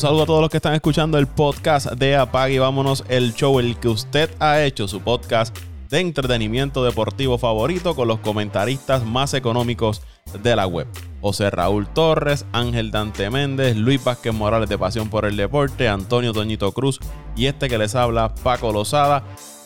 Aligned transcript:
Saludo 0.00 0.22
a 0.22 0.26
todos 0.26 0.40
los 0.40 0.48
que 0.48 0.56
están 0.56 0.72
escuchando 0.72 1.18
el 1.18 1.26
podcast 1.26 1.92
de 1.92 2.16
Apague 2.16 2.54
y 2.54 2.58
Vámonos, 2.58 3.04
el 3.10 3.34
show, 3.34 3.60
el 3.60 3.78
que 3.78 3.88
usted 3.88 4.30
ha 4.40 4.62
hecho, 4.62 4.88
su 4.88 5.02
podcast 5.02 5.54
de 5.90 6.00
entretenimiento 6.00 6.82
deportivo 6.82 7.36
favorito 7.36 7.94
con 7.94 8.08
los 8.08 8.18
comentaristas 8.20 9.04
más 9.04 9.34
económicos 9.34 10.00
de 10.42 10.56
la 10.56 10.66
web. 10.66 10.86
José 11.20 11.50
Raúl 11.50 11.86
Torres, 11.86 12.46
Ángel 12.52 12.90
Dante 12.90 13.28
Méndez, 13.28 13.76
Luis 13.76 14.02
Vázquez 14.02 14.32
Morales 14.32 14.70
de 14.70 14.78
Pasión 14.78 15.10
por 15.10 15.26
el 15.26 15.36
Deporte, 15.36 15.86
Antonio 15.86 16.32
Toñito 16.32 16.72
Cruz 16.72 16.98
y 17.36 17.44
este 17.44 17.68
que 17.68 17.76
les 17.76 17.94
habla, 17.94 18.34
Paco 18.36 18.72
Lozada. 18.72 19.22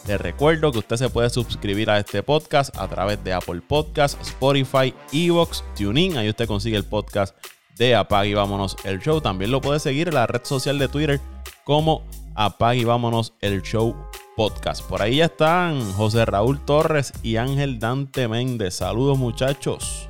Les 0.09 0.21
recuerdo 0.21 0.73
que 0.73 0.81
usted 0.81 0.97
se 0.97 1.11
puede 1.11 1.31
suscribir 1.31 1.91
a 1.91 2.01
este 2.01 2.25
podcast 2.25 2.77
a 2.77 2.89
través 2.89 3.23
de 3.23 3.33
Apple 3.35 3.61
Podcasts, 3.61 4.19
Spotify, 4.21 4.93
Evox, 5.13 5.63
TuneIn. 5.77 6.17
Ahí 6.17 6.29
usted 6.29 6.49
consigue 6.49 6.77
el 6.77 6.85
podcast 6.85 7.37
de 7.77 7.95
Apague 7.95 8.31
y 8.31 8.35
Vámonos 8.35 8.77
el 8.85 9.01
Show. 9.01 9.21
También 9.21 9.51
lo 9.51 9.61
puede 9.61 9.79
seguir 9.79 10.09
en 10.09 10.15
la 10.15 10.27
red 10.27 10.43
social 10.45 10.79
de 10.79 10.89
Twitter 10.89 11.21
como 11.65 12.07
Apague 12.35 12.81
y 12.81 12.85
Vámonos 12.85 13.37
el 13.41 13.63
Show 13.63 13.95
Podcast. 14.37 14.89
Por 14.89 15.03
ahí 15.03 15.17
ya 15.17 15.27
están 15.27 15.81
José 15.93 16.25
Raúl 16.25 16.65
Torres 16.65 17.13
y 17.23 17.37
Ángel 17.37 17.79
Dante 17.79 18.29
Méndez. 18.29 18.75
Saludos 18.75 19.19
muchachos. 19.19 20.09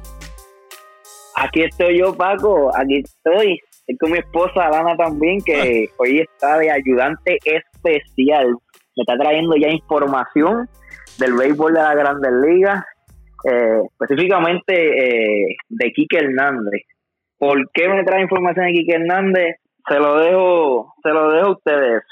Aquí 1.37 1.63
estoy 1.63 1.99
yo, 1.99 2.15
Paco. 2.15 2.71
Aquí 2.77 3.03
estoy. 3.05 3.61
Estoy 3.87 3.97
con 3.99 4.13
mi 4.13 4.19
esposa 4.19 4.67
Alana 4.67 4.97
también, 4.97 5.41
que 5.45 5.91
hoy 5.99 6.21
está 6.21 6.59
de 6.59 6.71
ayudante 6.71 7.39
especial. 7.45 8.47
Me 8.97 9.03
está 9.03 9.17
trayendo 9.19 9.57
ya 9.57 9.69
información 9.69 10.69
del 11.19 11.35
béisbol 11.35 11.75
de 11.75 11.81
la 11.81 11.95
Grandes 11.95 12.33
Ligas, 12.47 12.83
eh, 13.45 13.81
específicamente 13.91 14.73
eh, 14.75 15.57
de 15.69 15.93
Quique 15.93 16.17
Hernández. 16.17 16.83
¿Por 17.39 17.71
qué 17.73 17.89
me 17.89 18.05
trae 18.05 18.23
información 18.23 18.67
de 18.67 18.73
Quique 18.73 18.95
Hernández? 18.95 19.57
Se 19.89 19.99
lo 19.99 20.19
dejo, 20.19 20.95
se 21.03 21.11
lo 21.11 21.31
dejo 21.31 21.47
a 21.47 21.53
ustedes. 21.53 22.03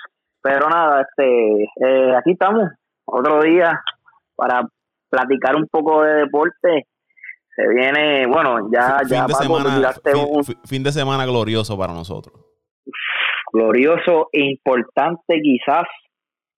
Pero 0.43 0.69
nada, 0.69 1.03
este, 1.03 1.63
eh, 1.63 2.17
aquí 2.17 2.33
estamos, 2.33 2.65
otro 3.05 3.41
día 3.43 3.81
para 4.35 4.63
platicar 5.09 5.55
un 5.57 5.69
poco 5.69 6.03
de 6.03 6.15
deporte. 6.15 6.87
Se 7.55 7.69
viene, 7.69 8.27
bueno, 8.27 8.69
ya, 8.73 8.99
fin, 9.01 9.09
ya 9.09 9.27
de 9.27 9.35
semana, 9.35 9.93
fin, 10.65 10.83
de 10.83 10.91
semana 10.91 11.27
glorioso 11.27 11.79
para 11.79 11.93
nosotros. 11.93 12.35
Glorioso 13.53 14.29
e 14.33 14.41
importante 14.41 15.41
quizás 15.43 15.85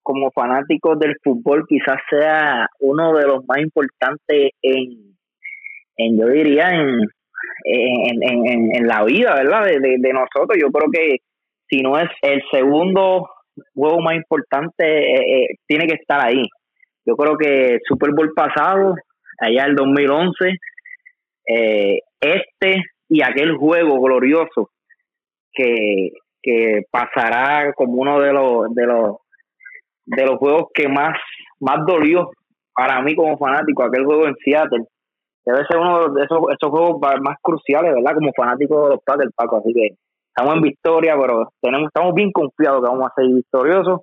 como 0.01 0.31
fanáticos 0.31 0.97
del 0.99 1.15
fútbol 1.23 1.65
quizás 1.67 1.97
sea 2.09 2.67
uno 2.79 3.13
de 3.13 3.27
los 3.27 3.45
más 3.47 3.57
importantes 3.59 4.51
en, 4.61 5.17
en 5.97 6.19
yo 6.19 6.27
diría 6.27 6.69
en, 6.69 7.01
en, 7.63 8.23
en, 8.23 8.75
en 8.75 8.87
la 8.87 9.03
vida, 9.03 9.35
¿verdad? 9.35 9.65
De, 9.65 9.97
de, 9.99 10.13
nosotros. 10.13 10.57
Yo 10.59 10.69
creo 10.71 10.89
que 10.91 11.17
si 11.67 11.81
no 11.81 11.97
es 11.97 12.09
el 12.21 12.41
segundo 12.51 13.29
juego 13.73 14.01
más 14.01 14.15
importante, 14.15 14.85
eh, 14.85 15.43
eh, 15.43 15.47
tiene 15.67 15.87
que 15.87 15.95
estar 15.95 16.19
ahí. 16.25 16.43
Yo 17.05 17.15
creo 17.15 17.37
que 17.37 17.79
Super 17.87 18.11
Bowl 18.11 18.33
pasado, 18.33 18.95
allá 19.39 19.65
el 19.65 19.75
2011, 19.75 20.57
eh, 21.47 21.99
este 22.19 22.83
y 23.07 23.21
aquel 23.21 23.55
juego 23.55 24.01
glorioso 24.01 24.71
que, 25.53 26.09
que 26.41 26.81
pasará 26.89 27.71
como 27.73 27.93
uno 27.93 28.19
de 28.19 28.33
los 28.33 28.73
de 28.73 28.85
los 28.87 29.17
de 30.05 30.25
los 30.25 30.37
juegos 30.37 30.65
que 30.73 30.87
más 30.87 31.17
más 31.59 31.85
dolió 31.85 32.29
para 32.73 33.01
mí 33.01 33.15
como 33.15 33.37
fanático 33.37 33.83
aquel 33.83 34.05
juego 34.05 34.27
en 34.27 34.35
Seattle 34.43 34.85
debe 35.45 35.65
ser 35.67 35.77
uno 35.77 36.13
de 36.13 36.23
esos, 36.23 36.39
esos 36.49 36.69
juegos 36.69 36.99
más 37.21 37.37
cruciales, 37.41 37.93
¿verdad? 37.93 38.15
Como 38.15 38.31
fanático 38.35 38.83
de 38.83 38.89
los 38.95 39.03
Packers, 39.05 39.31
Paco. 39.35 39.57
Así 39.57 39.73
que 39.73 39.95
estamos 40.29 40.55
en 40.55 40.61
victoria, 40.61 41.15
pero 41.19 41.49
tenemos 41.61 41.87
estamos 41.87 42.13
bien 42.13 42.31
confiados 42.31 42.81
que 42.81 42.89
vamos 42.89 43.05
a 43.05 43.13
ser 43.15 43.33
victoriosos. 43.33 44.01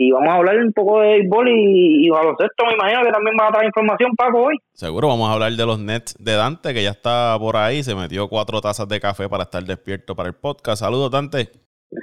Y 0.00 0.12
vamos 0.12 0.28
a 0.28 0.36
hablar 0.36 0.56
un 0.58 0.72
poco 0.72 1.00
de 1.00 1.08
béisbol 1.08 1.48
y, 1.48 2.06
y 2.06 2.08
baloncesto. 2.08 2.64
Me 2.66 2.74
imagino 2.74 3.02
que 3.02 3.10
también 3.10 3.34
va 3.40 3.48
a 3.48 3.50
dar 3.50 3.64
información, 3.64 4.12
Paco, 4.16 4.44
hoy. 4.44 4.56
Seguro, 4.72 5.08
vamos 5.08 5.28
a 5.28 5.32
hablar 5.32 5.50
de 5.50 5.66
los 5.66 5.80
Nets 5.80 6.14
de 6.20 6.34
Dante, 6.34 6.72
que 6.72 6.84
ya 6.84 6.90
está 6.90 7.36
por 7.36 7.56
ahí. 7.56 7.82
Se 7.82 7.96
metió 7.96 8.28
cuatro 8.28 8.60
tazas 8.60 8.86
de 8.86 9.00
café 9.00 9.28
para 9.28 9.42
estar 9.42 9.64
despierto 9.64 10.14
para 10.14 10.28
el 10.28 10.36
podcast. 10.36 10.82
Saludos, 10.84 11.10
Dante. 11.10 11.48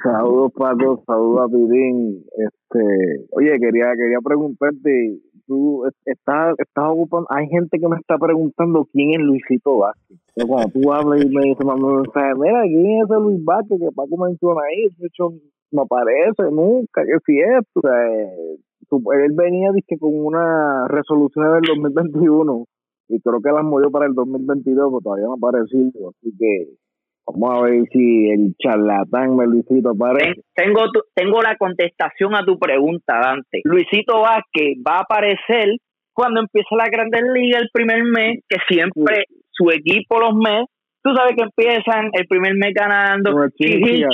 Saludos, 0.03 0.52
Paco. 0.57 1.03
Saludos 1.07 1.46
a 1.46 1.47
Pirín. 1.47 2.25
Este, 2.36 3.25
oye, 3.31 3.52
quería, 3.59 3.94
quería 3.96 4.19
preguntarte, 4.22 5.19
tú 5.47 5.85
estás, 6.06 6.56
estás 6.57 6.85
ocupando, 6.89 7.28
hay 7.29 7.47
gente 7.47 7.79
que 7.79 7.88
me 7.88 7.97
está 7.97 8.17
preguntando 8.17 8.88
quién 8.91 9.11
es 9.11 9.19
Luisito 9.19 9.78
Vázquez. 9.78 10.17
cuando 10.47 10.69
tú 10.69 10.91
hablas 10.91 11.23
y 11.23 11.29
me 11.29 11.41
dices, 11.41 11.66
mira, 11.66 12.61
¿quién 12.63 13.01
es 13.01 13.09
ese 13.09 13.19
Luis 13.19 13.44
Vázquez 13.44 13.79
que 13.79 13.91
Paco 13.95 14.17
menciona 14.17 14.61
ahí? 14.61 14.88
De 14.97 15.07
hecho, 15.07 15.33
no 15.72 15.81
aparece 15.81 16.44
nunca, 16.51 17.03
que 17.03 17.17
si 17.25 17.39
es, 17.39 17.63
o 17.73 17.81
sea, 17.81 19.25
él 19.25 19.31
venía 19.33 19.72
dije, 19.72 19.97
con 20.00 20.13
una 20.13 20.88
resolución 20.88 21.62
del 21.62 21.81
2021 21.81 22.66
y 23.07 23.19
creo 23.19 23.41
que 23.41 23.51
las 23.51 23.63
movió 23.63 23.91
para 23.91 24.07
el 24.07 24.13
2022, 24.13 24.89
pero 24.89 25.01
todavía 25.01 25.25
no 25.25 25.33
ha 25.33 25.35
aparecido, 25.35 26.09
así 26.09 26.33
que 26.38 26.69
Vamos 27.28 27.58
a 27.58 27.62
ver 27.63 27.84
si 27.91 28.30
el 28.30 28.53
charlatán 28.62 29.36
me 29.36 29.46
Luisito 29.47 29.91
aparece. 29.91 30.41
Tengo, 30.53 30.86
tengo 31.16 31.41
la 31.41 31.56
contestación 31.58 32.36
a 32.36 32.46
tu 32.46 32.59
pregunta, 32.59 33.19
Dante. 33.19 33.62
Luisito 33.63 34.22
Vázquez 34.22 34.78
va 34.88 34.97
a 34.97 35.02
aparecer 35.02 35.78
cuando 36.13 36.41
empieza 36.41 36.75
la 36.75 36.86
Grandes 36.86 37.24
Liga 37.34 37.59
el 37.59 37.69
primer 37.74 38.03
mes, 38.03 38.40
que 38.47 38.58
siempre 38.68 39.25
su 39.52 39.69
equipo 39.72 40.19
los 40.19 40.36
meses, 40.36 40.68
tú 41.03 41.13
sabes 41.13 41.36
que 41.36 41.44
empiezan 41.44 42.09
el 42.13 42.28
primer 42.28 42.53
mes 42.56 42.74
ganando, 42.74 43.31
con 43.31 43.44
el, 43.44 44.07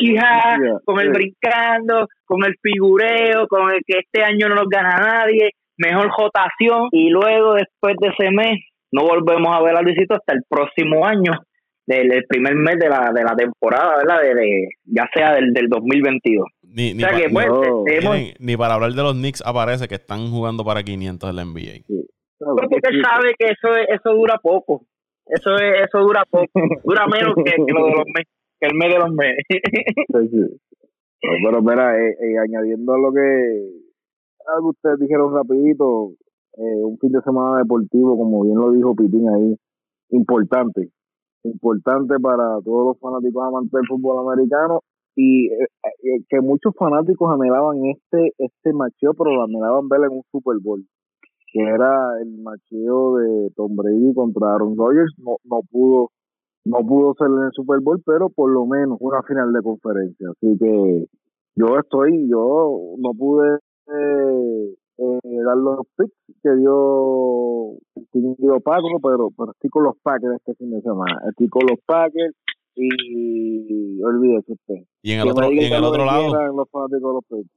con 0.83 0.99
el 0.99 1.09
brincando, 1.11 2.07
con 2.25 2.43
el 2.43 2.55
figureo, 2.61 3.47
con 3.47 3.71
el 3.71 3.81
que 3.85 3.99
este 3.99 4.23
año 4.23 4.49
no 4.49 4.55
nos 4.55 4.69
gana 4.69 4.97
nadie, 4.97 5.51
mejor 5.77 6.09
jotación, 6.09 6.87
y 6.91 7.09
luego 7.09 7.53
después 7.53 7.95
de 7.99 8.07
ese 8.07 8.31
mes 8.31 8.59
no 8.91 9.03
volvemos 9.03 9.55
a 9.55 9.61
ver 9.61 9.75
a 9.75 9.81
Luisito 9.81 10.15
hasta 10.15 10.33
el 10.33 10.41
próximo 10.49 11.05
año 11.05 11.33
del, 11.91 12.25
primer 12.27 12.55
mes 12.55 12.79
de 12.79 12.89
la, 12.89 13.11
de 13.13 13.23
la 13.23 13.35
temporada, 13.35 13.97
¿verdad? 13.97 14.21
De, 14.21 14.69
ya 14.85 15.07
sea 15.13 15.33
del, 15.35 15.53
del 15.53 15.67
2022. 15.67 16.45
Ni, 16.63 16.93
ni, 16.93 17.03
pues, 17.03 18.35
ni, 18.39 18.55
para 18.55 18.75
hablar 18.75 18.93
de 18.93 19.03
los 19.03 19.13
Knicks 19.13 19.43
aparece 19.45 19.87
que 19.89 19.95
están 19.95 20.31
jugando 20.31 20.63
para 20.63 20.83
500 20.83 21.29
en 21.29 21.35
la 21.35 21.43
NBA. 21.43 21.83
porque 22.39 22.79
él 22.83 23.01
sabe 23.03 23.33
que 23.37 23.47
eso 23.47 23.75
eso 23.75 24.15
dura 24.15 24.37
poco. 24.41 24.85
Eso 25.25 25.55
eso 25.55 25.99
dura 25.99 26.23
poco. 26.29 26.47
dura 26.85 27.07
menos 27.07 27.35
que, 27.43 27.57
lo 27.57 27.85
de 27.85 27.91
los 27.91 28.05
meses, 28.07 28.31
que 28.59 28.67
el 28.67 28.75
mes 28.75 28.93
de 28.93 28.99
los 28.99 29.11
meses. 29.11 30.59
pero 31.43 31.61
mira, 31.61 31.99
eh, 31.99 32.15
eh, 32.21 32.37
añadiendo 32.39 32.93
a 32.93 32.99
lo 32.99 33.11
que 33.11 33.81
algo 34.55 34.69
ustedes 34.69 34.99
dijeron 34.99 35.35
rapidito, 35.35 36.13
eh, 36.57 36.83
un 36.83 36.97
fin 36.99 37.11
de 37.11 37.21
semana 37.21 37.57
deportivo, 37.59 38.17
como 38.17 38.43
bien 38.43 38.55
lo 38.55 38.71
dijo 38.71 38.95
Pitín 38.95 39.27
ahí, 39.27 39.55
importante 40.09 40.89
importante 41.43 42.15
para 42.19 42.59
todos 42.63 42.87
los 42.87 42.99
fanáticos 42.99 43.47
amantes 43.47 43.71
del 43.71 43.87
fútbol 43.87 44.27
americano 44.27 44.81
y 45.15 45.47
eh, 45.47 45.67
eh, 45.83 46.23
que 46.29 46.41
muchos 46.41 46.73
fanáticos 46.77 47.29
anhelaban 47.31 47.85
este 47.85 48.33
este 48.37 48.73
macheo 48.73 49.13
pero 49.13 49.31
lo 49.35 49.43
anhelaban 49.43 49.89
ver 49.89 50.01
en 50.05 50.17
un 50.17 50.23
Super 50.31 50.57
Bowl 50.61 50.85
que 51.51 51.61
era 51.61 52.21
el 52.21 52.37
macheo 52.41 53.17
de 53.17 53.51
Tom 53.55 53.75
Brady 53.75 54.13
contra 54.13 54.55
Aaron 54.55 54.77
Rodgers. 54.77 55.13
No 55.17 55.37
no 55.43 55.61
pudo 55.69 56.09
no 56.63 56.79
pudo 56.87 57.13
ser 57.17 57.27
en 57.27 57.45
el 57.45 57.51
Super 57.53 57.79
Bowl 57.81 58.01
pero 58.05 58.29
por 58.29 58.51
lo 58.51 58.65
menos 58.65 58.97
una 59.01 59.21
final 59.23 59.51
de 59.51 59.61
conferencia. 59.61 60.29
Así 60.29 60.57
que 60.57 61.05
yo 61.55 61.77
estoy 61.77 62.29
yo 62.29 62.95
no 62.97 63.11
pude 63.13 63.59
eh, 63.87 64.75
eh, 64.97 65.43
dar 65.45 65.57
los 65.57 65.85
picks 65.95 66.13
que 66.43 66.55
dio, 66.55 67.77
dio 68.13 68.59
Paco, 68.59 68.99
pero, 69.01 69.29
pero 69.35 69.51
estoy 69.51 69.69
con 69.69 69.83
los 69.83 69.97
Packers 70.01 70.35
este 70.35 70.55
fin 70.55 70.71
de 70.71 70.81
semana. 70.81 71.21
Estoy 71.29 71.49
con 71.49 71.63
los 71.69 71.79
Packers 71.85 72.35
y 72.75 74.01
olvídese 74.03 74.53
usted. 74.53 74.85
¿Y 75.03 75.13
en 75.13 75.21
el 75.21 75.29
otro, 75.29 75.51
¿y 75.51 75.65
en 75.65 75.73
el 75.73 75.83
otro 75.83 76.05
lado? 76.05 76.29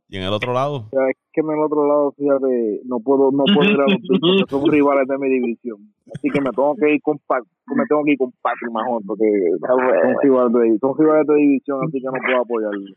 ¿Y 0.08 0.16
en 0.16 0.22
el 0.22 0.32
otro 0.32 0.52
lado? 0.52 0.88
es 0.92 1.16
que 1.32 1.40
en 1.40 1.50
el 1.50 1.62
otro 1.62 1.86
lado, 1.86 2.12
fíjate, 2.16 2.80
no 2.84 3.00
puedo, 3.00 3.30
no 3.32 3.44
puedo 3.54 3.70
ir 3.70 3.80
a 3.80 3.84
los 3.84 4.00
porque 4.06 4.44
son 4.48 4.64
rivales 4.70 5.06
de 5.06 5.18
mi 5.18 5.28
división. 5.28 5.78
Así 6.14 6.28
que 6.30 6.40
me 6.40 6.50
tengo 6.50 6.74
que 6.76 6.94
ir 6.94 7.02
con 7.02 7.18
Pac, 7.26 7.44
me 7.74 7.84
tengo 7.86 8.04
que 8.04 8.12
ir 8.12 8.18
con 8.18 8.32
Packers 8.40 8.72
mejor 8.72 9.02
porque 9.06 9.24
son 9.60 10.20
rivales, 10.22 10.52
de, 10.52 10.78
son 10.78 10.98
rivales 10.98 11.26
de 11.26 11.34
división, 11.34 11.80
así 11.86 11.98
que 12.00 12.06
no 12.06 12.12
puedo 12.12 12.40
apoyarlos. 12.40 12.90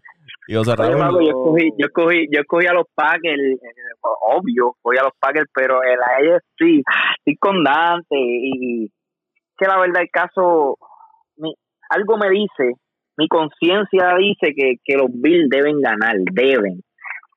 Y 0.48 0.54
yo, 0.54 0.62
escogí, 0.62 1.72
yo, 1.78 1.88
escogí, 1.88 2.28
yo 2.32 2.40
escogí 2.40 2.68
a 2.68 2.74
los 2.74 2.86
Packers, 2.96 3.60
obvio, 4.32 4.76
voy 4.84 4.98
a 4.98 5.04
los 5.04 5.14
Packers, 5.20 5.50
pero 5.54 5.82
el 5.84 6.00
sí 6.58 6.84
estoy 7.18 7.36
con 7.38 7.64
Dante 7.64 8.16
y 8.16 8.90
que 9.58 9.66
la 9.66 9.80
verdad 9.80 10.04
el 10.04 10.10
caso, 10.10 10.78
algo 11.90 12.18
me 12.18 12.30
dice, 12.30 12.80
mi 13.18 13.28
conciencia 13.28 14.16
dice 14.18 14.54
que, 14.56 14.76
que 14.84 14.98
los 14.98 15.08
Bills 15.14 15.50
deben 15.50 15.82
ganar, 15.82 16.16
deben. 16.34 16.82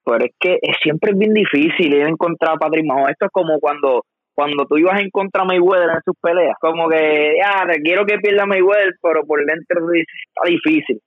Pero 0.04 0.24
es 0.24 0.32
que 0.38 0.58
siempre 0.82 1.12
es 1.12 1.18
bien 1.18 1.34
difícil 1.34 1.94
ir 1.94 2.06
en 2.06 2.16
contra 2.16 2.52
de 2.52 2.58
Patrick 2.58 2.86
Mahomes. 2.86 3.12
Esto 3.12 3.26
es 3.26 3.32
como 3.32 3.58
cuando 3.60 4.02
cuando 4.34 4.64
tú 4.64 4.78
ibas 4.78 5.00
en 5.00 5.10
contra 5.10 5.42
de 5.42 5.48
Mayweather 5.48 5.90
en 5.90 6.02
sus 6.02 6.16
peleas. 6.20 6.56
Como 6.60 6.88
que, 6.88 7.34
ya, 7.36 7.66
quiero 7.82 8.06
que 8.06 8.16
pierda 8.18 8.46
Mayweather, 8.46 8.94
pero 9.02 9.26
por 9.26 9.44
dentro 9.44 9.86
está 9.92 10.48
difícil. 10.48 11.00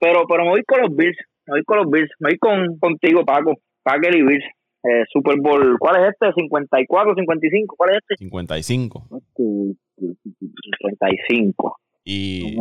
pero, 0.00 0.26
pero 0.26 0.44
me 0.44 0.50
voy 0.50 0.62
con 0.64 0.80
los 0.80 0.96
Bills, 0.96 1.18
me 1.46 1.56
voy 1.56 1.64
con 1.64 1.78
los 1.78 1.90
Bills, 1.90 2.10
me 2.20 2.30
voy 2.30 2.38
con, 2.38 2.78
contigo, 2.78 3.24
Paco, 3.26 3.56
Packer 3.82 4.14
y 4.16 4.22
Bills. 4.22 4.44
Eh, 4.84 5.04
Super 5.12 5.36
Bowl, 5.38 5.76
¿cuál 5.78 6.02
es 6.02 6.12
este? 6.12 6.28
¿54, 6.28 7.14
55? 7.14 7.74
¿Cuál 7.76 7.90
es 7.90 7.96
este? 7.98 8.16
55. 8.24 9.08
55. 10.78 11.76
Y, 12.08 12.56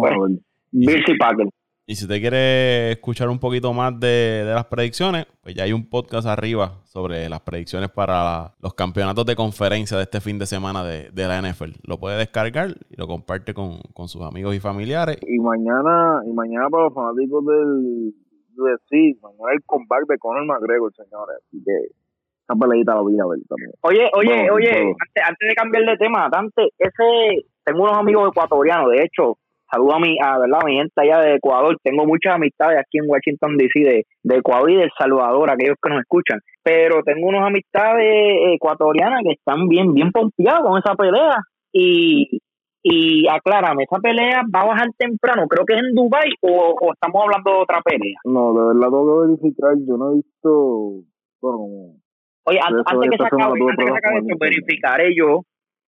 y 0.73 1.17
Packers. 1.17 1.49
Y 1.89 1.95
si 1.95 2.03
usted 2.03 2.19
quiere 2.19 2.91
escuchar 2.91 3.29
un 3.29 3.39
poquito 3.39 3.71
más 3.71 3.97
de, 3.97 4.43
las 4.45 4.65
predicciones, 4.65 5.25
pues 5.41 5.55
ya 5.55 5.63
hay 5.63 5.71
un 5.71 5.89
podcast 5.89 6.27
arriba 6.27 6.81
sobre 6.83 7.29
las 7.29 7.39
predicciones 7.39 7.89
para 7.89 8.55
los 8.61 8.73
campeonatos 8.73 9.25
de 9.25 9.37
conferencia 9.37 9.95
de 9.95 10.03
este 10.03 10.19
fin 10.19 10.37
de 10.37 10.45
semana 10.45 10.83
de, 10.83 11.11
la 11.15 11.41
NFL. 11.41 11.79
Lo 11.87 11.97
puede 11.97 12.17
descargar 12.17 12.71
y 12.89 12.97
lo 12.97 13.07
comparte 13.07 13.53
con, 13.53 13.79
sus 14.07 14.21
amigos 14.21 14.53
y 14.53 14.59
familiares. 14.59 15.17
Y 15.25 15.39
mañana, 15.39 16.23
y 16.25 16.33
mañana 16.33 16.67
para 16.69 16.83
los 16.83 16.93
fanáticos 16.93 17.45
del 17.45 18.13
UFC, 18.57 19.21
mañana 19.21 19.53
el 19.53 19.63
combate 19.65 20.03
de 20.09 20.17
Conor 20.17 20.45
McGregor, 20.45 20.93
señores. 20.93 21.37
Así 21.47 21.63
que 21.63 21.95
esa 22.43 22.59
peleita 22.59 22.95
la 22.95 23.01
voy 23.01 23.17
a 23.17 23.25
ver 23.27 23.39
también. 23.47 23.71
Oye, 23.79 24.09
oye, 24.13 24.51
oye, 24.51 24.71
antes, 24.71 25.23
antes 25.25 25.47
de 25.47 25.55
cambiar 25.55 25.85
de 25.85 25.95
tema, 25.95 26.27
Dante, 26.29 26.67
ese, 26.77 27.45
tengo 27.67 27.83
unos 27.83 27.97
amigos 27.97 28.29
ecuatorianos, 28.29 28.91
de 28.91 29.03
hecho, 29.03 29.35
saludo 29.69 29.95
a 29.95 29.99
mi, 29.99 30.17
a, 30.23 30.39
¿verdad? 30.39 30.59
mi 30.65 30.77
gente 30.77 30.93
allá 30.95 31.19
de 31.19 31.35
Ecuador. 31.35 31.75
Tengo 31.83 32.05
muchas 32.05 32.35
amistades 32.35 32.79
aquí 32.79 32.99
en 32.99 33.09
Washington, 33.09 33.57
D.C., 33.57 33.79
de, 33.81 34.05
de 34.23 34.35
Ecuador 34.37 34.71
y 34.71 34.77
de 34.77 34.83
El 34.83 34.91
Salvador, 34.97 35.51
aquellos 35.51 35.75
que 35.81 35.89
nos 35.89 35.99
escuchan. 35.99 36.39
Pero 36.63 37.03
tengo 37.03 37.27
unas 37.27 37.45
amistades 37.45 38.55
ecuatorianas 38.55 39.21
que 39.23 39.33
están 39.33 39.67
bien, 39.67 39.93
bien 39.93 40.11
pompeadas 40.11 40.61
con 40.61 40.79
esa 40.79 40.95
pelea. 40.95 41.35
Y, 41.73 42.39
y 42.83 43.27
aclárame, 43.27 43.83
¿esa 43.83 43.99
pelea 43.99 44.43
va 44.55 44.61
a 44.61 44.67
bajar 44.67 44.87
temprano? 44.97 45.45
Creo 45.49 45.65
que 45.65 45.73
es 45.73 45.81
en 45.81 45.93
Dubai 45.93 46.31
o, 46.41 46.73
o 46.79 46.93
estamos 46.93 47.21
hablando 47.21 47.51
de 47.51 47.57
otra 47.57 47.81
pelea. 47.81 48.15
No, 48.23 48.53
de 48.53 48.67
verdad 48.67 48.87
tengo 48.89 49.05
que 49.05 49.27
verificar. 49.27 49.73
Yo 49.85 49.97
no 49.97 50.11
he 50.11 50.15
visto. 50.15 51.03
Bueno, 51.41 51.99
Oye, 52.45 52.59
antes, 52.63 53.09
que 53.11 53.17
se 53.17 53.23
acabe, 53.25 53.59
antes 53.59 53.85
que 53.85 53.91
se 53.91 53.97
acabe 53.97 54.21
verificaré 54.39 55.13
yo, 55.13 55.41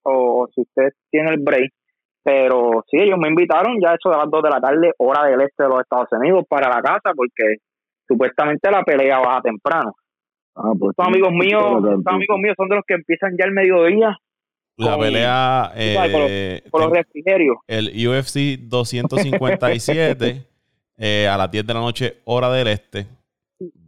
o, 0.10 0.44
o 0.44 0.48
si 0.54 0.62
usted 0.62 0.90
tiene 1.10 1.32
el 1.32 1.40
break, 1.40 1.72
pero 2.24 2.84
sí, 2.90 2.98
ellos 3.00 3.18
me 3.18 3.30
invitaron 3.30 3.80
ya 3.82 3.94
eso 3.94 4.10
de 4.10 4.18
las 4.18 4.30
2 4.30 4.44
de 4.44 4.50
la 4.50 4.60
tarde, 4.60 4.92
hora 4.98 5.26
del 5.26 5.42
este 5.42 5.64
de 5.64 5.70
los 5.70 5.82
Estados 5.82 6.10
Unidos, 6.12 6.46
para 6.48 6.70
la 6.70 6.82
casa, 6.82 7.12
porque 7.16 7.58
supuestamente 8.08 8.70
la 8.70 8.84
pelea 8.84 9.20
baja 9.20 9.42
temprano. 9.42 9.94
Ah, 10.56 10.72
pues 10.78 10.92
estos 10.92 11.08
amigos 11.08 11.32
míos, 11.32 11.78
estos 11.78 12.14
amigos 12.14 12.38
míos 12.40 12.56
son 12.58 12.70
de 12.70 12.76
los 12.76 12.86
que 12.86 12.96
empiezan 12.96 13.36
ya 13.40 13.46
el 13.46 13.54
mediodía. 13.54 14.18
La 14.76 14.98
pelea 14.98 15.72
eh, 15.76 16.62
por, 16.72 16.82
los, 16.82 16.92
refrigerios. 16.92 17.58
El 17.68 17.88
UFC 18.08 18.60
257 18.62 20.46
eh, 20.98 21.28
a 21.28 21.38
las 21.38 21.52
10 21.52 21.68
de 21.68 21.74
la 21.74 21.80
noche, 21.80 22.18
hora 22.26 22.50
del 22.52 22.68
este 22.68 23.19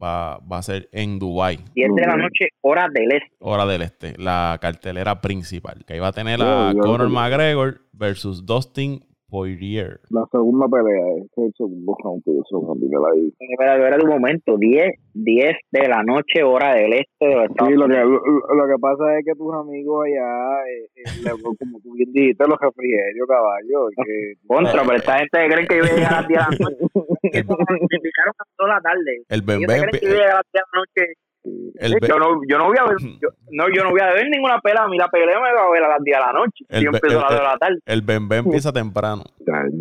va, 0.01 0.39
va 0.39 0.57
a 0.57 0.61
ser 0.63 0.89
en 0.91 1.19
Dubai 1.19 1.59
10 1.75 1.95
de 1.95 2.05
la 2.05 2.15
noche, 2.17 2.49
hora 2.61 2.87
del 2.93 3.11
este. 3.11 3.31
Hora 3.39 3.65
del 3.65 3.81
este, 3.81 4.15
la 4.17 4.57
cartelera 4.61 5.21
principal. 5.21 5.83
Que 5.85 5.95
iba 5.95 6.07
a 6.07 6.11
tener 6.11 6.41
a 6.41 6.73
Conor 6.79 7.09
McGregor 7.09 7.81
versus 7.93 8.45
Dustin 8.45 9.03
Poirier. 9.31 10.01
La 10.09 10.27
segunda 10.29 10.67
pelea 10.67 11.23
es 11.23 11.31
el 11.37 11.53
segundo 11.55 11.95
round 12.03 12.21
ahí. 12.27 13.33
Pero 13.57 13.97
de 13.97 14.03
un 14.03 14.09
momento, 14.09 14.57
10, 14.57 14.91
10 15.13 15.55
de 15.71 15.87
la 15.87 16.03
noche, 16.03 16.43
hora 16.43 16.75
del 16.75 16.91
este 16.91 17.25
de 17.25 17.47
Sí, 17.47 17.73
lo 17.73 17.87
que, 17.87 17.95
lo, 17.95 18.67
que 18.67 18.79
pasa 18.81 19.17
es 19.17 19.25
que 19.25 19.31
tus 19.33 19.53
amigos 19.55 20.05
allá, 20.05 20.67
eh, 20.67 20.89
eh, 20.97 21.31
como 21.57 21.79
tú 21.79 21.93
bien 21.93 22.11
dijiste, 22.11 22.43
los 22.45 22.59
refrigerios, 22.59 23.25
caballo. 23.25 23.87
Que, 23.95 24.33
Contra, 24.47 24.83
pero 24.83 24.97
esta 24.97 25.19
gente 25.19 25.47
cree 25.47 25.67
que 25.67 25.77
yo 25.77 25.83
voy 25.83 25.91
a 25.91 25.95
llegar 25.95 26.13
a 26.13 26.19
las 26.19 26.27
10 26.27 26.39
de 26.39 26.43
la 26.43 26.69
noche. 26.69 26.83
me 27.23 27.99
picaron 28.03 28.35
a 28.37 28.43
toda 28.57 28.69
la 28.75 28.81
tarde. 28.81 29.23
El 29.29 29.41
bebé. 29.43 29.65
creen 29.65 29.89
que 29.91 30.05
yo 30.05 30.11
voy 30.11 30.19
a 30.19 30.27
llegar 30.27 30.31
a 30.31 30.43
las 30.43 30.51
10 30.51 30.59
de 30.59 30.59
la 30.59 30.79
noche 30.79 31.13
yo, 31.43 32.19
no, 32.19 32.41
yo 32.47 32.57
no 32.57 32.65
voy 32.67 32.77
a 32.77 32.85
ver 32.85 32.97
yo, 32.99 33.29
no, 33.51 33.65
yo 33.75 33.83
no 33.83 33.91
voy 33.91 34.01
a 34.01 34.13
ver 34.13 34.27
ninguna 34.29 34.59
pelea. 34.59 34.83
A 34.83 34.87
mí 34.87 34.97
la 34.97 35.07
pelea 35.07 35.39
me 35.39 35.53
va 35.53 35.65
a 35.65 35.71
ver 35.71 35.83
a 35.83 35.89
las 35.89 36.03
10 36.03 36.17
de 36.17 36.21
la 36.21 36.33
noche. 36.33 36.65
El, 36.69 36.83
yo 36.83 36.91
empiezo 36.93 37.19
a 37.19 37.29
las 37.29 37.39
de 37.39 37.43
la 37.43 37.57
tarde. 37.57 37.79
el 37.85 38.03
empieza 38.31 38.71
temprano. 38.71 39.23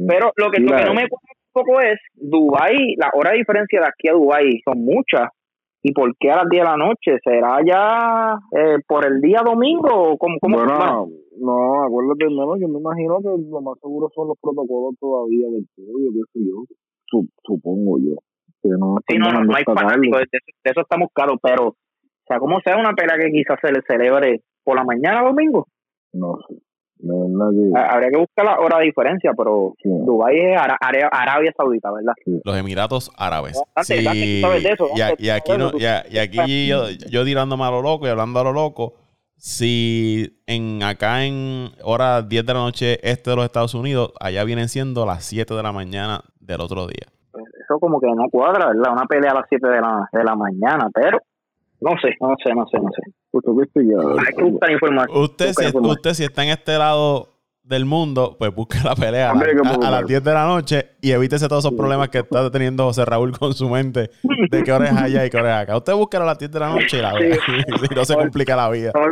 Pero 0.09 0.33
lo 0.37 0.51
que, 0.51 0.61
no 0.61 0.95
me 0.95 1.09
cuesta 1.09 1.33
un 1.33 1.53
poco 1.53 1.81
es 1.81 1.99
Dubai 2.15 2.95
la 2.97 3.11
hora 3.15 3.33
de 3.33 3.39
diferencia 3.39 3.81
de 3.81 3.87
aquí 3.87 4.09
a 4.09 4.13
Dubai 4.13 4.61
son 4.65 4.85
muchas. 4.85 5.29
¿Y 5.83 5.93
por 5.93 6.15
qué 6.19 6.31
a 6.31 6.37
las 6.37 6.49
10 6.51 6.63
de 6.63 6.69
la 6.69 6.77
noche? 6.77 7.17
¿Será 7.25 7.57
ya 7.65 8.39
eh, 8.53 8.77
por 8.87 9.07
el 9.07 9.21
día 9.23 9.41
domingo 9.43 9.89
o 9.89 10.19
cómo? 10.19 10.37
cómo 10.39 10.59
bueno, 10.59 11.09
no, 11.39 11.85
acuérdate, 11.85 12.25
hermano, 12.25 12.59
yo 12.59 12.69
me 12.69 12.81
imagino 12.81 13.17
que 13.23 13.29
lo 13.29 13.61
más 13.63 13.79
seguro 13.81 14.11
son 14.15 14.29
los 14.29 14.37
protocolos 14.43 14.95
todavía 15.01 15.49
del 15.49 15.67
podio, 15.75 16.13
qué 16.13 16.21
sé 16.35 16.41
yo, 16.45 16.65
supongo 17.43 17.99
yo 17.99 18.17
no, 18.69 18.97
sí, 19.09 19.17
no, 19.19 19.31
no, 19.33 19.55
hay 19.55 19.65
fanáticos, 19.65 20.21
de, 20.31 20.39
eso 20.65 20.81
estamos 20.81 21.09
claros, 21.13 21.39
pero, 21.43 21.69
o 21.69 21.77
sea, 22.27 22.39
¿cómo 22.39 22.61
sea 22.61 22.77
una 22.77 22.93
pelea 22.93 23.17
que 23.19 23.31
quizás 23.31 23.59
se 23.63 23.73
le 23.73 23.81
celebre 23.83 24.43
por 24.63 24.77
la 24.77 24.85
mañana 24.85 25.23
domingo? 25.23 25.67
No 26.13 26.39
sé. 26.49 26.57
Habría 27.75 28.11
que 28.11 28.19
buscar 28.19 28.45
la 28.45 28.59
hora 28.59 28.79
de 28.79 28.85
diferencia, 28.85 29.33
pero 29.35 29.75
Dubái 29.83 30.39
es 30.39 30.61
Arabia 30.61 31.51
Saudita, 31.57 31.91
¿verdad? 31.91 32.13
Los 32.45 32.57
Emiratos 32.57 33.11
Árabes. 33.17 33.59
sí. 33.83 33.95
y, 34.05 35.31
aquí, 35.31 35.53
no, 35.57 35.71
y, 35.79 36.19
aquí 36.19 36.67
yo, 36.67 36.91
yo 36.91 37.25
tirándome 37.25 37.65
a 37.65 37.71
lo 37.71 37.81
loco 37.81 38.07
y 38.07 38.11
hablando 38.11 38.41
a 38.41 38.45
lo 38.45 38.53
loco, 38.53 38.97
si 39.37 40.43
en 40.47 40.83
acá 40.83 41.25
en 41.25 41.71
hora 41.83 42.21
10 42.21 42.45
de 42.45 42.53
la 42.53 42.61
noche 42.61 42.99
este 43.03 43.31
de 43.31 43.37
los 43.37 43.47
Estados 43.47 43.73
Unidos, 43.73 44.13
allá 44.21 44.45
vienen 44.45 44.69
siendo 44.69 45.07
las 45.07 45.25
7 45.25 45.55
de 45.55 45.63
la 45.63 45.73
mañana 45.73 46.23
del 46.39 46.61
otro 46.61 46.87
día 46.87 47.07
como 47.79 48.01
que 48.01 48.07
no 48.09 48.25
cuadra, 48.31 48.69
¿verdad? 48.69 48.93
Una 48.93 49.07
pelea 49.07 49.33
a 49.33 49.35
las 49.35 49.45
7 49.49 49.67
de 49.67 49.81
la, 49.81 50.09
de 50.13 50.25
la 50.25 50.35
mañana, 50.35 50.89
pero 50.93 51.19
no 51.81 51.93
sé, 52.03 52.15
no 52.21 52.35
sé, 52.43 52.55
no 52.55 52.67
sé, 52.67 52.79
no 52.79 52.89
sé. 52.91 53.13
Usted, 55.09 55.53
si, 55.53 55.77
usted 55.77 56.15
si 56.15 56.25
está 56.25 56.43
en 56.43 56.51
este 56.51 56.77
lado 56.77 57.30
del 57.71 57.85
mundo, 57.85 58.37
pues 58.37 58.53
busque 58.53 58.79
la 58.85 58.97
pelea 58.97 59.31
a, 59.31 59.91
las 59.91 60.05
10 60.05 60.25
de 60.25 60.35
la 60.35 60.45
noche 60.45 60.89
y 61.01 61.13
evítese 61.13 61.49
todos 61.49 61.65
esos 61.65 61.79
problemas 61.79 62.09
que 62.09 62.19
está 62.19 62.51
teniendo 62.51 62.85
José 62.85 63.05
Raúl 63.05 63.31
con 63.31 63.55
su 63.55 63.71
mente 63.71 64.11
de 64.51 64.63
qué 64.65 64.73
hora 64.73 64.87
es 64.87 64.97
allá 64.97 65.25
y 65.25 65.31
qué 65.31 65.37
hora 65.37 65.57
es 65.57 65.63
acá. 65.63 65.77
Usted 65.77 65.95
busque 65.95 66.17
a 66.17 66.21
las 66.21 66.37
10 66.37 66.51
de 66.51 66.61
la 66.61 66.69
noche 66.71 66.99
y 66.99 67.01
la 67.01 67.15
ve. 67.15 67.39
y 67.91 67.95
no 67.95 68.05
se 68.05 68.15
complica 68.15 68.57
la 68.57 68.69
vida. 68.71 68.93
No 68.93 69.07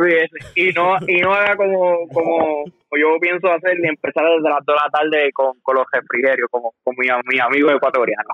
Y 0.55 0.71
no, 0.73 0.97
y 1.07 1.21
no 1.21 1.33
haga 1.33 1.55
como, 1.55 2.07
como 2.13 2.65
yo 2.91 3.07
pienso 3.21 3.47
hacer 3.49 3.79
ni 3.79 3.87
empezar 3.87 4.25
desde 4.25 4.49
las 4.49 4.65
2 4.65 4.67
de 4.67 4.73
la 4.73 4.89
tarde 4.91 5.31
con, 5.31 5.57
con 5.61 5.75
los 5.77 5.85
refrigerios, 5.93 6.49
como, 6.51 6.73
con 6.83 6.95
mi, 6.97 7.07
mi 7.31 7.39
amigo 7.39 7.71
ecuatoriano. 7.71 8.29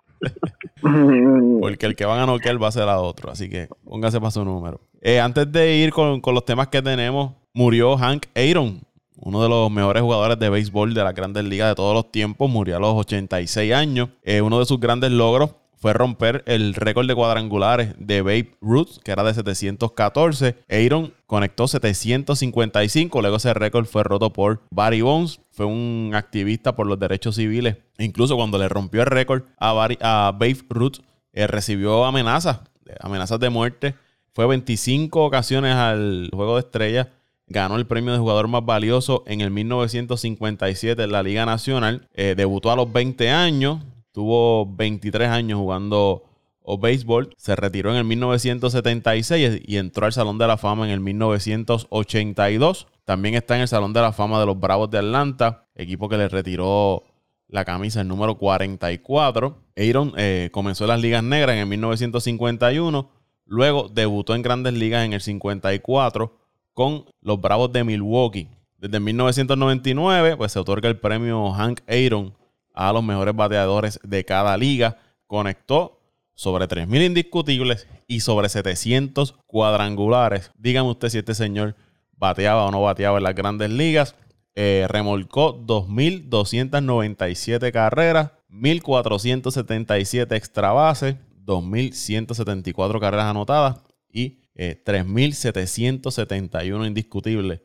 Porque 1.62 1.86
el 1.86 1.96
que 1.96 2.06
van 2.06 2.20
a 2.20 2.26
noquear 2.26 2.62
va 2.62 2.70
a 2.70 2.72
ser 2.72 2.90
a 2.90 2.98
otro. 2.98 3.30
Así 3.30 3.48
que 3.48 3.68
póngase 3.84 4.20
para 4.20 4.32
su 4.32 4.44
número. 4.44 4.82
Eh, 5.02 5.20
antes 5.20 5.52
de 5.52 5.76
ir 5.76 5.92
con, 5.92 6.20
con 6.20 6.34
los 6.34 6.46
temas 6.46 6.70
que 6.70 6.82
tenemos, 6.82 7.34
murió 7.54 7.96
Hank 7.96 8.26
Aaron 8.36 8.82
uno 9.26 9.42
de 9.42 9.50
los 9.50 9.72
mejores 9.72 10.04
jugadores 10.04 10.38
de 10.38 10.50
béisbol 10.50 10.94
de 10.94 11.04
la 11.04 11.12
grandes 11.12 11.44
ligas 11.44 11.70
de 11.70 11.76
todos 11.76 11.96
los 11.96 12.12
tiempos, 12.12 12.48
murió 12.48 12.78
a 12.78 12.80
los 12.80 12.94
86 12.94 13.74
años. 13.74 14.10
Eh, 14.22 14.42
uno 14.42 14.60
de 14.60 14.66
sus 14.68 14.80
grandes 14.80 15.12
logros 15.12 15.50
fue 15.78 15.94
romper 15.94 16.44
el 16.46 16.76
récord 16.76 17.08
de 17.08 17.16
cuadrangulares 17.16 17.96
de 17.98 18.22
Babe 18.22 18.56
Ruth, 18.62 19.00
que 19.04 19.12
era 19.12 19.24
de 19.24 19.34
714. 19.34 20.58
Aaron 20.70 21.12
conectó 21.26 21.68
755, 21.68 23.20
luego 23.20 23.38
ese 23.38 23.56
récord 23.56 23.88
fue 23.88 24.04
roto 24.04 24.32
por 24.32 24.62
Barry 24.70 25.02
Bonds, 25.02 25.42
fue 25.50 25.66
un 25.66 26.12
activista 26.14 26.76
por 26.76 26.86
los 26.86 27.00
derechos 27.00 27.36
civiles. 27.36 27.78
Incluso 27.98 28.36
cuando 28.36 28.60
le 28.60 28.70
rompió 28.70 29.02
el 29.02 29.08
récord 29.08 29.46
a, 29.58 29.74
Babe 29.74 30.58
Ruth, 30.70 30.98
eh, 31.34 31.48
recibió 31.48 32.06
amenazas, 32.06 32.60
amenazas 33.00 33.40
de 33.40 33.50
muerte. 33.50 33.96
Fue 34.34 34.46
25 34.46 35.24
ocasiones 35.26 35.76
al 35.76 36.30
juego 36.32 36.56
de 36.56 36.60
estrellas 36.60 37.08
ganó 37.48 37.76
el 37.76 37.86
premio 37.86 38.14
de 38.14 38.20
jugador 38.20 38.48
más 38.48 38.66
valioso 38.66 39.24
en 39.28 39.42
el 39.42 39.52
1957 39.52 41.04
en 41.04 41.12
la 41.12 41.24
Liga 41.24 41.46
Nacional. 41.46 42.08
Eh, 42.14 42.36
debutó 42.36 42.72
a 42.72 42.76
los 42.76 42.92
20 42.92 43.30
años, 43.30 43.84
tuvo 44.12 44.66
23 44.76 45.30
años 45.30 45.60
jugando 45.60 46.24
o 46.62 46.80
béisbol. 46.80 47.34
Se 47.38 47.56
retiró 47.56 47.92
en 47.92 47.98
el 47.98 48.04
1976 48.06 49.62
y 49.66 49.78
entró 49.78 50.06
al 50.06 50.14
Salón 50.14 50.38
de 50.38 50.48
la 50.48 50.58
Fama 50.58 50.86
en 50.86 50.92
el 50.92 51.00
1982. 51.00 52.88
También 53.06 53.36
está 53.36 53.56
en 53.56 53.62
el 53.62 53.68
Salón 53.68 53.94
de 53.94 54.02
la 54.02 54.12
Fama 54.12 54.40
de 54.40 54.48
los 54.48 54.60
Bravos 54.60 54.90
de 54.90 54.98
Atlanta, 54.98 55.68
equipo 55.76 56.10
que 56.10 56.18
le 56.18 56.28
retiró 56.28 57.04
la 57.48 57.64
camisa 57.64 58.02
el 58.02 58.08
número 58.08 58.38
44. 58.38 59.58
Aaron 59.78 60.14
eh, 60.18 60.50
comenzó 60.52 60.86
en 60.86 60.90
las 60.90 61.02
ligas 61.02 61.24
negras 61.24 61.54
en 61.54 61.60
el 61.60 61.68
1951. 61.68 63.12
Luego 63.46 63.90
debutó 63.94 64.34
en 64.34 64.42
grandes 64.42 64.74
ligas 64.74 65.06
en 65.06 65.14
el 65.14 65.22
54 65.22 66.45
con 66.76 67.06
los 67.22 67.42
Bravos 67.42 67.72
de 67.72 67.84
Milwaukee. 67.84 68.48
Desde 68.78 69.00
1999 69.00 70.38
pues, 70.38 70.52
se 70.52 70.60
otorga 70.60 70.88
el 70.88 71.00
premio 71.00 71.52
Hank 71.54 71.82
Aaron 71.88 72.36
a 72.74 72.94
los 72.94 73.04
mejores 73.04 73.36
bateadores 73.36 74.00
de 74.04 74.24
cada 74.24 74.56
liga. 74.58 75.00
Conectó 75.26 76.00
sobre 76.36 76.68
3.000 76.68 77.08
indiscutibles 77.08 77.88
y 78.08 78.20
sobre 78.20 78.50
700 78.50 79.34
cuadrangulares. 79.48 80.52
Dígame 80.58 80.92
usted 80.92 81.10
si 81.10 81.18
este 81.18 81.34
señor 81.34 81.76
bateaba 82.12 82.66
o 82.66 82.72
no 82.72 82.82
bateaba 82.82 83.18
en 83.18 83.24
las 83.24 83.34
grandes 83.36 83.72
ligas. 83.72 84.16
Eh, 84.54 84.86
remolcó 84.90 85.58
2.297 85.66 87.72
carreras, 87.72 88.32
1.477 88.50 90.36
extra 90.36 90.74
bases, 90.74 91.16
2.174 91.46 93.00
carreras 93.00 93.26
anotadas 93.26 93.78
y 94.12 94.45
3.771 94.56 96.88
indiscutibles. 96.88 97.62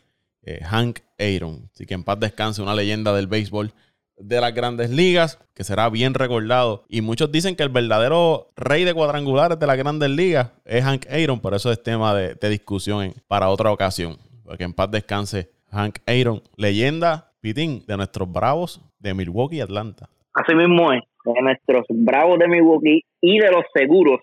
Hank 0.62 1.00
Aaron. 1.18 1.68
Así 1.72 1.86
que 1.86 1.94
en 1.94 2.02
paz 2.02 2.18
descanse, 2.18 2.62
una 2.62 2.74
leyenda 2.74 3.14
del 3.14 3.26
béisbol 3.26 3.74
de 4.20 4.40
las 4.40 4.54
grandes 4.54 4.90
ligas, 4.90 5.38
que 5.54 5.64
será 5.64 5.88
bien 5.88 6.14
recordado. 6.14 6.84
Y 6.88 7.00
muchos 7.00 7.32
dicen 7.32 7.56
que 7.56 7.62
el 7.62 7.70
verdadero 7.70 8.48
rey 8.56 8.84
de 8.84 8.94
cuadrangulares 8.94 9.58
de 9.58 9.66
las 9.66 9.76
grandes 9.76 10.10
ligas 10.10 10.52
es 10.64 10.84
Hank 10.84 11.06
Aaron, 11.10 11.40
pero 11.40 11.56
eso 11.56 11.72
es 11.72 11.82
tema 11.82 12.14
de, 12.14 12.50
discusión 12.50 13.14
para 13.26 13.48
otra 13.48 13.72
ocasión. 13.72 14.16
Porque 14.44 14.64
en 14.64 14.74
paz 14.74 14.90
descanse 14.90 15.50
Hank 15.70 15.98
Aaron, 16.06 16.42
leyenda, 16.56 17.32
Pitín, 17.40 17.84
de 17.86 17.96
nuestros 17.96 18.30
bravos 18.30 18.80
de 18.98 19.14
Milwaukee 19.14 19.56
y 19.56 19.60
Atlanta. 19.60 20.08
Así 20.34 20.54
mismo 20.54 20.92
es, 20.92 21.02
de 21.24 21.42
nuestros 21.42 21.86
bravos 21.88 22.38
de 22.38 22.48
Milwaukee 22.48 23.02
y 23.20 23.38
de 23.38 23.50
los 23.50 23.64
seguros, 23.74 24.20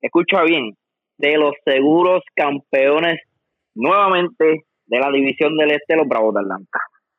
escucha 0.00 0.42
bien, 0.42 0.76
de 1.18 1.36
los 1.36 1.54
seguros 1.64 2.22
campeones 2.34 3.20
nuevamente 3.74 4.64
de 4.86 4.98
la 4.98 5.10
división 5.10 5.56
del 5.56 5.72
este, 5.72 5.96
los 5.96 6.08
bravos 6.08 6.34
de 6.34 6.40
Atlanta. 6.40 6.78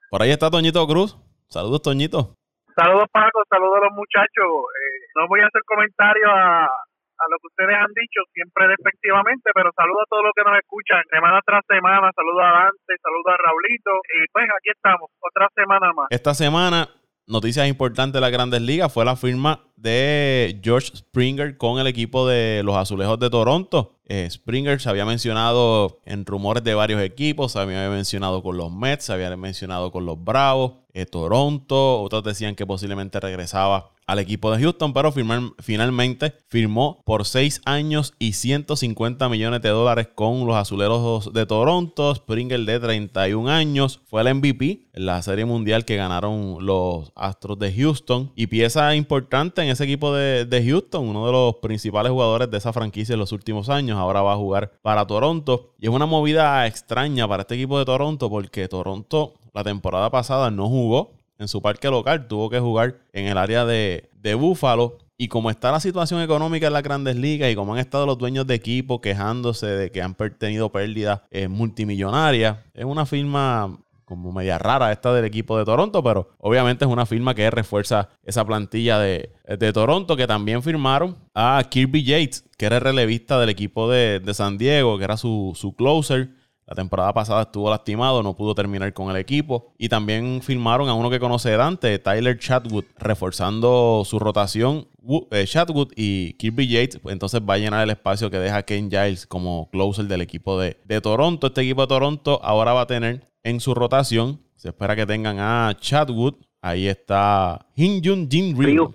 Por 0.10 0.22
ahí 0.22 0.32
está 0.32 0.50
Toñito 0.50 0.86
Cruz. 0.88 1.18
Saludos, 1.50 1.82
Toñito. 1.82 2.36
Saludos, 2.75 3.08
Paco. 3.12 3.44
Saludos 3.50 3.77
a 3.82 3.86
los 3.86 3.94
muchachos. 3.94 4.46
Eh, 4.46 5.00
no 5.16 5.27
voy 5.27 5.42
a 5.42 5.48
hacer 5.48 5.62
comentarios 5.66 6.30
a, 6.30 6.66
a 6.66 7.25
lo 7.30 7.36
que 7.42 7.48
ustedes 7.50 7.75
han 7.75 7.94
dicho, 7.94 8.22
siempre 8.34 8.68
despectivamente, 8.68 9.50
pero 9.54 9.72
saludo 9.75 10.01
a 10.01 10.10
todos 10.10 10.24
los 10.24 10.34
que 10.38 10.46
nos 10.46 10.58
escuchan 10.60 11.01
semana 11.10 11.42
tras 11.46 11.66
semana. 11.68 12.12
Saludos 12.16 12.44
a 12.46 12.51
Dante, 12.54 12.94
saludos 13.01 13.34
a 13.34 13.38
Raulito. 13.42 13.92
Y 14.13 14.18
pues 14.32 14.46
aquí 14.46 14.70
estamos, 14.70 15.10
otra 15.20 15.50
semana 15.56 15.92
más. 15.94 16.08
Esta 16.10 16.34
semana, 16.34 16.88
noticias 17.27 17.67
importantes 17.67 18.13
de 18.13 18.22
las 18.22 18.31
grandes 18.31 18.62
ligas 18.62 18.91
fue 18.91 19.05
la 19.05 19.15
firma 19.15 19.62
de 19.75 20.60
George 20.63 20.91
Springer 20.96 21.57
con 21.57 21.79
el 21.79 21.86
equipo 21.86 22.27
de 22.27 22.62
los 22.63 22.75
Azulejos 22.75 23.19
de 23.19 23.29
Toronto. 23.29 24.00
Eh, 24.05 24.27
Springer 24.29 24.79
se 24.79 24.89
había 24.89 25.05
mencionado 25.05 26.00
en 26.05 26.25
rumores 26.25 26.63
de 26.63 26.74
varios 26.74 27.01
equipos, 27.01 27.51
se 27.51 27.60
había 27.60 27.89
mencionado 27.89 28.41
con 28.41 28.55
los 28.55 28.72
Mets, 28.72 29.05
se 29.05 29.13
había 29.13 29.36
mencionado 29.36 29.91
con 29.91 30.05
los 30.05 30.24
Bravos, 30.24 30.74
eh, 30.98 31.06
Toronto, 31.06 32.01
otros 32.01 32.24
decían 32.24 32.56
que 32.56 32.66
posiblemente 32.66 33.20
regresaba 33.20 33.92
al 34.08 34.20
equipo 34.20 34.50
de 34.51 34.63
Houston, 34.63 34.94
pero 34.94 35.12
finalmente 35.60 36.34
firmó 36.48 37.04
por 37.06 37.25
6 37.25 37.62
años 37.66 38.13
y 38.18 38.34
150 38.34 39.27
millones 39.27 39.62
de 39.62 39.70
dólares 39.70 40.08
con 40.16 40.48
los 40.48 40.56
azuleros 40.56 41.34
de 41.34 41.46
Toronto. 41.46 42.16
Springer 42.16 42.62
de 42.62 42.80
31 42.80 43.50
años 43.50 44.00
fue 44.06 44.22
el 44.22 44.34
MVP 44.34 44.88
en 44.94 45.06
la 45.06 45.22
Serie 45.22 45.44
Mundial 45.44 45.84
que 45.84 45.98
ganaron 45.98 46.66
los 46.66 47.12
Astros 47.16 47.60
de 47.60 47.74
Houston 47.74 48.32
y 48.34 48.48
pieza 48.48 48.96
importante 48.96 49.62
en 49.62 49.70
ese 49.70 49.84
equipo 49.84 50.13
de, 50.13 50.46
de 50.46 50.66
Houston, 50.66 51.10
uno 51.10 51.25
de 51.25 51.34
los 51.34 51.56
principales 51.56 52.12
jugadores 52.12 52.50
de 52.50 52.58
esa 52.58 52.72
franquicia 52.72 53.13
en 53.13 53.20
los 53.20 53.34
últimos 53.34 53.68
años. 53.68 53.98
Ahora 53.98 54.22
va 54.22 54.34
a 54.34 54.38
jugar 54.38 54.72
para 54.82 55.06
Toronto 55.06 55.74
y 55.80 55.88
es 55.88 55.92
una 55.92 56.06
movida 56.06 56.66
extraña 56.66 57.27
para 57.27 57.42
este 57.42 57.56
equipo 57.56 57.77
de 57.77 57.84
Toronto 57.84 58.30
porque 58.30 58.70
Toronto 58.70 59.34
la 59.58 59.64
temporada 59.64 60.12
pasada 60.12 60.52
no 60.52 60.70
jugó 60.70 61.16
en 61.40 61.48
su 61.48 61.64
parque 61.64 61.90
local, 61.90 62.28
tuvo 62.28 62.48
que 62.48 62.60
jugar 62.60 63.00
en 63.12 63.26
el 63.26 63.40
área 63.40 63.66
de, 63.66 64.12
de 64.14 64.36
Búfalo. 64.36 65.00
Y 65.18 65.30
como 65.30 65.50
está 65.50 65.72
la 65.72 65.80
situación 65.80 66.22
económica 66.22 66.68
en 66.68 66.74
las 66.74 66.84
grandes 66.84 67.16
ligas 67.16 67.52
y 67.52 67.56
como 67.56 67.74
han 67.74 67.80
estado 67.80 68.06
los 68.06 68.20
dueños 68.20 68.46
de 68.46 68.54
equipo 68.54 69.02
quejándose 69.02 69.66
de 69.66 69.92
que 69.92 70.04
han 70.04 70.16
tenido 70.38 70.72
pérdidas 70.72 71.22
eh, 71.32 71.48
multimillonarias, 71.48 72.58
es 72.76 72.86
una 72.86 73.08
firma 73.08 73.80
como 74.06 74.32
media 74.32 74.60
rara 74.60 74.92
esta 74.92 75.12
del 75.12 75.26
equipo 75.26 75.58
de 75.58 75.66
Toronto, 75.66 76.04
pero 76.04 76.30
obviamente 76.38 76.86
es 76.86 76.92
una 76.92 77.08
firma 77.08 77.34
que 77.34 77.50
refuerza 77.50 78.10
esa 78.26 78.46
plantilla 78.46 79.00
de, 79.00 79.32
de 79.58 79.74
Toronto, 79.74 80.16
que 80.16 80.28
también 80.28 80.62
firmaron 80.62 81.18
a 81.34 81.64
Kirby 81.68 82.04
Yates, 82.04 82.46
que 82.58 82.68
era 82.68 82.76
el 82.76 82.84
relevista 82.84 83.40
del 83.40 83.50
equipo 83.50 83.90
de, 83.90 84.20
de 84.20 84.34
San 84.36 84.60
Diego, 84.60 85.00
que 85.00 85.04
era 85.04 85.18
su, 85.18 85.54
su 85.56 85.74
closer. 85.76 86.30
La 86.67 86.75
temporada 86.75 87.13
pasada 87.13 87.43
estuvo 87.43 87.69
lastimado, 87.69 88.21
no 88.21 88.36
pudo 88.36 88.53
terminar 88.53 88.93
con 88.93 89.09
el 89.09 89.15
equipo. 89.15 89.74
Y 89.77 89.88
también 89.88 90.41
firmaron 90.41 90.89
a 90.89 90.95
uno 90.95 91.09
que 91.09 91.17
conoce 91.17 91.51
Dante, 91.51 91.97
Tyler 91.97 92.38
Chatwood, 92.38 92.83
reforzando 92.97 94.03
su 94.03 94.19
rotación. 94.19 94.86
Eh, 95.31 95.45
Chatwood 95.45 95.93
y 95.95 96.33
Kirby 96.33 96.67
Yates, 96.67 97.00
pues, 97.00 97.13
entonces 97.13 97.39
va 97.39 97.53
a 97.53 97.57
llenar 97.57 97.86
el 97.86 97.89
espacio 97.91 98.29
que 98.29 98.38
deja 98.38 98.63
Ken 98.63 98.89
Giles 98.89 99.25
como 99.25 99.69
closer 99.69 100.07
del 100.07 100.19
equipo 100.19 100.59
de, 100.59 100.75
Toronto. 101.01 101.47
Este 101.47 101.62
equipo 101.62 101.83
de 101.83 101.88
Toronto 101.88 102.41
ahora 102.43 102.74
va 102.74 102.81
a 102.81 102.88
tener 102.88 103.29
en 103.43 103.62
su 103.62 103.74
rotación, 103.74 104.41
se 104.57 104.67
espera 104.67 104.93
que 104.97 105.05
tengan 105.05 105.39
a 105.39 105.74
Chatwood. 105.79 106.33
Ahí 106.62 106.89
está 106.89 107.65
Hyun 107.75 108.27
Jin 108.29 108.62
Ryu, 108.62 108.93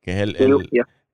que 0.00 0.12
es 0.12 0.18
el, 0.18 0.36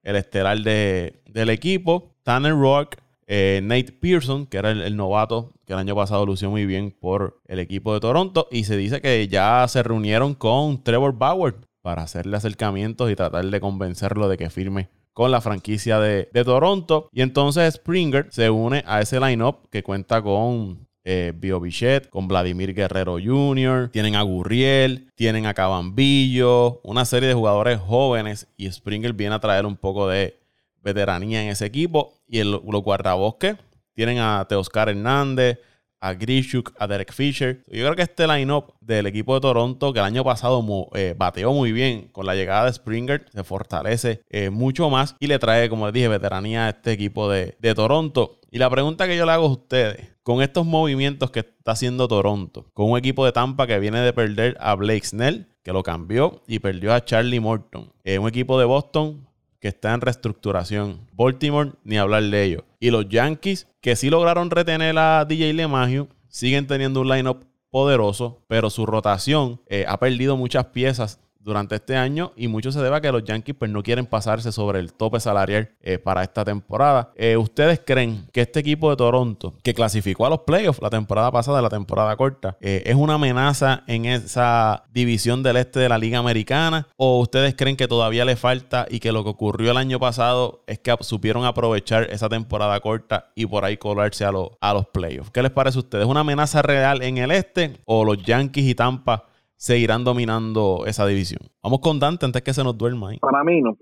el, 0.02 0.16
estelar 0.16 0.58
de, 0.58 1.22
del 1.25 1.48
equipo. 1.48 2.12
Tanner 2.25 2.52
Rock, 2.52 2.96
eh, 3.26 3.61
Nate 3.62 3.92
Pearson, 3.92 4.47
que 4.47 4.59
era 4.59 4.71
el, 4.71 4.97
novato 4.97 5.52
que 5.66 5.73
el 5.73 5.78
año 5.78 5.95
pasado 5.95 6.25
lució 6.26 6.50
muy 6.50 6.66
bien 6.66 6.95
por 6.99 7.40
el 7.47 7.59
equipo 7.59 7.92
de 7.92 8.00
Toronto. 8.00 8.49
Y 8.50 8.64
se 8.64 8.76
dice 8.76 9.00
que 9.00 9.26
ya 9.28 9.66
se 9.68 9.83
reunieron 9.83 10.35
con 10.35 10.83
Trevor 10.83 11.16
Bauer 11.16 11.56
para 11.83 12.02
hacerle 12.02 12.37
acercamientos 12.37 13.11
y 13.11 13.16
tratar 13.16 13.45
de 13.45 13.61
convencerlo 13.61 14.28
de 14.28 14.37
que 14.37 14.50
firme 14.50 14.88
con 15.12 15.30
la 15.30 15.40
franquicia 15.40 15.99
de, 15.99 16.28
Toronto. 16.45 17.09
Y 17.12 17.23
entonces 17.23 17.75
Springer 17.75 18.26
se 18.30 18.50
une 18.50 18.85
a 18.87 19.00
ese 19.00 19.18
lineup 19.18 19.68
que 19.71 19.83
cuenta 19.83 20.21
con 20.21 20.87
eh, 21.04 21.33
Bio 21.35 21.62
con 22.11 22.28
Vladimir 22.28 22.75
Guerrero 22.75 23.16
Jr., 23.25 23.90
tienen 23.92 24.14
a 24.14 24.23
Gurriel, 24.23 25.09
tienen 25.14 25.47
a 25.47 25.54
Cabambillo, 25.54 26.80
una 26.83 27.04
serie 27.04 27.28
de 27.28 27.35
jugadores 27.35 27.80
jóvenes. 27.80 28.49
Y 28.56 28.71
Springer 28.71 29.14
viene 29.14 29.37
a 29.37 29.40
traer 29.40 29.64
un 29.64 29.76
poco 29.76 30.09
de 30.09 30.38
veteranía 30.87 31.43
en 31.43 31.49
ese 31.49 31.66
equipo. 31.66 32.14
Y 32.28 32.38
el, 32.38 32.52
los 32.52 32.83
guardabosques 32.83 33.57
tienen 33.95 34.19
a 34.19 34.47
Teoscar 34.49 34.88
Hernández, 34.88 35.59
a 36.00 36.12
Grishuk, 36.14 36.73
a 36.78 36.87
Derek 36.87 37.12
Fisher. 37.12 37.62
Yo 37.66 37.85
creo 37.85 37.97
que 37.97 38.02
este 38.02 38.26
line-up 38.26 38.75
del 38.81 39.07
equipo 39.07 39.35
de 39.35 39.40
Toronto, 39.40 39.93
que 39.93 39.99
el 39.99 40.05
año 40.05 40.23
pasado 40.23 40.64
eh, 40.95 41.14
bateó 41.16 41.52
muy 41.52 41.73
bien 41.73 42.09
con 42.12 42.26
la 42.26 42.35
llegada 42.35 42.66
de 42.66 42.73
Springer, 42.73 43.26
se 43.33 43.43
fortalece 43.43 44.23
eh, 44.28 44.50
mucho 44.50 44.88
más 44.90 45.16
y 45.19 45.26
le 45.26 45.38
trae, 45.38 45.69
como 45.69 45.87
les 45.87 45.95
dije, 45.95 46.09
veteranía 46.09 46.66
a 46.66 46.69
este 46.71 46.93
equipo 46.93 47.28
de, 47.31 47.57
de 47.59 47.75
Toronto. 47.75 48.38
Y 48.50 48.59
la 48.59 48.71
pregunta 48.71 49.09
que 49.09 49.16
yo 49.16 49.26
le 49.26 49.33
hago 49.33 49.47
a 49.47 49.50
ustedes, 49.50 50.16
con 50.23 50.43
estos 50.43 50.64
movimientos 50.64 51.31
que 51.31 51.40
está 51.40 51.73
haciendo 51.73 52.07
Toronto, 52.07 52.66
con 52.75 52.90
un 52.90 52.99
equipo 52.99 53.25
de 53.25 53.33
Tampa 53.33 53.66
que 53.66 53.78
viene 53.78 54.00
de 54.00 54.12
perder 54.12 54.57
a 54.61 54.75
Blake 54.75 55.07
Snell, 55.07 55.49
que 55.62 55.73
lo 55.73 55.83
cambió, 55.83 56.43
y 56.47 56.61
perdió 56.61 56.95
a 56.95 57.05
Charlie 57.05 57.40
Morton, 57.40 57.93
eh, 58.05 58.19
un 58.19 58.28
equipo 58.28 58.59
de 58.59 58.66
Boston 58.66 59.26
que 59.66 59.70
está 59.70 59.92
en 59.92 60.00
reestructuración. 60.00 61.08
Baltimore, 61.12 61.73
ni 61.82 61.99
hablar 61.99 62.23
de 62.23 62.44
ellos. 62.44 62.62
Y 62.78 62.90
los 62.90 63.08
Yankees, 63.08 63.66
que 63.80 63.96
sí 63.96 64.11
lograron 64.11 64.49
retener 64.49 64.96
a 64.96 65.25
DJ 65.25 65.54
LeMahieu, 65.54 66.06
siguen 66.28 66.68
teniendo 66.68 67.00
un 67.00 67.08
lineup 67.08 67.42
poderoso, 67.68 68.44
pero 68.46 68.70
su 68.70 68.87
rotación 68.87 69.61
eh, 69.66 69.85
ha 69.88 69.99
perdido 69.99 70.37
muchas 70.37 70.66
piezas 70.66 71.18
durante 71.47 71.76
este 71.76 71.97
año 71.97 72.33
y 72.37 72.49
mucho 72.49 72.73
se 72.73 72.81
debe 72.81 72.97
a 72.97 73.00
que 73.00 73.12
los 73.12 73.23
Yankees 73.23 73.55
pues, 73.57 73.71
no 73.71 73.83
quieren 73.83 74.05
pasarse 74.05 74.50
sobre 74.50 74.81
el 74.81 74.93
tope 74.93 75.21
salarial 75.21 75.71
eh, 75.81 75.99
para 75.99 76.25
esta 76.25 76.45
temporada. 76.45 77.12
Eh, 77.15 77.37
¿Ustedes 77.37 77.81
creen 77.87 78.26
que 78.33 78.41
este 78.41 78.61
equipo 78.61 78.91
de 78.91 78.97
Toronto, 78.97 79.55
que 79.62 79.73
clasificó 79.73 80.26
a 80.26 80.31
los 80.31 80.41
playoffs 80.41 80.83
la 80.83 80.91
temporada 80.91 81.31
pasada, 81.31 81.62
la 81.62 81.69
temporada 81.69 82.17
corta, 82.17 82.57
eh, 82.61 82.83
es 82.85 82.97
una 82.97 83.15
amenaza 83.15 83.85
en 83.87 84.07
esa 84.07 84.85
división 84.93 85.45
del 85.45 85.59
este 85.59 85.79
de 85.79 85.88
la 85.88 85.99
Liga 85.99 86.19
Americana? 86.19 86.88
¿O 86.97 87.21
ustedes 87.21 87.55
creen 87.55 87.76
que 87.76 87.87
todavía 87.87 88.25
le 88.25 88.35
falta 88.35 88.87
y 88.91 88.99
que 88.99 89.12
lo 89.12 89.23
que 89.23 89.31
ocurrió 89.31 89.71
el 89.71 89.76
año 89.76 90.00
pasado 90.00 90.65
es 90.67 90.81
que 90.81 90.97
supieron 91.00 91.45
aprovechar 91.45 92.09
esa 92.11 92.29
temporada 92.29 92.81
corta 92.81 93.31
y 93.37 93.47
por 93.47 93.65
ahí 93.65 93.76
colarse 93.76 94.25
a, 94.25 94.33
a 94.61 94.75
los 94.75 94.87
playoffs? 94.87 95.31
¿Qué 95.31 95.43
les 95.43 95.53
parece 95.53 95.79
a 95.79 95.83
ustedes? 95.83 96.05
¿Es 96.07 96.11
una 96.11 96.21
amenaza 96.21 96.61
real 96.62 97.03
en 97.03 97.19
el 97.19 97.31
este 97.31 97.76
o 97.85 98.05
los 98.05 98.21
Yankees 98.25 98.65
y 98.65 98.75
Tampa? 98.75 99.26
Seguirán 99.56 100.04
dominando 100.04 100.84
esa 100.86 101.06
división. 101.06 101.40
Vamos 101.62 101.80
con 101.80 101.98
Dante 101.98 102.26
antes 102.26 102.42
que 102.42 102.52
se 102.52 102.62
nos 102.62 102.76
duerma 102.76 103.10
ahí. 103.10 103.18
Para 103.18 103.42
mí 103.44 103.60
no. 103.60 103.76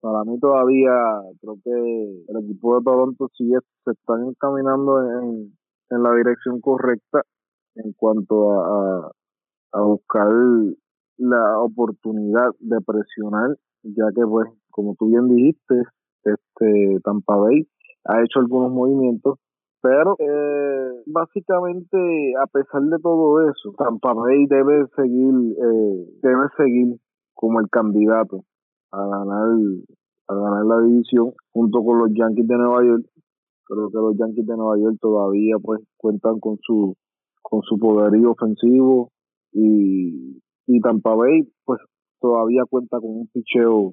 Para 0.00 0.22
mí 0.24 0.38
todavía 0.38 0.92
creo 1.40 1.56
que 1.64 1.70
el 2.28 2.44
equipo 2.44 2.76
de 2.76 2.84
Toronto 2.84 3.30
sigue 3.36 3.58
se 3.84 3.92
están 3.92 4.28
encaminando 4.28 5.00
en, 5.00 5.56
en 5.90 6.02
la 6.02 6.14
dirección 6.14 6.60
correcta 6.60 7.22
en 7.76 7.92
cuanto 7.94 8.52
a, 8.52 9.10
a, 9.72 9.80
buscar 9.80 10.28
la 11.16 11.58
oportunidad 11.58 12.50
de 12.60 12.80
presionar, 12.82 13.56
ya 13.82 14.04
que 14.14 14.26
pues 14.26 14.48
como 14.70 14.94
tú 14.96 15.06
bien 15.06 15.28
dijiste, 15.28 15.82
este 16.22 17.00
Tampa 17.02 17.36
Bay 17.36 17.66
ha 18.04 18.22
hecho 18.22 18.40
algunos 18.40 18.70
movimientos 18.70 19.38
pero 19.84 20.16
eh, 20.18 21.02
básicamente, 21.04 22.32
a 22.42 22.46
pesar 22.46 22.80
de 22.84 22.98
todo 23.02 23.42
eso, 23.42 23.74
Tampa 23.76 24.14
Bay 24.14 24.46
debe 24.46 24.86
seguir, 24.96 25.34
eh, 25.34 26.08
debe 26.22 26.48
seguir 26.56 26.96
como 27.34 27.60
el 27.60 27.68
candidato 27.68 28.44
a 28.92 29.06
ganar, 29.06 29.58
a 30.28 30.34
ganar 30.34 30.64
la 30.64 30.86
división 30.86 31.34
junto 31.52 31.84
con 31.84 31.98
los 31.98 32.08
Yankees 32.14 32.48
de 32.48 32.56
Nueva 32.56 32.82
York. 32.82 33.04
Creo 33.66 33.90
que 33.90 33.98
los 33.98 34.16
Yankees 34.16 34.46
de 34.46 34.56
Nueva 34.56 34.78
York 34.78 34.96
todavía 35.02 35.56
pues 35.62 35.82
cuentan 35.98 36.40
con 36.40 36.56
su 36.62 36.96
con 37.42 37.60
su 37.60 37.78
poderío 37.78 38.30
ofensivo 38.30 39.10
y, 39.52 40.40
y 40.66 40.80
Tampa 40.80 41.14
Bay 41.14 41.42
pues 41.66 41.78
todavía 42.20 42.62
cuenta 42.70 42.98
con 43.00 43.10
un 43.10 43.28
picheo 43.34 43.92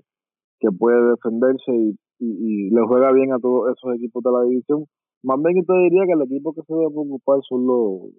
que 0.61 0.69
puede 0.71 1.09
defenderse 1.09 1.75
y, 1.75 1.97
y, 2.19 2.69
le 2.69 2.81
juega 2.87 3.11
bien 3.11 3.33
a 3.33 3.39
todos 3.39 3.75
esos 3.75 3.93
equipos 3.97 4.23
de 4.23 4.31
la 4.31 4.43
división. 4.43 4.85
Más 5.23 5.37
bien 5.41 5.65
te 5.65 5.73
diría 5.73 6.05
que 6.05 6.13
el 6.13 6.21
equipo 6.23 6.53
que 6.53 6.61
se 6.63 6.73
debe 6.73 6.89
preocupar 6.89 7.39
son 7.47 7.65
los, 7.67 8.11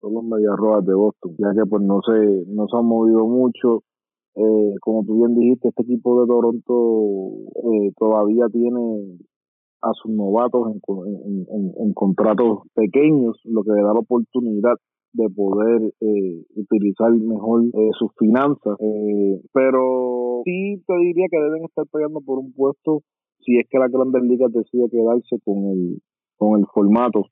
son 0.00 0.14
los 0.14 0.84
de 0.84 0.94
Boston, 0.94 1.34
ya 1.38 1.52
que 1.54 1.68
pues 1.68 1.82
no 1.82 2.00
se, 2.02 2.44
no 2.48 2.66
se 2.68 2.76
han 2.76 2.86
movido 2.86 3.26
mucho. 3.26 3.82
Eh, 4.34 4.74
como 4.80 5.04
tú 5.04 5.18
bien 5.18 5.34
dijiste, 5.34 5.68
este 5.68 5.82
equipo 5.82 6.20
de 6.20 6.26
Toronto 6.26 7.30
eh, 7.54 7.92
todavía 7.98 8.46
tiene 8.50 9.18
a 9.82 9.90
sus 9.94 10.10
novatos 10.12 10.72
en, 10.72 11.46
en, 11.50 11.72
en, 11.76 11.92
contratos 11.92 12.60
pequeños, 12.74 13.40
lo 13.44 13.62
que 13.62 13.72
le 13.72 13.82
da 13.82 13.92
la 13.92 14.00
oportunidad 14.00 14.76
de 15.12 15.28
poder 15.28 15.92
eh, 16.00 16.44
utilizar 16.54 17.10
mejor 17.12 17.64
eh, 17.64 17.90
sus 17.98 18.10
finanzas. 18.18 18.76
Eh, 18.80 19.40
pero 19.52 20.42
sí 20.44 20.82
te 20.86 20.94
diría 20.96 21.26
que 21.30 21.40
deben 21.40 21.64
estar 21.64 21.84
peleando 21.92 22.20
por 22.20 22.38
un 22.38 22.52
puesto 22.52 23.02
si 23.40 23.58
es 23.58 23.66
que 23.68 23.78
la 23.78 23.88
Grandes 23.88 24.22
Ligas 24.22 24.52
decide 24.52 24.88
quedarse 24.88 25.36
con 25.44 25.58
el, 25.70 26.00
con 26.42 26.58
el 26.58 26.66
formato 26.66 27.26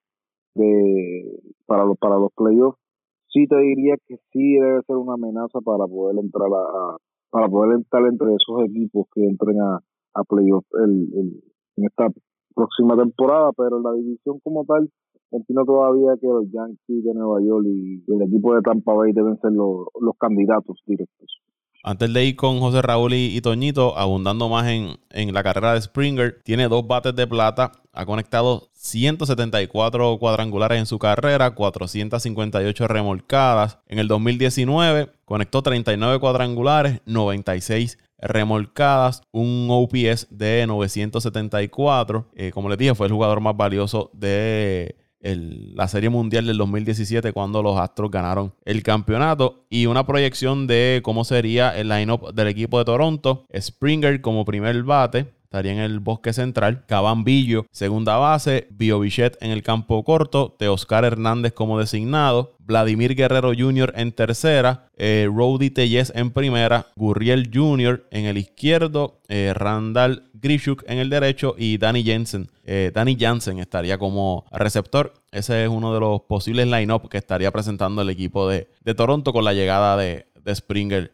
de 0.55 1.43
para 1.67 1.85
los, 1.85 1.99
para 1.99 2.17
los 2.17 2.31
playoffs. 2.33 2.79
Sí 3.27 3.47
te 3.49 3.59
diría 3.59 3.97
que 4.07 4.17
sí 4.33 4.55
debe 4.55 4.83
ser 4.87 4.97
una 4.97 5.15
amenaza 5.15 5.61
para 5.65 5.87
poder 5.87 6.19
entrar 6.23 6.47
a, 6.47 6.97
para 7.31 7.49
poder 7.49 7.77
entrar 7.77 8.07
entre 8.07 8.29
esos 8.35 8.63
equipos 8.69 9.07
que 9.13 9.25
entren 9.25 9.61
a, 9.61 9.81
a 10.15 10.25
playoffs 10.25 10.69
el, 10.75 11.09
el, 11.15 11.43
en 11.77 11.85
esta 11.87 12.07
próxima 12.55 12.97
temporada, 12.97 13.51
pero 13.57 13.81
la 13.81 13.93
división 13.95 14.39
como 14.45 14.65
tal 14.65 14.89
entiendo 15.33 15.65
todavía 15.65 16.15
que 16.21 16.27
los 16.29 16.51
Yankees 16.53 17.05
de 17.05 17.15
Nueva 17.15 17.41
York 17.43 17.65
y, 17.67 18.05
el 18.07 18.23
equipo 18.23 18.55
de 18.55 18.63
Tampa 18.63 18.95
Bay 18.95 19.13
deben 19.13 19.41
ser 19.41 19.53
los, 19.53 19.89
candidatos 20.19 20.79
directos. 20.87 21.40
Antes 21.83 22.13
de 22.13 22.25
ir 22.25 22.37
con 22.37 22.61
José 22.61 22.83
Raúl 22.83 23.15
y, 23.15 23.41
Toñito, 23.41 23.97
abundando 23.97 24.49
más 24.49 24.69
en, 24.69 24.99
en, 25.11 25.33
la 25.33 25.43
carrera 25.43 25.75
de 25.75 25.81
Springer, 25.81 26.41
tiene 26.45 26.69
dos 26.69 26.87
bates 26.87 27.17
de 27.17 27.27
plata, 27.27 27.73
ha 27.93 28.05
conectado 28.05 28.69
174 28.75 30.19
cuadrangulares 30.19 30.79
en 30.79 30.87
su 30.87 30.99
carrera, 30.99 31.55
458 31.55 32.89
remolcadas. 32.89 33.79
En 33.87 33.99
el 33.99 34.09
2019 34.09 35.11
conectó 35.25 35.63
39 35.63 36.21
cuadrangulares, 36.21 37.01
96 37.07 37.99
remolcadas, 38.19 39.23
un 39.33 39.69
OPS 39.71 40.29
de 40.31 40.67
974. 40.67 42.29
Eh, 42.35 42.51
como 42.53 42.69
les 42.69 42.79
dije, 42.79 42.95
fue 42.95 43.07
el 43.07 43.13
jugador 43.13 43.41
más 43.41 43.57
valioso 43.57 44.11
de 44.13 44.97
la 45.23 45.87
Serie 45.89 46.09
Mundial 46.09 46.47
del 46.47 46.57
2017 46.59 47.33
cuando 47.33 47.63
los 47.63 47.79
Astros 47.79 48.11
ganaron 48.11 48.55
el 48.65 48.83
campeonato 48.83 49.67
y 49.69 49.87
una 49.87 50.07
proyección 50.07 50.67
de 50.67 51.01
cómo 51.03 51.25
sería 51.25 51.77
el 51.77 51.89
lineup 51.89 52.33
del 52.33 52.49
equipo 52.49 52.79
de 52.79 52.85
Toronto. 52.85 53.47
Springer 53.55 54.21
como 54.21 54.45
primer 54.45 54.83
bate, 54.83 55.33
estaría 55.51 55.73
en 55.73 55.81
el 55.81 55.99
bosque 55.99 56.33
central. 56.33 56.85
Cabambillo, 56.87 57.67
segunda 57.73 58.17
base. 58.19 58.69
Biobichet 58.71 59.37
en 59.43 59.51
el 59.51 59.65
campo 59.65 60.05
corto. 60.05 60.55
Teoscar 60.57 61.05
Hernández 61.05 61.53
como 61.53 61.77
designado. 61.77 62.55
Vladimir 62.61 63.17
Guerrero 63.17 63.51
Jr. 63.59 63.93
en 63.97 64.13
tercera. 64.13 64.87
Eh, 64.97 65.29
Rody 65.29 65.71
Tellez 65.71 66.13
en 66.15 66.31
primera. 66.31 66.87
Gurriel 66.95 67.51
Jr. 67.53 68.07
en 68.13 68.27
el 68.27 68.39
izquierdo. 68.39 69.19
Eh, 69.27 69.53
Randall 69.53 70.31
Grishuk 70.35 70.85
en 70.87 70.99
el 70.99 71.11
derecho. 71.11 71.57
Y 71.59 71.79
Danny 71.79 72.05
Jensen. 72.05 72.47
Eh, 72.65 72.93
Danny 72.95 73.17
Jansen 73.19 73.59
estaría 73.59 73.99
como 73.99 74.45
receptor. 74.53 75.15
Ese 75.33 75.65
es 75.65 75.69
uno 75.69 75.93
de 75.93 75.99
los 75.99 76.21
posibles 76.21 76.69
line-up 76.69 77.09
que 77.09 77.19
estaría 77.19 77.51
presentando 77.51 78.03
el 78.03 78.11
equipo 78.11 78.49
de, 78.49 78.69
Toronto 78.97 79.33
con 79.33 79.45
la 79.45 79.53
llegada 79.53 79.97
de, 79.97 80.27
de 80.45 80.55
Springer 80.55 81.11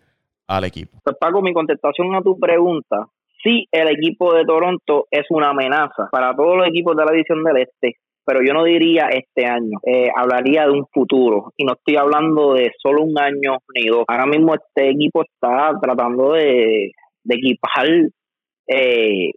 al 0.46 0.64
equipo. 0.64 0.98
Pues 1.02 1.16
Paco, 1.18 1.40
mi 1.40 1.54
contestación 1.54 2.14
a 2.14 2.20
tu 2.20 2.38
pregunta 2.38 3.08
sí 3.46 3.66
el 3.70 3.88
equipo 3.88 4.34
de 4.34 4.44
Toronto 4.44 5.06
es 5.10 5.26
una 5.30 5.50
amenaza 5.50 6.08
para 6.10 6.34
todos 6.34 6.56
los 6.56 6.68
equipos 6.68 6.96
de 6.96 7.04
la 7.04 7.12
división 7.12 7.44
del 7.44 7.58
Este, 7.58 7.94
pero 8.24 8.40
yo 8.44 8.52
no 8.52 8.64
diría 8.64 9.08
este 9.08 9.46
año, 9.46 9.78
eh, 9.86 10.08
hablaría 10.14 10.64
de 10.64 10.72
un 10.72 10.86
futuro 10.92 11.52
y 11.56 11.64
no 11.64 11.74
estoy 11.74 11.96
hablando 11.96 12.54
de 12.54 12.72
solo 12.82 13.04
un 13.04 13.16
año 13.18 13.58
ni 13.74 13.86
dos. 13.86 14.04
Ahora 14.08 14.26
mismo 14.26 14.54
este 14.54 14.90
equipo 14.90 15.22
está 15.22 15.78
tratando 15.80 16.32
de, 16.32 16.90
equipar 17.28 17.86
eh, 18.68 19.30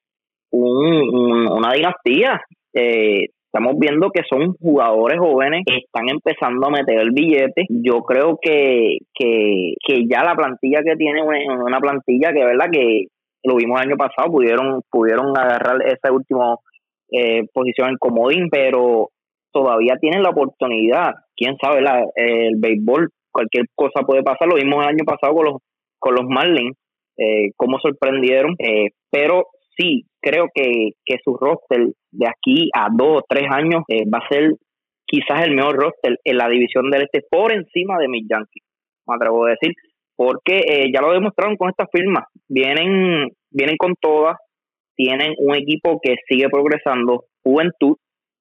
una 0.51 1.73
dinastía. 1.73 2.41
Eh, 2.73 3.27
estamos 3.51 3.79
viendo 3.79 4.09
que 4.11 4.21
son 4.27 4.53
jugadores 4.53 5.19
jóvenes 5.19 5.63
que 5.65 5.77
están 5.77 6.09
empezando 6.09 6.67
a 6.67 6.71
meter 6.71 6.99
el 6.99 7.11
billete. 7.11 7.65
Yo 7.69 8.01
creo 8.01 8.39
que, 8.41 8.97
que, 9.13 9.73
que 9.85 10.07
ya 10.07 10.23
la 10.23 10.35
plantilla 10.35 10.81
que 10.83 10.95
tiene 10.95 11.21
una, 11.21 11.63
una 11.63 11.79
plantilla 11.79 12.31
que 12.33 12.45
verdad 12.45 12.69
que 12.71 13.05
lo 13.43 13.55
vimos 13.55 13.79
el 13.79 13.89
año 13.89 13.97
pasado, 13.97 14.31
pudieron, 14.31 14.81
pudieron 14.89 15.37
agarrar 15.37 15.77
esa 15.85 16.11
última 16.11 16.55
eh, 17.11 17.43
posición 17.53 17.89
en 17.89 17.97
comodín, 17.97 18.49
pero 18.49 19.09
todavía 19.51 19.97
tienen 19.99 20.23
la 20.23 20.29
oportunidad. 20.29 21.13
Quién 21.35 21.57
sabe, 21.61 21.81
la, 21.81 22.03
el 22.15 22.55
béisbol, 22.57 23.09
cualquier 23.31 23.65
cosa 23.75 24.01
puede 24.05 24.23
pasar. 24.23 24.47
Lo 24.47 24.55
vimos 24.55 24.83
el 24.83 24.89
año 24.89 25.05
pasado 25.05 25.33
con 25.33 25.45
los, 25.45 25.55
con 25.97 26.15
los 26.15 26.25
Marlins, 26.27 26.77
eh, 27.17 27.51
cómo 27.55 27.79
sorprendieron, 27.79 28.55
eh, 28.59 28.89
pero 29.11 29.47
sí, 29.77 30.05
creo 30.21 30.47
que, 30.53 30.91
que 31.05 31.17
su 31.23 31.35
roster 31.35 31.87
de 32.11 32.27
aquí 32.27 32.69
a 32.73 32.87
dos 32.91 33.19
o 33.19 33.25
tres 33.27 33.45
años 33.51 33.83
eh, 33.87 34.03
va 34.09 34.19
a 34.19 34.29
ser 34.29 34.51
quizás 35.05 35.45
el 35.45 35.55
mejor 35.55 35.75
roster 35.75 36.17
en 36.23 36.37
la 36.37 36.47
división 36.47 36.89
del 36.89 37.03
este 37.03 37.21
por 37.29 37.51
encima 37.51 37.97
de 37.97 38.07
mis 38.07 38.27
Yankees, 38.29 38.63
me 39.07 39.15
atrevo 39.15 39.45
a 39.45 39.51
decir 39.51 39.73
porque 40.19 40.57
eh, 40.67 40.91
ya 40.93 40.99
lo 40.99 41.13
demostraron 41.13 41.55
con 41.55 41.69
esta 41.69 41.87
firma. 41.87 42.27
Vienen, 42.49 43.29
vienen 43.49 43.77
con 43.77 43.93
todas, 43.97 44.35
tienen 44.93 45.33
un 45.37 45.55
equipo 45.55 45.97
que 46.03 46.15
sigue 46.27 46.49
progresando, 46.49 47.23
juventud, 47.41 47.95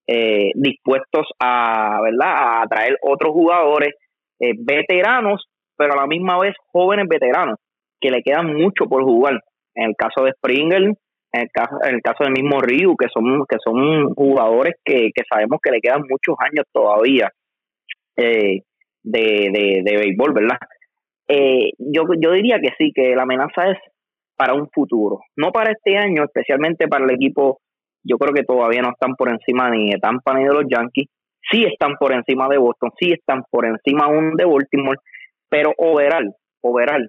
eh, 0.09 0.51
dispuestos 0.57 1.29
a, 1.38 2.01
¿verdad? 2.03 2.35
a 2.37 2.62
atraer 2.62 2.97
otros 3.01 3.33
jugadores 3.33 3.95
eh, 4.41 4.55
veteranos, 4.59 5.47
pero 5.77 5.93
a 5.93 6.01
la 6.01 6.09
misma 6.09 6.41
vez 6.41 6.57
jóvenes 6.73 7.07
veteranos, 7.09 7.61
que 8.01 8.11
le 8.11 8.23
quedan 8.25 8.57
mucho 8.57 8.87
por 8.87 9.05
jugar. 9.05 9.38
En 9.77 9.91
el 9.91 9.95
caso 9.97 10.25
de 10.25 10.33
Springer, 10.33 10.83
en 10.83 11.41
el 11.41 11.49
caso, 11.53 11.77
en 11.88 11.95
el 11.95 12.03
caso 12.03 12.25
del 12.25 12.33
mismo 12.33 12.61
Ryu, 12.61 12.97
que 12.97 13.07
son, 13.09 13.45
que 13.49 13.59
son 13.64 14.14
jugadores 14.14 14.75
que, 14.85 15.11
que 15.14 15.23
sabemos 15.33 15.61
que 15.62 15.71
le 15.71 15.81
quedan 15.81 16.01
muchos 16.01 16.35
años 16.41 16.67
todavía 16.73 17.31
de, 18.17 18.64
de, 19.05 19.83
de 19.85 19.97
béisbol, 19.97 20.33
¿verdad? 20.33 20.59
Eh, 21.29 21.73
yo, 21.79 22.05
yo 22.19 22.33
diría 22.33 22.59
que 22.61 22.71
sí, 22.79 22.91
que 22.95 23.14
la 23.14 23.23
amenaza 23.23 23.71
es 23.71 23.79
para 24.37 24.55
un 24.55 24.69
futuro, 24.71 25.21
no 25.37 25.51
para 25.51 25.73
este 25.73 25.99
año, 25.99 26.25
especialmente 26.25 26.88
para 26.88 27.05
el 27.05 27.11
equipo, 27.11 27.59
yo 28.05 28.17
creo 28.17 28.33
que 28.33 28.45
todavía 28.45 28.83
no 28.83 28.91
están 28.91 29.14
por 29.14 29.29
encima 29.29 29.69
ni 29.71 29.91
de 29.91 29.99
Tampa 29.99 30.33
ni 30.35 30.45
de 30.45 30.55
los 30.55 30.64
Yankees, 30.71 31.09
sí 31.51 31.64
están 31.64 31.97
por 31.99 32.12
encima 32.12 32.49
de 32.49 32.59
Boston, 32.59 32.91
sí 32.99 33.12
están 33.12 33.43
por 33.51 33.67
encima 33.67 34.07
aún 34.07 34.37
de 34.37 34.45
Baltimore, 34.45 34.99
pero 35.49 35.73
overall, 35.77 36.33
overall, 36.62 37.09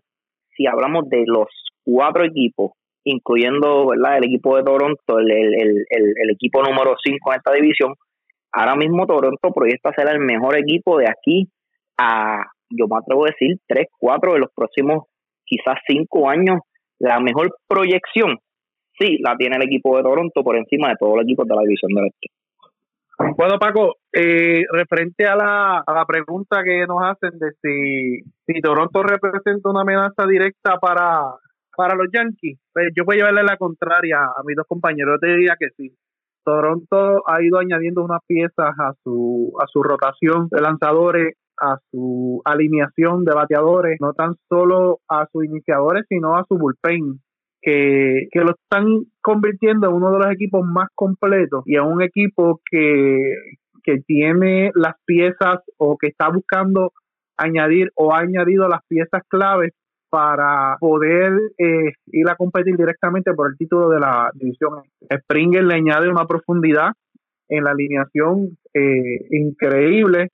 si 0.56 0.66
hablamos 0.68 1.08
de 1.10 1.24
los 1.26 1.48
cuatro 1.84 2.26
equipos, 2.26 2.72
incluyendo 3.04 3.88
¿verdad? 3.88 4.18
el 4.18 4.26
equipo 4.26 4.58
de 4.58 4.64
Toronto, 4.64 5.20
el, 5.20 5.32
el, 5.32 5.86
el, 5.90 6.30
equipo 6.32 6.62
número 6.62 6.96
5 7.02 7.32
en 7.32 7.38
esta 7.38 7.54
división, 7.54 7.94
ahora 8.52 8.76
mismo 8.76 9.06
Toronto 9.06 9.52
proyecta 9.54 9.94
ser 9.94 10.10
el 10.10 10.20
mejor 10.20 10.58
equipo 10.58 10.98
de 10.98 11.06
aquí 11.10 11.48
a 11.98 12.44
yo 12.70 12.88
me 12.88 12.98
atrevo 12.98 13.26
a 13.26 13.30
decir, 13.30 13.58
tres, 13.68 13.88
cuatro 13.98 14.34
de 14.34 14.40
los 14.40 14.50
próximos 14.56 15.06
quizás 15.46 15.80
cinco 15.88 16.30
años, 16.30 16.60
la 17.00 17.20
mejor 17.20 17.56
proyección, 17.68 18.38
sí, 19.00 19.18
la 19.20 19.36
tiene 19.36 19.56
el 19.58 19.64
equipo 19.64 19.98
de 19.98 20.04
Toronto 20.04 20.44
por 20.44 20.56
encima 20.56 20.90
de 20.90 20.96
todos 21.00 21.16
los 21.16 21.24
equipos 21.24 21.48
de 21.48 21.56
la 21.56 21.62
división 21.62 21.92
del 21.94 22.08
este. 22.08 22.28
Bueno, 23.36 23.60
Paco, 23.60 23.96
eh, 24.14 24.64
referente 24.72 25.26
a 25.26 25.36
la, 25.36 25.84
a 25.86 25.94
la 25.94 26.06
pregunta 26.06 26.64
que 26.64 26.86
nos 26.88 27.04
hacen 27.04 27.38
de 27.38 27.52
si, 27.62 28.22
si 28.46 28.62
Toronto 28.62 29.04
representa 29.04 29.70
una 29.70 29.82
amenaza 29.82 30.26
directa 30.26 30.78
para, 30.80 31.22
para 31.76 31.96
los 31.96 32.08
Yankees, 32.14 32.60
pues 32.72 32.88
yo 32.96 33.04
voy 33.04 33.16
a 33.16 33.18
llevarle 33.18 33.44
la 33.44 33.58
contraria 33.58 34.20
a 34.20 34.42
mis 34.46 34.56
dos 34.56 34.66
compañeros. 34.68 35.16
Yo 35.16 35.28
te 35.28 35.36
diría 35.36 35.56
que 35.60 35.68
sí. 35.76 35.94
Toronto 36.46 37.24
ha 37.28 37.44
ido 37.44 37.60
añadiendo 37.60 38.04
unas 38.04 38.22
piezas 38.26 38.74
a 38.80 38.94
su, 39.04 39.54
a 39.62 39.66
su 39.68 39.84
rotación 39.84 40.48
de 40.50 40.62
lanzadores 40.62 41.36
a 41.60 41.78
su 41.92 42.42
alineación 42.46 43.24
de 43.24 43.34
bateadores, 43.34 43.98
no 44.00 44.14
tan 44.14 44.36
solo 44.48 45.00
a 45.08 45.28
sus 45.32 45.46
iniciadores, 45.46 46.06
sino 46.08 46.36
a 46.36 46.46
su 46.48 46.58
bullpen, 46.58 47.20
que, 47.62 48.28
que 48.32 48.40
lo 48.40 48.52
están 48.52 49.06
convirtiendo 49.22 49.90
en 49.90 49.96
uno 49.96 50.12
de 50.14 50.20
los 50.20 50.32
equipos 50.32 50.66
más 50.66 50.88
completos 50.96 51.64
y 51.66 51.76
en 51.76 51.84
un 51.84 52.02
equipo 52.02 52.62
que, 52.70 53.34
que 53.84 54.00
tiene 54.06 54.72
las 54.76 54.96
piezas 55.06 55.60
o 55.78 55.98
que 55.98 56.08
está 56.08 56.30
buscando 56.30 56.94
añadir 57.38 57.92
o 57.96 58.14
ha 58.14 58.20
añadido 58.20 58.68
las 58.68 58.82
piezas 58.88 59.24
claves 59.28 59.74
para 60.10 60.76
poder 60.80 61.34
eh, 61.58 61.94
ir 62.08 62.30
a 62.30 62.36
competir 62.36 62.76
directamente 62.76 63.34
por 63.34 63.50
el 63.50 63.58
título 63.58 63.90
de 63.90 64.00
la 64.00 64.32
división. 64.34 64.84
Springer 65.12 65.64
le 65.64 65.76
añade 65.76 66.10
una 66.10 66.26
profundidad 66.26 66.94
en 67.48 67.64
la 67.64 67.72
alineación 67.72 68.58
eh, 68.74 69.28
increíble 69.32 70.30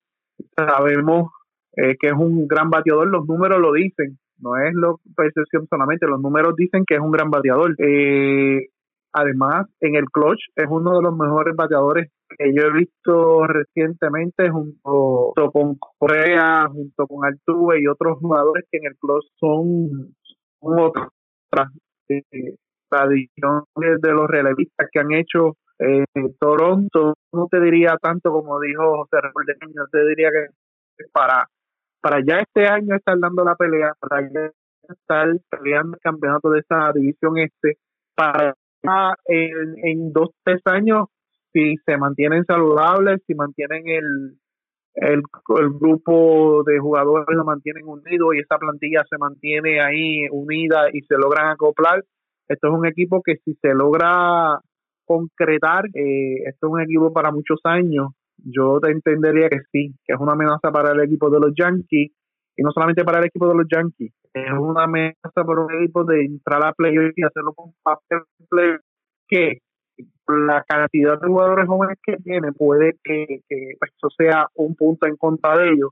sabemos 0.56 1.32
eh, 1.78 1.96
que 2.00 2.08
es 2.08 2.14
un 2.14 2.48
gran 2.48 2.70
bateador, 2.70 3.08
los 3.08 3.28
números 3.28 3.60
lo 3.60 3.74
dicen. 3.74 4.18
no 4.40 4.58
es 4.58 4.74
lo 4.74 5.00
percepción 5.16 5.68
solamente, 5.70 6.08
los 6.08 6.22
números 6.22 6.56
dicen 6.56 6.84
que 6.86 6.96
es 6.96 7.02
un 7.02 7.12
gran 7.12 7.30
bateador. 7.30 7.76
Eh, 7.80 8.68
además, 9.12 9.68
en 9.82 9.96
el 9.96 10.06
clutch 10.06 10.42
es 10.56 10.68
uno 10.70 10.98
de 10.98 11.04
los 11.04 11.18
mejores 11.18 11.56
bateadores 11.56 12.12
que 12.38 12.54
yo 12.54 12.64
he 12.64 12.74
visto 12.74 13.46
recientemente 13.48 14.50
junto, 14.50 15.34
con 15.52 15.76
Correa, 15.76 16.68
junto 16.72 17.08
con 17.08 17.26
Altuve 17.26 17.82
y 17.82 17.88
otros 17.88 18.18
jugadores 18.20 18.66
que 18.72 18.78
en 18.78 18.88
el 18.88 18.98
clutch 18.98 19.26
son, 19.40 20.16
otras 20.60 21.70
eh, 22.10 22.56
tradiciones 22.90 24.02
de 24.02 24.12
los 24.12 24.28
relevistas 24.28 24.88
que 24.92 25.00
han 25.00 25.14
hecho 25.14 25.56
eh, 25.80 26.06
Toronto. 26.40 27.14
No 27.32 27.48
te 27.50 27.60
diría 27.60 27.98
tanto 28.02 28.32
como 28.32 28.60
dijo 28.60 28.98
José 28.98 29.18
de 29.22 29.74
yo 29.76 29.88
te 29.92 30.06
diría 30.08 30.30
que 30.30 31.06
para 31.12 31.48
para 32.02 32.20
ya 32.24 32.38
este 32.38 32.68
año 32.68 32.96
estar 32.96 33.18
dando 33.20 33.44
la 33.44 33.56
pelea, 33.56 33.92
para 34.00 34.22
ya 34.22 34.52
estar 34.88 35.28
peleando 35.50 35.96
el 35.96 36.02
campeonato 36.02 36.52
de 36.52 36.60
esa 36.60 36.92
división 36.94 37.40
este, 37.40 37.80
para 38.14 38.54
en, 39.26 39.76
en 39.84 40.14
dos, 40.14 40.30
tres 40.44 40.62
años, 40.66 41.08
si 41.52 41.76
se 41.86 41.98
mantienen 41.98 42.46
saludables, 42.46 43.22
si 43.26 43.34
mantienen 43.34 43.88
el, 43.88 44.38
el, 44.96 45.22
grupo 45.80 46.64
de 46.64 46.80
jugadores 46.80 47.36
lo 47.36 47.44
mantienen 47.44 47.88
unido 47.88 48.34
y 48.34 48.40
esa 48.40 48.58
plantilla 48.58 49.04
se 49.10 49.18
mantiene 49.18 49.82
ahí 49.82 50.28
unida 50.32 50.90
y 50.94 51.02
se 51.02 51.16
logran 51.16 51.48
acoplar. 51.48 52.04
Esto 52.48 52.68
es 52.68 52.74
un 52.74 52.86
equipo 52.86 53.22
que 53.24 53.38
si 53.44 53.56
se 53.56 53.74
logra 53.74 54.60
concretar, 55.06 55.86
eh, 55.94 56.44
esto 56.48 56.68
es 56.68 56.74
un 56.74 56.82
equipo 56.82 57.14
para 57.14 57.32
muchos 57.32 57.60
años 57.64 58.10
yo 58.44 58.80
te 58.80 58.92
entendería 58.92 59.50
que 59.50 59.60
sí, 59.72 59.94
que 60.06 60.14
es 60.14 60.20
una 60.20 60.34
amenaza 60.34 60.72
para 60.72 60.92
el 60.92 61.02
equipo 61.02 61.30
de 61.30 61.40
los 61.40 61.54
Yankees, 61.56 62.12
y 62.58 62.64
no 62.64 62.72
solamente 62.72 63.04
para 63.04 63.20
el 63.20 63.26
equipo 63.26 63.48
de 63.48 63.56
los 63.56 63.68
Yankees, 63.70 64.14
es 64.34 64.52
una 64.52 64.84
amenaza 64.84 65.44
para 65.46 65.62
un 65.62 65.74
equipo 65.74 66.04
de 66.04 66.26
entrar 66.26 66.64
a 66.66 66.74
playoffs 66.74 67.18
y 67.18 67.24
hacerlo 67.24 67.54
con 67.54 67.74
papel 67.84 68.80
que 69.28 69.60
la 70.28 70.64
cantidad 70.68 71.20
de 71.20 71.28
jugadores 71.28 71.68
jóvenes 71.68 71.98
que 72.04 72.18
tiene 72.18 72.52
puede 72.52 72.98
que, 73.04 73.42
eso 73.50 74.10
sea 74.18 74.48
un 74.56 74.76
punto 74.76 75.08
en 75.08 75.16
contra 75.16 75.58
de 75.58 75.70
ellos. 75.70 75.90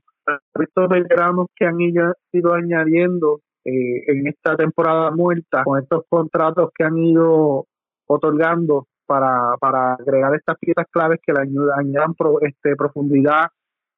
Estos 0.58 0.88
veteranos 0.88 1.46
que 1.56 1.66
han 1.66 1.80
ido 1.80 2.54
añadiendo 2.54 3.40
eh, 3.64 4.04
en 4.06 4.26
esta 4.26 4.56
temporada 4.56 5.10
muerta, 5.10 5.64
con 5.64 5.82
estos 5.82 6.04
contratos 6.08 6.70
que 6.74 6.84
han 6.84 6.98
ido 6.98 7.66
otorgando, 8.06 8.86
para, 9.06 9.56
para 9.60 9.94
agregar 9.94 10.34
estas 10.34 10.58
piezas 10.58 10.86
claves 10.90 11.20
que 11.24 11.32
le 11.32 11.42
añadan 11.42 12.14
este, 12.42 12.76
profundidad 12.76 13.46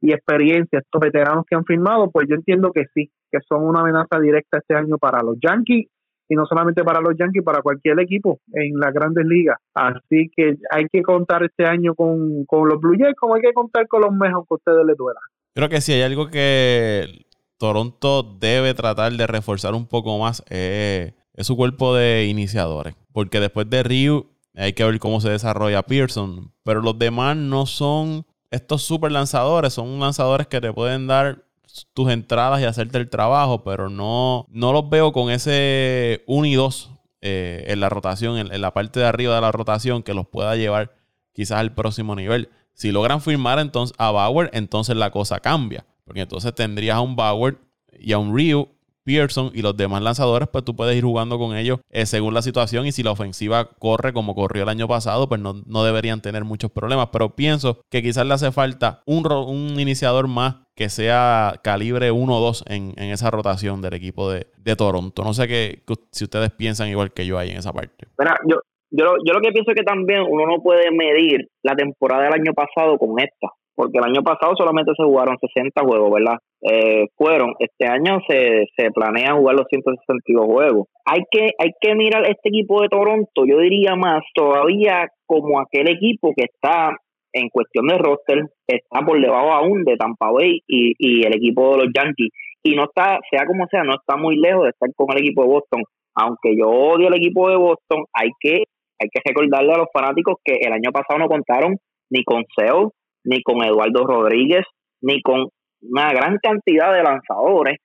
y 0.01 0.13
experiencia 0.13 0.79
a 0.79 0.83
estos 0.83 1.01
veteranos 1.01 1.45
que 1.49 1.57
han 1.57 1.65
firmado, 1.65 2.11
pues 2.11 2.27
yo 2.29 2.35
entiendo 2.35 2.71
que 2.73 2.85
sí, 2.95 3.11
que 3.31 3.39
son 3.49 3.65
una 3.65 3.81
amenaza 3.81 4.21
directa 4.21 4.59
este 4.59 4.75
año 4.75 4.99
para 4.99 5.23
los 5.23 5.37
Yankees 5.41 5.89
y 6.29 6.35
no 6.35 6.45
solamente 6.47 6.83
para 6.83 7.01
los 7.01 7.15
Yankees, 7.17 7.45
para 7.45 7.63
cualquier 7.63 8.01
equipo 8.01 8.41
en 8.53 8.79
las 8.79 8.93
grandes 8.93 9.25
ligas. 9.27 9.59
Así 9.75 10.31
que 10.35 10.57
hay 10.71 10.87
que 10.93 11.03
contar 11.03 11.45
este 11.45 11.65
año 11.65 11.95
con, 11.95 12.45
los 12.51 12.81
Blue 12.81 12.97
Jays 12.99 13.15
como 13.17 13.35
hay 13.35 13.43
que 13.43 13.53
contar 13.53 13.87
con 13.89 14.03
los 14.03 14.13
mejores 14.13 14.47
que 14.49 14.55
ustedes 14.55 14.85
les 14.85 14.97
duela. 14.97 15.21
Creo 15.55 15.69
que 15.69 15.81
sí, 15.81 15.93
hay 15.93 16.03
algo 16.03 16.29
que 16.29 17.27
Toronto 17.59 18.23
debe 18.23 18.75
tratar 18.75 19.13
de 19.13 19.27
reforzar 19.27 19.75
un 19.75 19.87
poco 19.87 20.19
más, 20.19 20.45
eh, 20.51 21.15
es 21.35 21.47
su 21.47 21.57
cuerpo 21.57 21.95
de 21.95 22.27
iniciadores. 22.27 22.95
Porque 23.13 23.41
después 23.41 23.71
de 23.71 23.83
Ryu 23.83 24.36
hay 24.57 24.73
que 24.73 24.85
ver 24.85 24.99
cómo 24.99 25.21
se 25.21 25.31
desarrolla 25.31 25.83
Pearson. 25.83 26.53
Pero 26.65 26.81
los 26.81 26.99
demás 26.99 27.37
no 27.37 27.67
son 27.67 28.27
estos 28.51 28.83
super 28.83 29.13
lanzadores. 29.13 29.75
Son 29.75 30.01
lanzadores 30.01 30.47
que 30.47 30.61
te 30.61 30.73
pueden 30.73 31.07
dar 31.07 31.45
tus 31.93 32.11
entradas 32.11 32.61
y 32.61 32.65
hacerte 32.65 32.99
el 32.99 33.11
trabajo. 33.11 33.63
Pero 33.63 33.91
no, 33.91 34.47
no 34.49 34.73
los 34.73 34.89
veo 34.89 35.13
con 35.13 35.31
ese 35.31 36.25
1 36.27 36.47
y 36.47 36.55
2 36.55 36.91
eh, 37.21 37.65
en 37.69 37.81
la 37.81 37.89
rotación, 37.91 38.39
en, 38.39 38.61
la 38.61 38.73
parte 38.73 39.01
de 39.01 39.07
arriba 39.07 39.35
de 39.35 39.41
la 39.43 39.53
rotación, 39.53 40.03
que 40.03 40.15
los 40.15 40.27
pueda 40.27 40.57
llevar 40.57 40.95
quizás 41.33 41.59
al 41.59 41.75
próximo 41.75 42.17
nivel. 42.17 42.49
Si 42.73 42.93
logran 42.93 43.21
firmar 43.21 43.59
entonces 43.59 43.95
a 43.99 44.11
Bauer, 44.11 44.51
entonces 44.55 44.97
la 44.97 45.11
cosa 45.11 45.41
cambia. 45.41 45.85
Porque 46.05 46.23
entonces 46.23 46.55
tendrías 46.55 46.97
a 46.97 47.01
un 47.01 47.15
Bauer 47.15 47.59
y 47.99 48.13
a 48.13 48.19
un 48.19 48.35
Ryu 48.35 48.69
Pearson 49.07 49.53
y 49.55 49.63
los 49.63 49.77
demás 49.77 50.03
lanzadores, 50.03 50.49
pues 50.49 50.65
tú 50.65 50.75
puedes 50.75 50.97
ir 50.97 51.05
jugando 51.05 51.39
con 51.39 51.57
ellos 51.57 51.79
eh, 51.91 52.05
según 52.07 52.35
la 52.35 52.43
situación 52.43 52.87
y 52.87 52.93
si 52.93 53.05
la 53.05 53.13
ofensiva 53.13 53.71
corre 53.79 54.13
como 54.13 54.35
corrió 54.35 54.65
el 54.65 54.69
año 54.69 54.89
pasado, 54.89 55.29
pues 55.29 55.41
no, 55.41 55.55
no 55.65 55.85
deberían 55.85 56.21
tener 56.21 56.45
muchos 56.45 56.73
problemas. 56.73 57.09
Pero 57.13 57.37
pienso 57.37 57.81
que 57.89 58.03
quizás 58.03 58.27
le 58.27 58.35
hace 58.35 58.51
falta 58.51 59.03
un, 59.07 59.25
un 59.33 59.79
iniciador 59.79 60.27
más 60.27 60.57
que 60.75 60.89
sea 60.89 61.55
calibre 61.63 62.11
1 62.11 62.37
o 62.37 62.41
2 62.41 62.65
en, 62.69 62.93
en, 62.97 63.11
esa 63.11 63.31
rotación 63.31 63.81
del 63.81 63.95
equipo 63.95 64.31
de, 64.31 64.47
Toronto. 64.77 65.23
No 65.23 65.33
sé 65.33 65.47
qué, 65.47 65.83
si 66.11 66.25
ustedes 66.25 66.51
piensan 66.51 66.89
igual 66.89 67.13
que 67.13 67.25
yo 67.25 67.39
ahí 67.39 67.51
en 67.51 67.59
esa 67.59 67.73
parte. 67.73 68.07
yo, 68.47 68.57
yo, 68.91 69.05
yo 69.25 69.33
lo 69.33 69.41
que 69.41 69.53
pienso 69.53 69.71
es 69.71 69.77
que 69.77 69.85
también 69.85 70.23
uno 70.29 70.45
no 70.47 70.63
puede 70.63 70.91
medir 70.91 71.49
la 71.63 71.77
temporada 71.77 72.25
del 72.25 72.35
año 72.35 72.53
pasado 72.53 72.99
con 72.99 73.19
esta 73.21 73.49
porque 73.77 73.99
el 73.99 74.05
año 74.05 74.23
pasado 74.23 74.55
solamente 74.57 74.93
se 74.97 75.05
jugaron 75.05 75.37
60 75.39 75.83
juegos, 75.83 76.11
¿verdad? 76.11 76.39
Eh, 76.63 77.09
fueron, 77.15 77.55
este 77.59 77.87
año 77.87 78.19
se, 78.27 78.65
se 78.75 78.91
planea 78.91 79.35
jugar 79.35 79.55
los 79.55 79.67
162 79.69 80.47
juegos. 80.47 80.89
Hay 81.05 81.21
que, 81.31 81.51
hay 81.59 81.71
que 81.79 81.95
mirar 81.95 82.23
este 82.23 82.49
equipo 82.49 82.81
de 82.81 82.89
Toronto, 82.89 83.45
yo 83.47 83.59
diría 83.59 83.95
más 83.95 84.23
todavía 84.35 85.09
como 85.27 85.61
aquel 85.61 85.91
equipo 85.91 86.33
que 86.35 86.45
está 86.45 86.97
en 87.35 87.51
cuestión 87.51 87.87
de 87.87 87.99
roster, 87.99 88.49
está 88.67 89.01
por 89.05 89.21
debajo 89.21 89.53
aún 89.53 89.85
de 89.85 89.97
Tampa 89.97 90.31
Bay 90.33 90.61
y, 90.67 90.95
y 90.99 91.27
el 91.27 91.37
equipo 91.37 91.73
de 91.73 91.85
los 91.85 91.93
Yankees. 91.95 92.31
Y 92.63 92.75
no 92.75 92.85
está, 92.85 93.19
sea 93.31 93.47
como 93.47 93.67
sea, 93.69 93.85
no 93.85 93.95
está 93.95 94.17
muy 94.17 94.37
lejos 94.37 94.65
de 94.65 94.71
estar 94.71 94.89
con 94.97 95.13
el 95.13 95.19
equipo 95.23 95.43
de 95.43 95.49
Boston. 95.49 95.83
Aunque 96.15 96.57
yo 96.57 96.69
odio 96.69 97.09
el 97.09 97.15
equipo 97.15 97.51
de 97.51 97.57
Boston, 97.57 98.05
hay 98.15 98.31
que, 98.41 98.65
hay 98.99 99.09
que 99.11 99.21
recordarle 99.23 99.75
a 99.75 99.79
los 99.79 99.89
fanáticos 99.93 100.37
que 100.43 100.55
el 100.63 100.73
año 100.73 100.91
pasado 100.93 101.19
no 101.19 101.29
contaron 101.29 101.77
ni 102.11 102.25
con 102.25 102.45
Seo, 102.57 102.93
ni 103.27 103.43
con 103.43 103.63
Eduardo 103.63 104.07
Rodríguez, 104.07 104.65
ni 105.03 105.21
con 105.23 105.49
una 105.83 106.13
gran 106.13 106.39
cantidad 106.43 106.93
de 106.93 107.03
lanzadores 107.03 107.79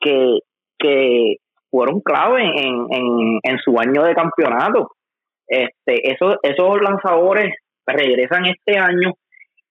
que, 0.00 0.38
que 0.78 1.36
fueron 1.70 2.00
clave 2.00 2.42
en, 2.42 2.86
en, 2.90 3.40
en 3.42 3.58
su 3.64 3.78
año 3.78 4.04
de 4.04 4.14
campeonato. 4.14 4.90
Este, 5.46 6.12
esos, 6.12 6.36
esos 6.42 6.80
lanzadores 6.82 7.54
regresan 7.86 8.44
este 8.46 8.78
año 8.78 9.12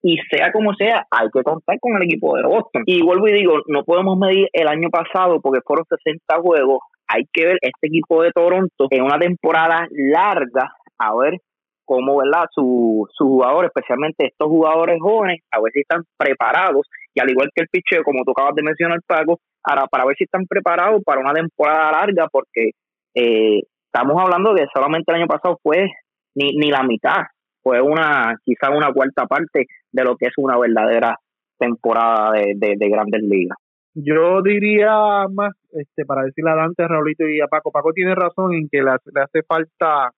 y 0.01 0.17
sea 0.29 0.51
como 0.51 0.73
sea, 0.73 1.05
hay 1.11 1.27
que 1.33 1.43
contar 1.43 1.77
con 1.79 1.95
el 1.97 2.03
equipo 2.03 2.35
de 2.37 2.43
Boston. 2.43 2.83
Y 2.85 3.03
vuelvo 3.03 3.27
y 3.27 3.33
digo, 3.33 3.53
no 3.67 3.83
podemos 3.83 4.17
medir 4.17 4.47
el 4.53 4.67
año 4.67 4.89
pasado 4.89 5.41
porque 5.41 5.61
fueron 5.65 5.85
60 5.89 6.41
juegos. 6.41 6.79
Hay 7.07 7.23
que 7.31 7.45
ver 7.45 7.57
este 7.61 7.87
equipo 7.87 8.21
de 8.21 8.31
Toronto 8.31 8.87
en 8.89 9.03
una 9.03 9.19
temporada 9.19 9.87
larga, 9.91 10.71
a 10.99 11.15
ver 11.15 11.39
cómo 11.87 12.17
¿verdad? 12.17 12.45
Sus 12.53 13.09
su 13.17 13.25
jugadores, 13.25 13.71
especialmente 13.73 14.27
estos 14.27 14.47
jugadores 14.47 14.97
jóvenes, 15.01 15.39
a 15.49 15.61
ver 15.61 15.71
si 15.73 15.79
están 15.79 16.03
preparados, 16.17 16.85
y 17.15 17.19
al 17.19 17.29
igual 17.31 17.49
que 17.55 17.63
el 17.63 17.69
picheo, 17.69 18.03
como 18.03 18.23
tú 18.23 18.31
acabas 18.31 18.53
de 18.55 18.61
mencionar, 18.61 18.99
Paco, 19.07 19.39
para, 19.63 19.87
para 19.87 20.05
ver 20.05 20.15
si 20.17 20.25
están 20.25 20.45
preparados 20.45 21.01
para 21.03 21.21
una 21.21 21.33
temporada 21.33 21.91
larga, 21.91 22.27
porque 22.29 22.71
eh, 23.15 23.61
estamos 23.85 24.21
hablando 24.21 24.53
de 24.53 24.67
solamente 24.73 25.11
el 25.11 25.21
año 25.21 25.27
pasado 25.27 25.57
fue 25.63 25.87
ni, 26.35 26.51
ni 26.57 26.69
la 26.69 26.83
mitad, 26.83 27.23
fue 27.63 27.81
una 27.81 28.35
quizás 28.43 28.69
una 28.75 28.91
cuarta 28.93 29.25
parte 29.25 29.65
de 29.91 30.03
lo 30.03 30.15
que 30.17 30.27
es 30.27 30.33
una 30.37 30.57
verdadera 30.57 31.15
temporada 31.57 32.31
de, 32.33 32.75
de, 32.77 32.89
grandes 32.89 33.23
ligas. 33.23 33.57
Yo 33.95 34.43
diría 34.43 35.25
más, 35.33 35.53
este, 35.71 36.05
para 36.05 36.23
decirle 36.23 36.51
a 36.51 36.55
Dante, 36.55 36.87
Raulito 36.87 37.27
y 37.27 37.41
a 37.41 37.47
Paco, 37.47 37.71
Paco 37.71 37.93
tiene 37.93 38.13
razón 38.13 38.53
en 38.53 38.69
que 38.69 38.83
le 38.83 38.91
hace 38.91 39.41
falta 39.47 40.11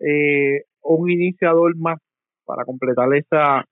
eh, 0.00 0.62
un 0.94 1.10
iniciador 1.10 1.76
más 1.76 1.98
para 2.44 2.64
completar 2.64 3.12
esa, 3.14 3.64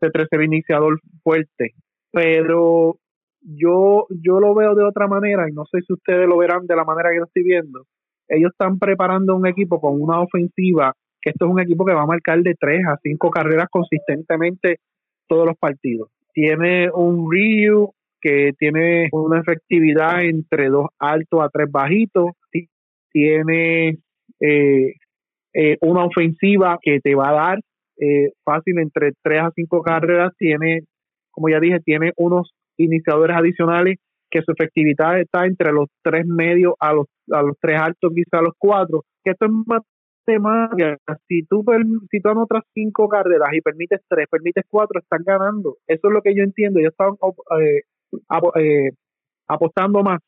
ese 0.00 0.10
tercer 0.10 0.42
iniciador 0.42 1.00
fuerte. 1.22 1.74
Pero 2.12 2.96
yo, 3.40 4.06
yo 4.10 4.40
lo 4.40 4.54
veo 4.54 4.74
de 4.74 4.84
otra 4.84 5.06
manera 5.08 5.48
y 5.48 5.52
no 5.52 5.64
sé 5.66 5.80
si 5.86 5.92
ustedes 5.92 6.28
lo 6.28 6.38
verán 6.38 6.66
de 6.66 6.76
la 6.76 6.84
manera 6.84 7.10
que 7.10 7.18
lo 7.18 7.24
estoy 7.24 7.42
viendo. 7.42 7.84
Ellos 8.28 8.52
están 8.52 8.78
preparando 8.78 9.36
un 9.36 9.46
equipo 9.46 9.80
con 9.80 10.00
una 10.00 10.20
ofensiva, 10.20 10.94
que 11.20 11.30
esto 11.30 11.46
es 11.46 11.50
un 11.50 11.60
equipo 11.60 11.84
que 11.84 11.94
va 11.94 12.02
a 12.02 12.06
marcar 12.06 12.40
de 12.42 12.54
tres 12.58 12.82
a 12.86 12.96
cinco 13.02 13.30
carreras 13.30 13.66
consistentemente 13.70 14.78
todos 15.26 15.46
los 15.46 15.56
partidos. 15.56 16.10
Tiene 16.32 16.90
un 16.92 17.28
Ryu 17.30 17.92
que 18.20 18.52
tiene 18.58 19.08
una 19.12 19.40
efectividad 19.40 20.22
entre 20.24 20.68
dos 20.68 20.88
altos 20.98 21.40
a 21.42 21.48
tres 21.48 21.70
bajitos. 21.70 22.32
Tiene 23.12 23.98
eh, 24.40 24.94
eh, 25.54 25.76
una 25.80 26.04
ofensiva 26.04 26.78
que 26.80 27.00
te 27.00 27.14
va 27.14 27.30
a 27.30 27.32
dar 27.32 27.58
eh, 27.98 28.32
fácil 28.44 28.78
entre 28.78 29.12
3 29.22 29.42
a 29.42 29.50
5 29.54 29.82
carreras, 29.82 30.32
tiene, 30.38 30.82
como 31.30 31.48
ya 31.48 31.60
dije, 31.60 31.80
tiene 31.80 32.12
unos 32.16 32.52
iniciadores 32.76 33.36
adicionales 33.36 33.98
que 34.30 34.42
su 34.42 34.52
efectividad 34.52 35.20
está 35.20 35.44
entre 35.44 35.72
los 35.72 35.88
tres 36.02 36.24
medios 36.24 36.74
a 36.78 36.92
los, 36.94 37.06
a 37.32 37.42
los 37.42 37.56
tres 37.60 37.80
altos, 37.80 38.12
quizá 38.14 38.38
a 38.38 38.42
los 38.42 38.54
cuatro, 38.56 39.02
que 39.24 39.32
esto 39.32 39.46
es 39.46 39.52
matemática. 39.66 40.96
Si 41.26 41.42
tú, 41.42 41.64
si 42.10 42.20
tú 42.20 42.28
anotas 42.28 42.62
cinco 42.72 43.08
carreras 43.08 43.50
y 43.52 43.60
permites 43.60 44.00
tres, 44.08 44.26
permites 44.30 44.64
cuatro, 44.68 45.00
están 45.00 45.24
ganando. 45.24 45.76
Eso 45.86 46.08
es 46.08 46.14
lo 46.14 46.22
que 46.22 46.34
yo 46.34 46.44
entiendo. 46.44 46.80
Yo 46.80 46.88
estaba 46.88 47.10
eh, 48.60 48.90
apostando 49.48 50.02
más 50.02 50.20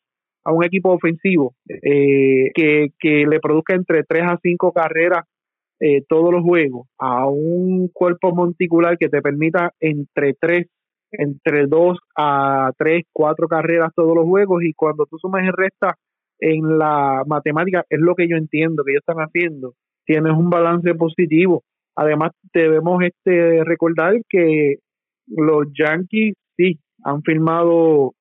a 0.45 0.53
un 0.53 0.65
equipo 0.65 0.91
ofensivo 0.93 1.55
eh, 1.69 2.51
que, 2.55 2.89
que 2.99 3.27
le 3.27 3.41
produzca 3.41 3.75
entre 3.75 4.05
3 4.05 4.23
a 4.25 4.39
5 4.43 4.73
carreras 4.73 5.25
eh, 5.81 6.03
todos 6.09 6.33
los 6.33 6.43
juegos 6.43 6.87
a 6.99 7.27
un 7.27 7.89
cuerpo 7.93 8.35
monticular 8.35 8.97
que 8.99 9.09
te 9.09 9.21
permita 9.21 9.73
entre 9.81 10.35
3 10.35 10.67
entre 11.13 11.67
2 11.67 11.99
a 12.17 12.71
3, 12.79 13.03
4 13.13 13.49
carreras 13.49 13.91
todos 13.95 14.15
los 14.17 14.25
juegos 14.25 14.63
y 14.65 14.73
cuando 14.75 15.07
tú 15.07 15.19
sumas 15.19 15.45
el 15.45 15.53
resta 15.53 15.97
en 16.41 16.79
la 16.79 17.23
matemática 17.27 17.85
es 17.89 18.01
lo 18.01 18.15
que 18.15 18.29
yo 18.29 18.37
entiendo 18.37 18.83
que 18.85 18.93
ellos 18.93 19.05
están 19.07 19.25
haciendo. 19.25 19.75
Tienes 20.05 20.33
un 20.33 20.51
balance 20.51 20.95
positivo. 20.95 21.63
Además 21.95 22.33
debemos 22.53 23.03
este 23.05 23.63
recordar 23.65 24.15
que 24.29 24.77
los 25.29 25.67
Yankees 25.79 26.35
sí 26.57 26.79
han 27.05 27.23
firmado 27.23 28.15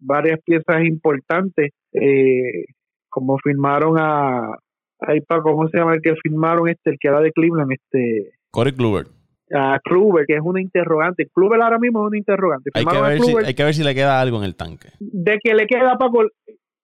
varias 0.00 0.40
piezas 0.42 0.84
importantes 0.84 1.72
eh, 1.92 2.64
como 3.08 3.38
firmaron 3.38 3.98
a 3.98 4.56
ahí 5.00 5.20
para 5.20 5.42
cómo 5.42 5.68
se 5.68 5.78
llama 5.78 5.94
el 5.94 6.02
que 6.02 6.14
firmaron 6.22 6.68
este 6.68 6.90
el 6.90 6.98
que 6.98 7.08
era 7.08 7.20
de 7.20 7.32
Cleveland 7.32 7.72
este 7.72 8.32
Corey 8.50 8.72
Kluber. 8.72 9.06
a 9.54 9.78
Kluber 9.82 10.26
que 10.26 10.34
es 10.34 10.42
una 10.42 10.60
interrogante. 10.60 11.26
Kluber 11.32 11.60
ahora 11.62 11.78
mismo 11.78 12.00
es 12.00 12.08
una 12.08 12.18
interrogante. 12.18 12.70
Hay 12.74 12.84
que, 12.84 13.00
ver 13.00 13.20
si, 13.20 13.36
hay 13.44 13.54
que 13.54 13.64
ver 13.64 13.74
si 13.74 13.84
le 13.84 13.94
queda 13.94 14.20
algo 14.20 14.38
en 14.38 14.44
el 14.44 14.56
tanque. 14.56 14.88
De 15.00 15.38
que 15.42 15.54
le 15.54 15.66
queda 15.66 15.96
Paco 15.98 16.24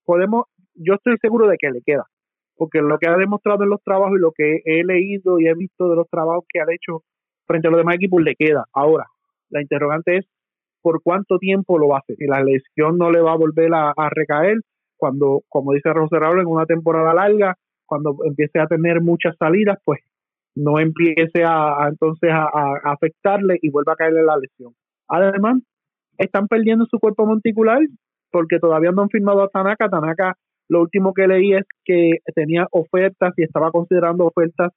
podemos 0.04 0.44
yo 0.74 0.94
estoy 0.94 1.16
seguro 1.20 1.48
de 1.48 1.56
que 1.58 1.70
le 1.70 1.80
queda 1.84 2.04
porque 2.56 2.80
lo 2.80 2.98
que 2.98 3.08
ha 3.08 3.16
demostrado 3.16 3.64
en 3.64 3.70
los 3.70 3.82
trabajos 3.82 4.16
y 4.16 4.20
lo 4.20 4.32
que 4.32 4.60
he 4.64 4.84
leído 4.84 5.40
y 5.40 5.48
he 5.48 5.54
visto 5.54 5.88
de 5.88 5.96
los 5.96 6.08
trabajos 6.08 6.44
que 6.48 6.60
ha 6.60 6.64
hecho 6.72 7.02
frente 7.46 7.68
a 7.68 7.70
los 7.70 7.78
demás 7.78 7.96
equipos 7.96 8.22
le 8.22 8.34
queda. 8.36 8.64
Ahora 8.72 9.06
la 9.50 9.60
interrogante 9.60 10.18
es 10.18 10.26
por 10.84 11.02
cuánto 11.02 11.38
tiempo 11.38 11.78
lo 11.78 11.88
va 11.88 11.96
a 11.96 12.00
hacer 12.00 12.16
si 12.16 12.26
la 12.26 12.44
lesión 12.44 12.98
no 12.98 13.10
le 13.10 13.22
va 13.22 13.32
a 13.32 13.38
volver 13.38 13.70
a, 13.72 13.94
recaer 14.10 14.58
cuando 14.98 15.40
como 15.48 15.72
dice 15.72 15.90
Roserable 15.94 16.42
en 16.42 16.46
una 16.46 16.66
temporada 16.66 17.14
larga 17.14 17.56
cuando 17.86 18.16
empiece 18.24 18.58
a 18.60 18.66
tener 18.66 19.00
muchas 19.00 19.34
salidas, 19.38 19.78
pues 19.84 20.00
no 20.54 20.78
empiece 20.78 21.42
a, 21.46 21.88
entonces 21.88 22.30
a, 22.30 22.48
afectarle 22.84 23.58
y 23.62 23.70
vuelva 23.70 23.94
a 23.94 23.96
caerle 23.96 24.24
la 24.24 24.36
lesión. 24.36 24.74
Además, 25.08 25.62
están 26.18 26.46
perdiendo 26.46 26.86
su 26.86 26.98
cuerpo 26.98 27.26
monticular 27.26 27.80
porque 28.30 28.58
todavía 28.58 28.90
no 28.92 29.02
han 29.02 29.08
firmado 29.08 29.42
a 29.42 29.48
Tanaka. 29.48 29.88
Tanaka, 29.88 30.34
lo 30.68 30.82
último 30.82 31.14
que 31.14 31.26
leí 31.26 31.54
es 31.54 31.64
que 31.84 32.18
tenía 32.34 32.66
ofertas 32.72 33.32
y 33.36 33.44
estaba 33.44 33.70
considerando 33.70 34.26
ofertas 34.26 34.72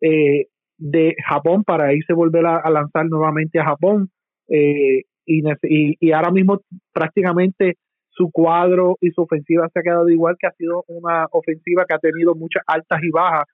eh, 0.00 0.46
de 0.78 1.14
Japón 1.26 1.64
para 1.64 1.92
irse 1.92 2.12
volver 2.12 2.46
a, 2.46 2.70
lanzar 2.70 3.06
nuevamente 3.06 3.58
a 3.58 3.64
Japón. 3.64 4.10
Eh, 4.48 5.02
y, 5.28 5.96
y 6.00 6.12
ahora 6.12 6.30
mismo 6.30 6.60
prácticamente 6.92 7.76
su 8.10 8.30
cuadro 8.32 8.96
y 9.00 9.10
su 9.10 9.22
ofensiva 9.22 9.68
se 9.72 9.78
ha 9.78 9.82
quedado 9.82 10.08
igual, 10.08 10.36
que 10.38 10.48
ha 10.48 10.52
sido 10.52 10.84
una 10.88 11.26
ofensiva 11.30 11.84
que 11.86 11.94
ha 11.94 11.98
tenido 11.98 12.34
muchas 12.34 12.64
altas 12.66 13.00
y 13.02 13.10
bajas 13.10 13.44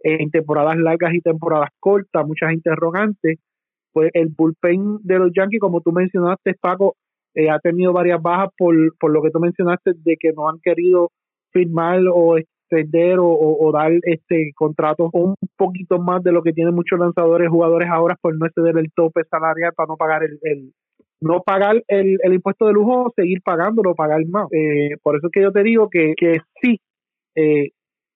en 0.00 0.30
temporadas 0.30 0.76
largas 0.76 1.14
y 1.14 1.20
temporadas 1.20 1.70
cortas, 1.78 2.26
muchas 2.26 2.52
interrogantes. 2.52 3.38
Pues 3.92 4.10
el 4.14 4.28
bullpen 4.28 4.98
de 5.02 5.18
los 5.18 5.32
Yankees, 5.34 5.60
como 5.60 5.80
tú 5.80 5.90
mencionaste, 5.92 6.54
Paco, 6.60 6.96
eh, 7.34 7.50
ha 7.50 7.58
tenido 7.58 7.92
varias 7.92 8.20
bajas 8.20 8.50
por, 8.56 8.74
por 8.98 9.10
lo 9.10 9.22
que 9.22 9.30
tú 9.30 9.40
mencionaste 9.40 9.92
de 10.04 10.16
que 10.18 10.32
no 10.32 10.48
han 10.48 10.60
querido 10.62 11.10
firmar 11.52 12.00
o 12.12 12.38
extender 12.38 13.18
o, 13.20 13.70
dar 13.72 13.92
este 14.02 14.52
contratos 14.54 15.10
un 15.12 15.34
poquito 15.56 15.98
más 15.98 16.22
de 16.22 16.30
lo 16.30 16.42
que 16.42 16.52
tienen 16.52 16.74
muchos 16.74 16.98
lanzadores 16.98 17.48
jugadores 17.48 17.88
ahora 17.90 18.16
por 18.20 18.36
no 18.38 18.46
exceder 18.46 18.78
el 18.78 18.92
tope 18.94 19.22
salarial 19.28 19.72
para 19.74 19.88
no 19.88 19.96
pagar 19.96 20.22
el, 20.22 20.72
no 21.20 21.42
pagar 21.42 21.82
el, 21.88 22.18
el 22.22 22.34
impuesto 22.34 22.66
de 22.66 22.72
lujo, 22.72 23.12
seguir 23.14 23.42
pagándolo, 23.42 23.94
pagar 23.94 24.24
más. 24.26 24.46
Eh, 24.52 24.96
por 25.02 25.16
eso 25.16 25.26
es 25.26 25.32
que 25.32 25.42
yo 25.42 25.52
te 25.52 25.62
digo 25.62 25.88
que, 25.90 26.14
que 26.16 26.38
sí, 26.62 26.80
eh, 27.34 27.70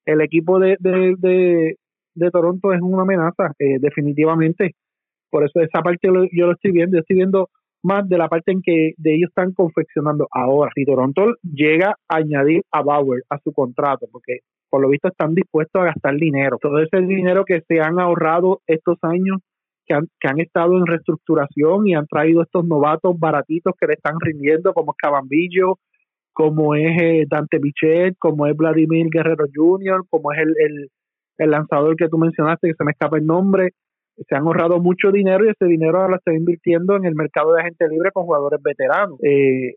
el 0.07 0.21
equipo 0.21 0.59
de, 0.59 0.77
de, 0.81 1.77
de, 2.15 2.31
Toronto 2.31 2.73
es 2.73 2.81
una 2.81 3.03
amenaza, 3.03 3.53
eh, 3.59 3.79
definitivamente. 3.79 4.75
Por 5.31 5.45
eso 5.45 5.61
esa 5.61 5.83
parte 5.83 6.09
yo 6.33 6.47
lo 6.47 6.53
estoy 6.53 6.73
viendo, 6.73 6.97
yo 6.97 7.01
estoy 7.01 7.17
viendo 7.17 7.49
más 7.83 8.09
de 8.09 8.17
la 8.17 8.29
parte 8.29 8.53
en 8.53 8.63
que 8.63 8.93
de 8.97 9.15
ellos 9.15 9.29
están 9.29 9.53
confeccionando 9.53 10.27
ahora. 10.31 10.71
Si 10.75 10.85
Toronto 10.85 11.35
llega 11.43 11.97
a 12.09 12.17
añadir 12.17 12.63
a 12.73 12.83
Bauer 12.83 13.23
a 13.29 13.39
su 13.41 13.53
contrato, 13.53 14.07
porque 14.11 14.39
por 14.71 14.81
lo 14.81 14.89
visto 14.89 15.09
están 15.09 15.35
dispuestos 15.35 15.83
a 15.83 15.87
gastar 15.87 16.17
dinero, 16.17 16.59
todo 16.61 16.79
ese 16.79 17.01
dinero 17.03 17.45
que 17.45 17.61
se 17.69 17.81
han 17.81 18.01
ahorrado 18.01 18.61
estos 18.67 18.99
años 19.03 19.41
que 19.87 19.95
han, 19.95 20.09
que 20.21 20.29
han 20.29 20.41
estado 20.41 20.77
en 20.77 20.87
reestructuración 20.87 21.87
y 21.87 21.95
han 21.95 22.07
traído 22.07 22.43
estos 22.43 22.65
novatos 22.65 23.19
baratitos 23.19 23.75
que 23.79 23.87
le 23.87 23.95
están 23.95 24.19
rindiendo, 24.21 24.73
como 24.73 24.93
es 24.93 24.97
Cabambillo, 24.99 25.79
como 26.33 26.75
es 26.75 27.01
eh, 27.01 27.27
Dante 27.29 27.59
Bichet, 27.59 28.17
como 28.19 28.47
es 28.47 28.57
Vladimir 28.57 29.07
Guerrero 29.11 29.47
Jr., 29.55 30.05
como 30.11 30.33
es 30.33 30.41
el, 30.41 30.55
el, 30.59 30.91
el, 31.39 31.51
lanzador 31.51 31.97
que 31.97 32.09
tú 32.09 32.19
mencionaste, 32.19 32.69
que 32.69 32.75
se 32.75 32.85
me 32.85 32.93
escapa 32.93 33.19
el 33.19 33.27
nombre. 33.27 33.71
Se 34.17 34.35
han 34.35 34.43
ahorrado 34.43 34.81
mucho 34.81 35.11
dinero 35.11 35.45
y 35.45 35.51
ese 35.51 35.67
dinero 35.67 35.99
ahora 35.99 36.11
lo 36.11 36.17
están 36.17 36.37
invirtiendo 36.37 36.97
en 36.97 37.05
el 37.05 37.15
mercado 37.15 37.55
de 37.55 37.63
gente 37.63 37.89
libre 37.89 38.11
con 38.13 38.25
jugadores 38.25 38.61
veteranos. 38.63 39.19
Eh, 39.23 39.75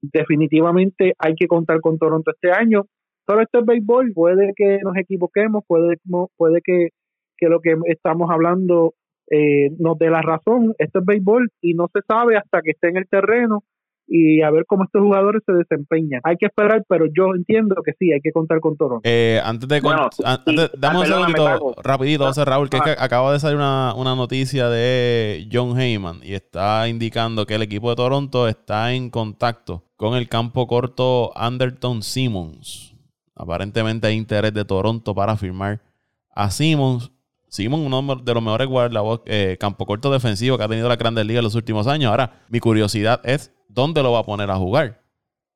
definitivamente 0.00 1.14
hay 1.18 1.34
que 1.34 1.48
contar 1.48 1.80
con 1.80 1.98
Toronto 1.98 2.30
este 2.30 2.50
año. 2.50 2.84
Pero 3.26 3.42
este 3.42 3.58
es 3.58 3.66
béisbol, 3.66 4.12
puede 4.14 4.54
que 4.56 4.78
nos 4.82 4.96
equivoquemos, 4.96 5.62
puede, 5.66 5.96
puede 6.38 6.62
que, 6.64 6.88
que 7.36 7.48
lo 7.48 7.60
que 7.60 7.76
estamos 7.84 8.30
hablando 8.30 8.94
eh, 9.30 9.70
nos 9.78 9.98
dé 9.98 10.10
la 10.10 10.22
razón. 10.22 10.74
Esto 10.78 11.00
es 11.00 11.04
béisbol 11.04 11.50
y 11.60 11.74
no 11.74 11.88
se 11.92 12.00
sabe 12.06 12.36
hasta 12.36 12.62
que 12.62 12.70
esté 12.72 12.88
en 12.88 12.96
el 12.96 13.08
terreno 13.08 13.64
y 14.08 14.40
a 14.40 14.50
ver 14.50 14.64
cómo 14.66 14.84
estos 14.84 15.02
jugadores 15.02 15.42
se 15.44 15.52
desempeñan. 15.52 16.22
Hay 16.24 16.36
que 16.36 16.46
esperar, 16.46 16.82
pero 16.88 17.06
yo 17.14 17.34
entiendo 17.34 17.76
que 17.84 17.92
sí, 17.98 18.10
hay 18.10 18.20
que 18.22 18.32
contar 18.32 18.58
con 18.60 18.76
Toronto. 18.76 19.02
Eh, 19.04 19.38
antes 19.44 19.68
de... 19.68 19.80
dame 20.78 20.98
un 21.00 21.06
segundito, 21.06 21.74
rapidito, 21.82 22.24
José 22.24 22.44
Raúl, 22.44 22.70
que, 22.70 22.78
es 22.78 22.82
que 22.82 22.90
ah. 22.92 23.04
acaba 23.04 23.32
de 23.32 23.38
salir 23.38 23.56
una, 23.56 23.94
una, 23.94 24.16
noticia 24.16 24.70
de 24.70 25.46
John 25.52 25.78
Heyman 25.78 26.20
y 26.22 26.32
está 26.32 26.88
indicando 26.88 27.44
que 27.44 27.56
el 27.56 27.62
equipo 27.62 27.90
de 27.90 27.96
Toronto 27.96 28.48
está 28.48 28.94
en 28.94 29.10
contacto 29.10 29.84
con 29.96 30.16
el 30.16 30.28
campo 30.28 30.66
corto 30.66 31.32
Anderton 31.36 32.02
Simmons. 32.02 32.94
Aparentemente 33.34 34.06
hay 34.06 34.16
interés 34.16 34.54
de 34.54 34.64
Toronto 34.64 35.14
para 35.14 35.36
firmar 35.36 35.80
a 36.34 36.50
Simmons 36.50 37.12
Simon, 37.48 37.80
uno 37.80 38.16
de 38.16 38.34
los 38.34 38.42
mejores 38.42 38.68
guardabotas, 38.68 39.24
eh, 39.26 39.56
campo 39.58 39.86
corto 39.86 40.12
defensivo 40.12 40.58
que 40.58 40.64
ha 40.64 40.68
tenido 40.68 40.88
la 40.88 40.96
Grandes 40.96 41.26
Ligas 41.26 41.40
en 41.40 41.44
los 41.44 41.54
últimos 41.54 41.86
años. 41.86 42.10
Ahora, 42.10 42.42
mi 42.48 42.60
curiosidad 42.60 43.20
es 43.24 43.52
dónde 43.68 44.02
lo 44.02 44.12
va 44.12 44.20
a 44.20 44.24
poner 44.24 44.50
a 44.50 44.56
jugar. 44.56 45.00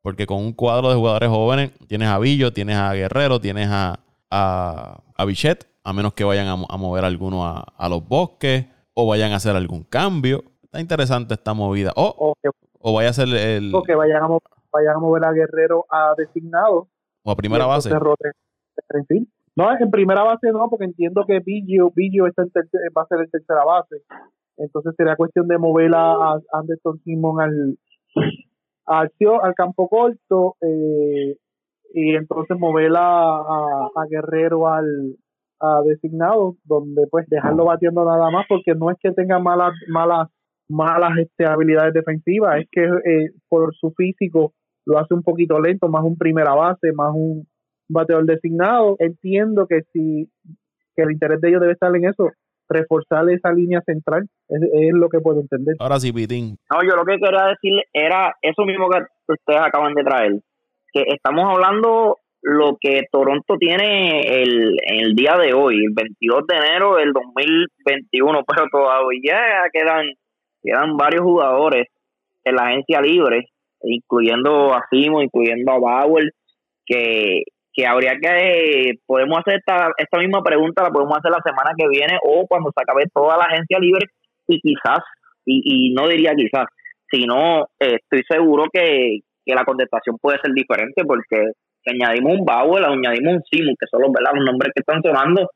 Porque 0.00 0.26
con 0.26 0.38
un 0.38 0.52
cuadro 0.52 0.88
de 0.88 0.96
jugadores 0.96 1.28
jóvenes, 1.28 1.70
tienes 1.87 2.09
a 2.09 2.18
Villo, 2.18 2.52
tienes 2.52 2.76
a 2.76 2.92
Guerrero, 2.92 3.40
tienes 3.40 3.68
a, 3.70 4.00
a, 4.31 5.00
a 5.14 5.24
Bichette, 5.24 5.68
a 5.85 5.92
menos 5.92 6.14
que 6.14 6.24
vayan 6.24 6.48
a, 6.48 6.76
mover 6.76 7.05
alguno 7.05 7.46
a, 7.46 7.88
los 7.88 8.07
bosques 8.07 8.66
o 8.94 9.07
vayan 9.07 9.33
a 9.33 9.37
hacer 9.37 9.55
algún 9.55 9.85
cambio. 9.85 10.42
Está 10.62 10.81
interesante 10.81 11.35
esta 11.35 11.55
movida. 11.55 11.92
O, 11.94 12.35
o, 12.81 12.92
vaya 12.92 13.11
a 13.11 13.12
ser 13.12 13.28
el. 13.28 13.72
O 13.74 13.83
que 13.83 13.94
vayan 13.94 14.22
a, 14.22 14.28
vayan 14.72 14.96
a 14.96 14.98
mover 14.98 15.24
a 15.24 15.33
Guerrero 15.33 15.87
a 15.88 16.14
designado. 16.16 16.88
O 17.22 17.31
a 17.31 17.37
primera 17.37 17.66
base. 17.66 17.90
No, 19.55 19.71
en 19.79 19.91
primera 19.91 20.23
base 20.23 20.51
no, 20.51 20.69
porque 20.71 20.87
entiendo 20.87 21.25
que 21.27 21.41
Biggio, 21.41 21.93
Biggio 21.95 22.27
está 22.27 22.45
va 22.97 23.03
a 23.03 23.07
ser 23.07 23.21
en 23.21 23.31
tercera 23.31 23.65
base. 23.65 23.97
Entonces 24.57 24.95
sería 24.97 25.17
cuestión 25.17 25.47
de 25.49 25.59
mover 25.59 25.91
a, 25.95 26.38
Anderson 26.53 27.01
Simon 27.05 27.41
al, 27.41 27.79
al, 28.87 29.55
campo 29.55 29.88
corto 29.88 30.57
eh, 30.61 31.37
y 31.95 32.15
entonces 32.17 32.59
mover 32.59 32.93
a, 32.97 33.38
a, 33.38 34.07
Guerrero 34.09 34.69
al 34.69 35.17
a 35.61 35.81
designado, 35.85 36.57
donde 36.65 37.07
pues 37.09 37.27
dejarlo 37.29 37.67
batiendo 37.67 38.05
nada 38.05 38.31
más, 38.31 38.47
porque 38.49 38.75
no 38.75 38.91
es 38.91 38.97
que 39.01 39.12
tenga 39.12 39.38
malas 39.38 39.73
malas 39.88 40.29
malas 40.69 41.12
este, 41.19 41.45
habilidades 41.47 41.95
defensivas, 41.95 42.61
es 42.61 42.69
que 42.71 42.83
eh, 42.83 43.31
por 43.49 43.75
su 43.75 43.93
físico 43.93 44.55
lo 44.87 44.99
hace 44.99 45.15
un 45.15 45.23
poquito 45.23 45.61
lento, 45.61 45.88
más 45.88 46.03
un 46.03 46.17
primera 46.17 46.55
base, 46.55 46.93
más 46.95 47.12
un 47.15 47.47
bateador 47.88 48.27
designado. 48.27 48.97
Entiendo 48.99 49.66
que 49.66 49.83
si 49.92 50.29
que 50.95 51.03
el 51.03 51.12
interés 51.12 51.40
de 51.40 51.49
ellos 51.49 51.61
debe 51.61 51.73
estar 51.73 51.95
en 51.95 52.05
eso, 52.05 52.31
reforzar 52.68 53.29
esa 53.31 53.53
línea 53.53 53.81
central, 53.83 54.29
es, 54.49 54.92
lo 54.92 55.09
que 55.09 55.21
puedo 55.21 55.40
entender. 55.40 55.77
Ahora 55.79 56.01
sí, 56.01 56.12
Pitín. 56.12 56.57
No, 56.71 56.83
yo 56.83 56.97
lo 56.97 57.05
que 57.05 57.18
quería 57.18 57.47
decirle 57.47 57.85
era 57.92 58.35
eso 58.42 58.64
mismo 58.64 58.88
que 58.90 59.01
ustedes 59.33 59.61
acaban 59.61 59.95
de 59.95 60.05
traer, 60.05 60.33
que 60.92 61.05
estamos 61.09 61.45
hablando 61.51 62.18
lo 62.42 62.77
que 62.81 63.05
Toronto 63.11 63.57
tiene 63.59 64.42
el, 64.42 64.77
el 64.87 65.14
día 65.14 65.37
de 65.37 65.55
hoy, 65.55 65.77
el 65.77 65.92
22 65.95 66.47
de 66.49 66.57
enero 66.57 66.97
del 66.97 67.12
2021, 67.12 68.45
pero 68.47 68.66
todavía 68.71 69.38
quedan, 69.73 70.07
quedan 70.62 70.97
varios 70.97 71.23
jugadores 71.23 71.87
en 72.45 72.57
la 72.57 72.64
agencia 72.64 73.01
libre, 73.01 73.47
incluyendo 73.83 74.75
a 74.75 74.85
Simo, 74.90 75.23
incluyendo 75.23 75.71
a 75.71 75.79
Bauer, 75.79 76.33
que, 76.85 77.42
que 77.72 77.87
habría 77.87 78.12
que, 78.20 78.92
podemos 79.06 79.38
hacer 79.38 79.58
esta, 79.58 79.90
esta 79.96 80.18
misma 80.18 80.42
pregunta, 80.42 80.82
la 80.82 80.90
podemos 80.90 81.16
hacer 81.16 81.30
la 81.30 81.42
semana 81.44 81.72
que 81.76 81.88
viene 81.88 82.18
o 82.22 82.46
cuando 82.46 82.70
se 82.76 82.82
acabe 82.82 83.04
toda 83.12 83.37
la 83.37 83.44
agencia 83.44 83.78
libre 83.78 84.06
y 84.46 84.61
quizás, 84.61 85.00
y, 85.46 85.88
y 85.88 85.94
no 85.94 86.08
diría 86.08 86.32
quizás, 86.35 86.66
sino 87.11 87.62
eh, 87.80 87.96
estoy 88.02 88.22
seguro 88.28 88.64
que, 88.72 89.20
que 89.44 89.54
la 89.54 89.64
contestación 89.64 90.16
puede 90.18 90.38
ser 90.40 90.52
diferente 90.52 91.04
porque 91.04 91.52
añadimos 91.87 92.38
un 92.38 92.44
Bauer, 92.44 92.85
añadimos 92.85 93.35
un 93.35 93.42
Simmons, 93.50 93.76
que 93.78 93.87
son 93.90 94.02
los, 94.02 94.12
¿verdad? 94.12 94.32
los 94.35 94.44
nombres 94.44 94.72
que 94.74 94.80
están 94.80 95.02
sonando, 95.02 95.48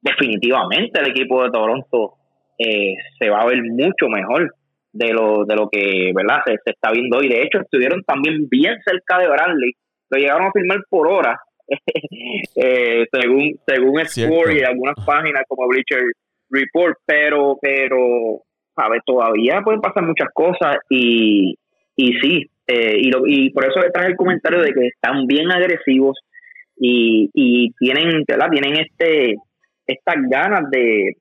definitivamente 0.00 1.00
el 1.00 1.10
equipo 1.10 1.42
de 1.42 1.50
Toronto 1.50 2.14
eh, 2.58 2.94
se 3.18 3.30
va 3.30 3.40
a 3.40 3.46
ver 3.46 3.62
mucho 3.62 4.08
mejor 4.08 4.54
de 4.92 5.12
lo, 5.12 5.44
de 5.44 5.56
lo 5.56 5.68
que 5.70 6.12
verdad 6.14 6.42
se, 6.44 6.58
está 6.64 6.90
viendo 6.92 7.18
hoy. 7.18 7.28
De 7.28 7.42
hecho, 7.42 7.60
estuvieron 7.60 8.02
también 8.04 8.48
bien 8.48 8.76
cerca 8.84 9.18
de 9.18 9.28
Bradley, 9.28 9.72
lo 10.10 10.18
llegaron 10.18 10.46
a 10.46 10.52
firmar 10.52 10.78
por 10.88 11.08
hora, 11.08 11.40
eh, 12.56 13.06
según 13.12 13.58
según 13.66 14.04
Score 14.06 14.56
y 14.56 14.62
algunas 14.62 14.96
páginas 15.04 15.42
como 15.48 15.68
Bleacher 15.68 16.02
Report, 16.50 16.98
pero 17.06 17.58
pero 17.60 18.42
a 18.76 18.88
ver, 18.88 19.02
todavía 19.04 19.60
pueden 19.62 19.80
pasar 19.80 20.04
muchas 20.04 20.28
cosas 20.32 20.76
y, 20.88 21.54
y 21.96 22.12
sí, 22.20 22.46
eh, 22.66 22.96
y, 22.98 23.10
lo, 23.10 23.26
y 23.26 23.50
por 23.50 23.64
eso 23.66 23.80
traje 23.92 24.08
el 24.08 24.16
comentario 24.16 24.60
de 24.62 24.72
que 24.72 24.86
están 24.86 25.26
bien 25.26 25.50
agresivos 25.50 26.18
y, 26.76 27.30
y 27.34 27.72
tienen, 27.78 28.24
¿verdad? 28.26 28.48
tienen 28.50 28.80
este 28.80 29.36
estas 29.86 30.14
ganas 30.30 30.70
de, 30.70 31.16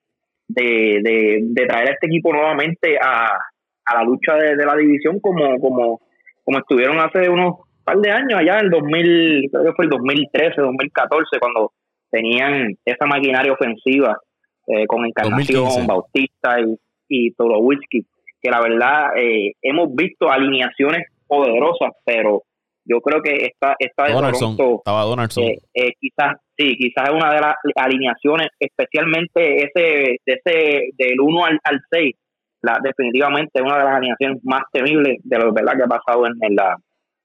de, 0.48 1.42
de, 1.44 1.66
traer 1.66 1.90
a 1.90 1.94
este 1.94 2.08
equipo 2.08 2.32
nuevamente 2.32 2.98
a, 3.02 3.32
a 3.86 3.96
la 3.96 4.04
lucha 4.04 4.36
de, 4.36 4.56
la 4.56 4.76
división 4.76 5.20
como, 5.20 5.60
como, 5.60 6.00
como 6.44 6.58
estuvieron 6.60 7.00
hace 7.00 7.28
unos 7.30 7.56
par 7.92 8.02
de 8.02 8.12
años, 8.12 8.40
allá 8.40 8.60
en 8.60 8.66
el 8.66 8.72
2000, 8.72 9.50
creo 9.52 9.64
que 9.66 9.74
fue 9.74 9.86
el 9.86 9.92
2013, 9.92 10.62
2014, 10.62 11.40
cuando 11.40 11.72
tenían 12.10 12.76
esa 12.86 13.06
maquinaria 13.06 13.54
ofensiva 13.54 14.18
eh, 14.68 14.86
con 14.88 15.06
Encarnación, 15.06 15.88
Bautista 15.88 16.60
y, 16.60 16.78
y 17.10 17.34
Whisky, 17.38 18.06
que 18.42 18.50
la 18.50 18.62
verdad 18.62 19.18
eh, 19.18 19.54
hemos 19.62 19.94
visto 19.96 20.30
alineaciones 20.30 21.08
poderosas, 21.28 21.92
pero 22.06 22.44
yo 22.86 23.00
creo 23.00 23.22
que 23.22 23.46
esta, 23.46 23.76
esta 23.80 24.06
de 24.06 24.14
Donaldson, 24.14 24.58
estaba 24.78 25.04
Donaldson. 25.04 25.44
Eh, 25.44 25.58
eh, 25.74 25.92
quizás, 26.00 26.38
sí, 26.58 26.76
quizás 26.78 27.10
es 27.10 27.16
una 27.16 27.34
de 27.34 27.42
las 27.42 27.56
alineaciones, 27.76 28.48
especialmente 28.60 29.64
ese, 29.64 30.18
de 30.26 30.34
ese 30.34 30.90
del 30.98 31.20
1 31.20 31.46
al, 31.46 31.60
al 31.64 31.80
6, 31.90 32.16
la, 32.64 32.80
definitivamente 32.84 33.62
una 33.62 33.78
de 33.78 33.84
las 33.84 33.96
alineaciones 33.96 34.40
más 34.44 34.64
temibles 34.72 35.18
de 35.24 35.38
lo 35.38 35.54
¿verdad? 35.54 35.74
que 35.78 35.84
ha 35.84 35.88
pasado 35.88 36.26
en, 36.26 36.34
en 36.42 36.56
la, 36.56 36.76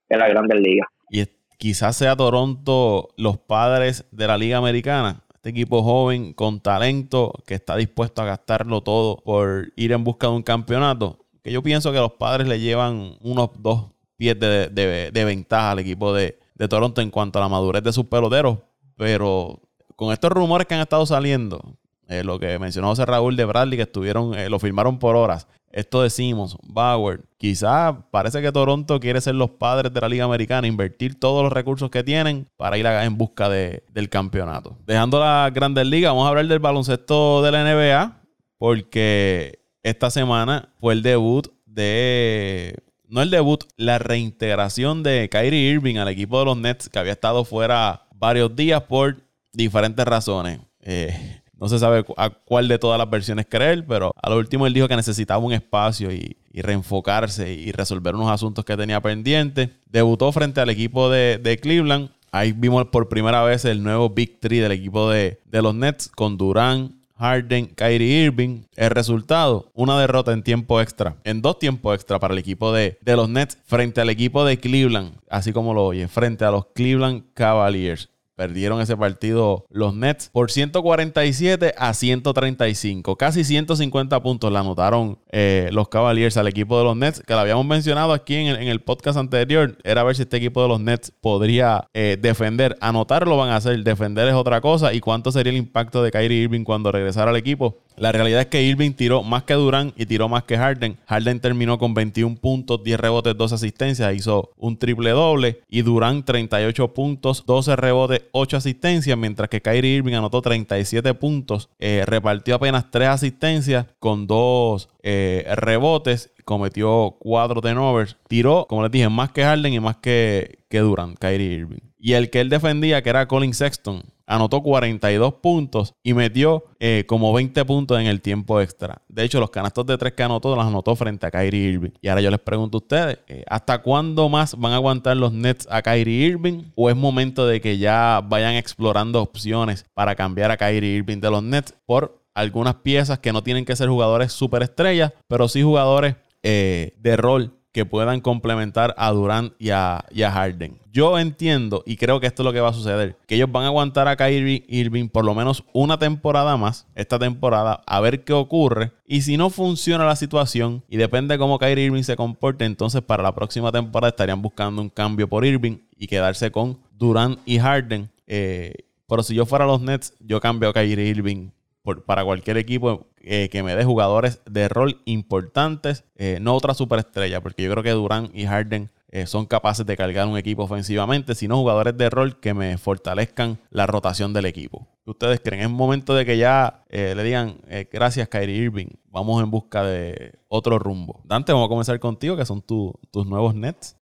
en 0.09 0.19
la 0.19 0.27
Grandes 0.27 0.59
Ligas. 0.59 0.87
Y 1.09 1.25
quizás 1.57 1.95
sea 1.95 2.15
Toronto 2.15 3.09
los 3.17 3.37
padres 3.37 4.05
de 4.11 4.27
la 4.27 4.37
Liga 4.37 4.57
Americana. 4.57 5.23
Este 5.33 5.49
equipo 5.49 5.83
joven 5.83 6.33
con 6.33 6.59
talento 6.59 7.33
que 7.45 7.53
está 7.53 7.75
dispuesto 7.75 8.21
a 8.21 8.25
gastarlo 8.25 8.81
todo 8.81 9.17
por 9.17 9.71
ir 9.75 9.91
en 9.91 10.03
busca 10.03 10.27
de 10.27 10.33
un 10.33 10.43
campeonato. 10.43 11.25
Que 11.43 11.51
yo 11.51 11.63
pienso 11.63 11.91
que 11.91 11.99
los 11.99 12.13
padres 12.13 12.47
le 12.47 12.59
llevan 12.59 13.15
unos 13.21 13.51
dos 13.59 13.91
pies 14.17 14.37
de, 14.39 15.11
ventaja 15.25 15.71
al 15.71 15.79
equipo 15.79 16.13
de, 16.13 16.39
Toronto 16.69 17.01
en 17.01 17.11
cuanto 17.11 17.39
a 17.39 17.43
la 17.43 17.49
madurez 17.49 17.83
de 17.83 17.93
sus 17.93 18.05
peloteros. 18.05 18.59
Pero 18.97 19.61
con 19.95 20.11
estos 20.11 20.31
rumores 20.31 20.67
que 20.67 20.73
han 20.73 20.81
estado 20.81 21.05
saliendo, 21.05 21.77
eh, 22.07 22.23
lo 22.23 22.39
que 22.39 22.57
mencionó 22.57 22.89
José 22.89 23.05
Raúl 23.05 23.35
de 23.35 23.45
Bradley, 23.45 23.77
que 23.77 23.83
estuvieron, 23.83 24.33
eh, 24.33 24.49
lo 24.49 24.59
firmaron 24.59 24.97
por 24.97 25.15
horas. 25.15 25.47
Esto 25.77 26.01
decimos, 26.01 26.57
Bauer, 26.63 27.21
quizás 27.37 27.95
parece 28.09 28.41
que 28.41 28.51
Toronto 28.51 28.99
quiere 28.99 29.21
ser 29.21 29.35
los 29.35 29.51
padres 29.51 29.93
de 29.93 30.01
la 30.01 30.09
Liga 30.09 30.25
Americana, 30.25 30.65
invertir 30.65 31.19
todos 31.19 31.43
los 31.43 31.53
recursos 31.53 31.91
que 31.91 32.03
tienen 32.03 32.47
para 32.57 32.79
ir 32.79 32.87
en 32.87 33.15
busca 33.15 33.47
del 33.47 34.09
campeonato. 34.09 34.75
Dejando 34.87 35.19
la 35.19 35.51
Grandes 35.53 35.85
Ligas, 35.85 36.09
vamos 36.09 36.25
a 36.25 36.29
hablar 36.29 36.47
del 36.47 36.57
baloncesto 36.57 37.43
de 37.43 37.51
la 37.51 37.63
NBA, 37.63 38.21
porque 38.57 39.59
esta 39.83 40.09
semana 40.09 40.69
fue 40.79 40.95
el 40.95 41.03
debut 41.03 41.47
de 41.67 42.73
no 43.07 43.21
el 43.21 43.29
debut, 43.29 43.63
la 43.75 43.99
reintegración 43.99 45.03
de 45.03 45.29
Kyrie 45.29 45.69
Irving 45.73 45.97
al 45.97 46.07
equipo 46.07 46.39
de 46.39 46.45
los 46.45 46.57
Nets, 46.57 46.89
que 46.89 46.97
había 46.97 47.13
estado 47.13 47.45
fuera 47.45 48.07
varios 48.15 48.55
días 48.55 48.81
por 48.81 49.17
diferentes 49.53 50.03
razones. 50.05 50.59
Eh, 50.81 51.36
no 51.59 51.67
se 51.69 51.79
sabe 51.79 52.05
a 52.17 52.29
cuál 52.29 52.67
de 52.67 52.77
todas 52.77 52.99
las 52.99 53.09
versiones 53.09 53.47
creer, 53.49 53.85
pero 53.87 54.11
a 54.15 54.29
lo 54.29 54.37
último 54.37 54.67
él 54.67 54.73
dijo 54.73 54.87
que 54.87 54.95
necesitaba 54.95 55.43
un 55.43 55.53
espacio 55.53 56.11
y, 56.11 56.37
reenfocarse 56.53 57.53
y 57.53 57.71
resolver 57.71 58.15
unos 58.15 58.31
asuntos 58.31 58.65
que 58.65 58.75
tenía 58.75 58.99
pendientes. 58.99 59.69
Debutó 59.91 60.31
frente 60.31 60.59
al 60.59 60.71
equipo 60.71 61.07
de, 61.07 61.59
Cleveland. 61.61 62.09
Ahí 62.31 62.51
vimos 62.51 62.85
por 62.85 63.09
primera 63.09 63.43
vez 63.43 63.63
el 63.63 63.83
nuevo 63.83 64.09
Big 64.09 64.39
Three 64.39 64.59
del 64.59 64.71
equipo 64.71 65.07
de, 65.11 65.39
de 65.45 65.61
los 65.61 65.75
Nets 65.75 66.09
con 66.09 66.35
Durán, 66.35 66.95
Harden, 67.19 67.67
Kyrie 67.67 68.25
Irving. 68.25 68.63
El 68.75 68.89
resultado, 68.89 69.69
una 69.75 69.99
derrota 69.99 70.33
en 70.33 70.41
tiempo 70.41 70.81
extra, 70.81 71.17
en 71.23 71.43
dos 71.43 71.59
tiempos 71.59 71.93
extra 71.93 72.17
para 72.17 72.33
el 72.33 72.39
equipo 72.39 72.73
de, 72.73 72.97
de 73.01 73.15
los 73.15 73.29
Nets 73.29 73.59
frente 73.65 74.01
al 74.01 74.09
equipo 74.09 74.43
de 74.43 74.57
Cleveland, 74.59 75.13
así 75.29 75.53
como 75.53 75.75
lo 75.75 75.85
oye, 75.85 76.07
frente 76.07 76.43
a 76.43 76.51
los 76.51 76.65
Cleveland 76.73 77.23
Cavaliers. 77.35 78.09
Perdieron 78.37 78.79
ese 78.81 78.95
partido 78.95 79.65
los 79.71 79.95
Nets 79.95 80.29
por 80.31 80.51
147 80.51 81.73
a 81.75 81.91
135. 81.95 83.15
Casi 83.15 83.43
150 83.43 84.21
puntos 84.21 84.51
le 84.51 84.59
anotaron 84.59 85.17
eh, 85.31 85.69
los 85.71 85.89
Cavaliers 85.89 86.37
al 86.37 86.47
equipo 86.47 86.77
de 86.77 86.83
los 86.83 86.95
Nets, 86.95 87.23
que 87.25 87.33
lo 87.33 87.39
habíamos 87.39 87.65
mencionado 87.65 88.13
aquí 88.13 88.35
en 88.35 88.47
el, 88.47 88.79
podcast 88.79 89.17
anterior. 89.17 89.75
Era 89.83 90.03
ver 90.03 90.15
si 90.15 90.21
este 90.21 90.37
equipo 90.37 90.61
de 90.61 90.67
los 90.67 90.79
Nets 90.79 91.11
podría 91.19 91.87
eh, 91.95 92.15
defender. 92.21 92.77
Anotar 92.79 93.27
lo 93.27 93.37
van 93.37 93.49
a 93.49 93.55
hacer, 93.55 93.83
defender 93.83 94.27
es 94.27 94.35
otra 94.35 94.61
cosa. 94.61 94.93
¿Y 94.93 94.99
cuánto 94.99 95.31
sería 95.31 95.49
el 95.49 95.57
impacto 95.57 96.03
de 96.03 96.11
Kyrie 96.11 96.43
Irving 96.43 96.63
cuando 96.63 96.91
regresara 96.91 97.31
al 97.31 97.37
equipo? 97.37 97.79
La 97.97 98.11
realidad 98.11 98.41
es 98.41 98.47
que 98.47 98.61
Irving 98.61 98.91
tiró 98.91 99.23
más 99.23 99.41
que 99.43 99.55
Durán 99.55 99.91
y 99.97 100.05
tiró 100.05 100.29
más 100.29 100.43
que 100.43 100.55
Harden. 100.55 100.99
Harden 101.07 101.39
terminó 101.39 101.79
con 101.79 101.95
21 101.95 102.35
puntos, 102.35 102.83
10 102.83 102.99
rebotes, 102.99 103.35
2 103.35 103.53
asistencias, 103.53 104.15
hizo 104.15 104.51
un 104.57 104.77
triple 104.77 105.09
doble. 105.09 105.61
Y 105.67 105.81
Durán 105.81 106.23
38 106.23 106.93
puntos, 106.93 107.43
12 107.47 107.75
rebotes, 107.75 108.21
8 108.31 108.57
asistencias, 108.57 109.17
mientras 109.17 109.49
que 109.49 109.61
Kyrie 109.61 109.97
Irving 109.97 110.13
anotó 110.13 110.41
37 110.41 111.13
puntos, 111.13 111.69
eh, 111.79 112.03
repartió 112.05 112.55
apenas 112.55 112.89
3 112.91 113.09
asistencias 113.09 113.85
con 113.99 114.27
2 114.27 114.89
eh, 115.03 115.45
rebotes, 115.55 116.31
cometió 116.45 117.15
4 117.19 117.61
turnovers. 117.61 118.17
Tiró, 118.27 118.65
como 118.67 118.83
les 118.83 118.91
dije, 118.91 119.09
más 119.09 119.31
que 119.31 119.43
Harden 119.43 119.73
y 119.73 119.79
más 119.79 119.97
que, 119.97 120.59
que 120.69 120.79
Durán, 120.79 121.15
Kyrie 121.15 121.53
Irving. 121.53 121.86
Y 121.99 122.13
el 122.13 122.29
que 122.29 122.41
él 122.41 122.49
defendía, 122.49 123.01
que 123.01 123.09
era 123.09 123.27
Colin 123.27 123.53
Sexton, 123.53 124.03
anotó 124.27 124.61
42 124.61 125.35
puntos 125.35 125.95
y 126.03 126.13
metió 126.13 126.65
eh, 126.79 127.05
como 127.07 127.33
20 127.33 127.65
puntos 127.65 127.99
en 127.99 128.07
el 128.07 128.21
tiempo 128.21 128.61
extra. 128.61 129.01
De 129.07 129.23
hecho, 129.23 129.39
los 129.39 129.49
canastos 129.49 129.85
de 129.85 129.97
tres 129.97 130.13
que 130.13 130.23
anotó 130.23 130.55
los 130.55 130.65
anotó 130.65 130.95
frente 130.95 131.25
a 131.25 131.31
Kyrie 131.31 131.69
Irving. 131.69 131.91
Y 132.01 132.09
ahora 132.09 132.21
yo 132.21 132.29
les 132.29 132.39
pregunto 132.39 132.77
a 132.77 132.81
ustedes, 132.81 133.19
eh, 133.27 133.43
¿hasta 133.47 133.81
cuándo 133.81 134.29
más 134.29 134.55
van 134.57 134.73
a 134.73 134.75
aguantar 134.75 135.17
los 135.17 135.31
Nets 135.31 135.67
a 135.71 135.81
Kyrie 135.81 136.27
Irving? 136.27 136.63
¿O 136.75 136.89
es 136.89 136.95
momento 136.95 137.47
de 137.47 137.61
que 137.61 137.77
ya 137.77 138.21
vayan 138.23 138.55
explorando 138.55 139.21
opciones 139.21 139.85
para 139.93 140.15
cambiar 140.15 140.51
a 140.51 140.57
Kyrie 140.57 140.97
Irving 140.97 141.19
de 141.19 141.31
los 141.31 141.41
Nets 141.41 141.73
por 141.85 142.21
algunas 142.35 142.75
piezas 142.75 143.17
que 143.17 143.33
no 143.33 143.41
tienen 143.41 143.65
que 143.65 143.75
ser 143.75 143.89
jugadores 143.89 144.31
superestrellas, 144.31 145.11
pero 145.27 145.47
sí 145.47 145.63
jugadores 145.63 146.17
eh, 146.43 146.93
de 146.99 147.17
rol 147.17 147.56
que 147.77 147.85
puedan 147.85 148.21
complementar 148.21 148.95
a 148.97 149.11
Durant 149.11 149.53
y 149.59 149.69
a, 149.69 150.03
Harden. 150.11 150.79
Yo 150.91 151.19
entiendo 151.19 151.83
y 151.85 151.95
creo 151.95 152.19
que 152.19 152.25
esto 152.25 152.41
es 152.41 152.45
lo 152.45 152.51
que 152.51 152.59
va 152.59 152.69
a 152.69 152.73
suceder, 152.73 153.15
que 153.27 153.35
ellos 153.35 153.51
van 153.51 153.65
a 153.65 153.67
aguantar 153.67 154.07
a 154.07 154.15
Kyrie 154.15 154.65
Irving 154.67 155.09
por 155.09 155.23
lo 155.23 155.35
menos 155.35 155.63
una 155.73 155.99
temporada 155.99 156.57
más, 156.57 156.87
esta 156.95 157.19
temporada, 157.19 157.83
a 157.85 157.99
ver 157.99 158.23
qué 158.23 158.33
ocurre. 158.33 158.93
Y 159.05 159.21
si 159.21 159.37
no 159.37 159.51
funciona 159.51 160.05
la 160.05 160.15
situación 160.15 160.83
y 160.89 160.97
depende 160.97 161.37
cómo 161.37 161.59
Kyrie 161.59 161.85
Irving 161.85 162.01
se 162.01 162.15
comporte, 162.15 162.65
entonces 162.65 163.03
para 163.03 163.21
la 163.21 163.35
próxima 163.35 163.71
temporada 163.71 164.09
estarían 164.09 164.41
buscando 164.41 164.81
un 164.81 164.89
cambio 164.89 165.29
por 165.29 165.45
Irving 165.45 165.77
y 165.95 166.07
quedarse 166.07 166.49
con 166.49 166.79
Durant 166.97 167.37
y 167.45 167.59
Harden. 167.59 168.09
Eh, 168.25 168.73
pero 169.07 169.21
si 169.21 169.35
yo 169.35 169.45
fuera 169.45 169.67
los 169.67 169.81
Nets, 169.81 170.15
yo 170.19 170.39
cambio 170.41 170.69
a 170.69 170.73
Kyrie 170.73 171.09
Irving 171.09 171.51
para 171.95 172.23
cualquier 172.23 172.57
equipo 172.57 173.07
eh, 173.21 173.49
que 173.49 173.63
me 173.63 173.75
dé 173.75 173.83
jugadores 173.83 174.41
de 174.45 174.67
rol 174.67 175.01
importantes, 175.05 176.05
eh, 176.15 176.39
no 176.41 176.53
otra 176.53 176.73
superestrella, 176.73 177.41
porque 177.41 177.63
yo 177.63 177.71
creo 177.71 177.83
que 177.83 177.91
Durán 177.91 178.29
y 178.33 178.45
Harden 178.45 178.89
eh, 179.09 179.25
son 179.25 179.45
capaces 179.45 179.85
de 179.85 179.95
cargar 179.95 180.27
un 180.27 180.37
equipo 180.37 180.63
ofensivamente, 180.63 181.33
sino 181.33 181.55
jugadores 181.55 181.97
de 181.97 182.09
rol 182.09 182.39
que 182.39 182.53
me 182.53 182.77
fortalezcan 182.77 183.57
la 183.69 183.87
rotación 183.87 184.33
del 184.33 184.45
equipo. 184.45 184.87
¿Ustedes 185.05 185.39
creen? 185.39 185.61
Es 185.61 185.69
momento 185.69 186.13
de 186.13 186.25
que 186.25 186.37
ya 186.37 186.83
le 186.89 187.23
digan 187.23 187.55
gracias 187.91 188.27
Kyrie 188.27 188.63
Irving, 188.65 188.87
vamos 189.09 189.41
en 189.41 189.49
busca 189.49 189.83
de 189.83 190.33
otro 190.49 190.77
rumbo. 190.79 191.21
Dante, 191.23 191.53
vamos 191.53 191.67
a 191.67 191.69
comenzar 191.69 191.99
contigo, 192.01 192.35
que 192.35 192.45
son 192.45 192.61
tus 192.61 193.25
nuevos 193.25 193.55
Nets. 193.55 193.97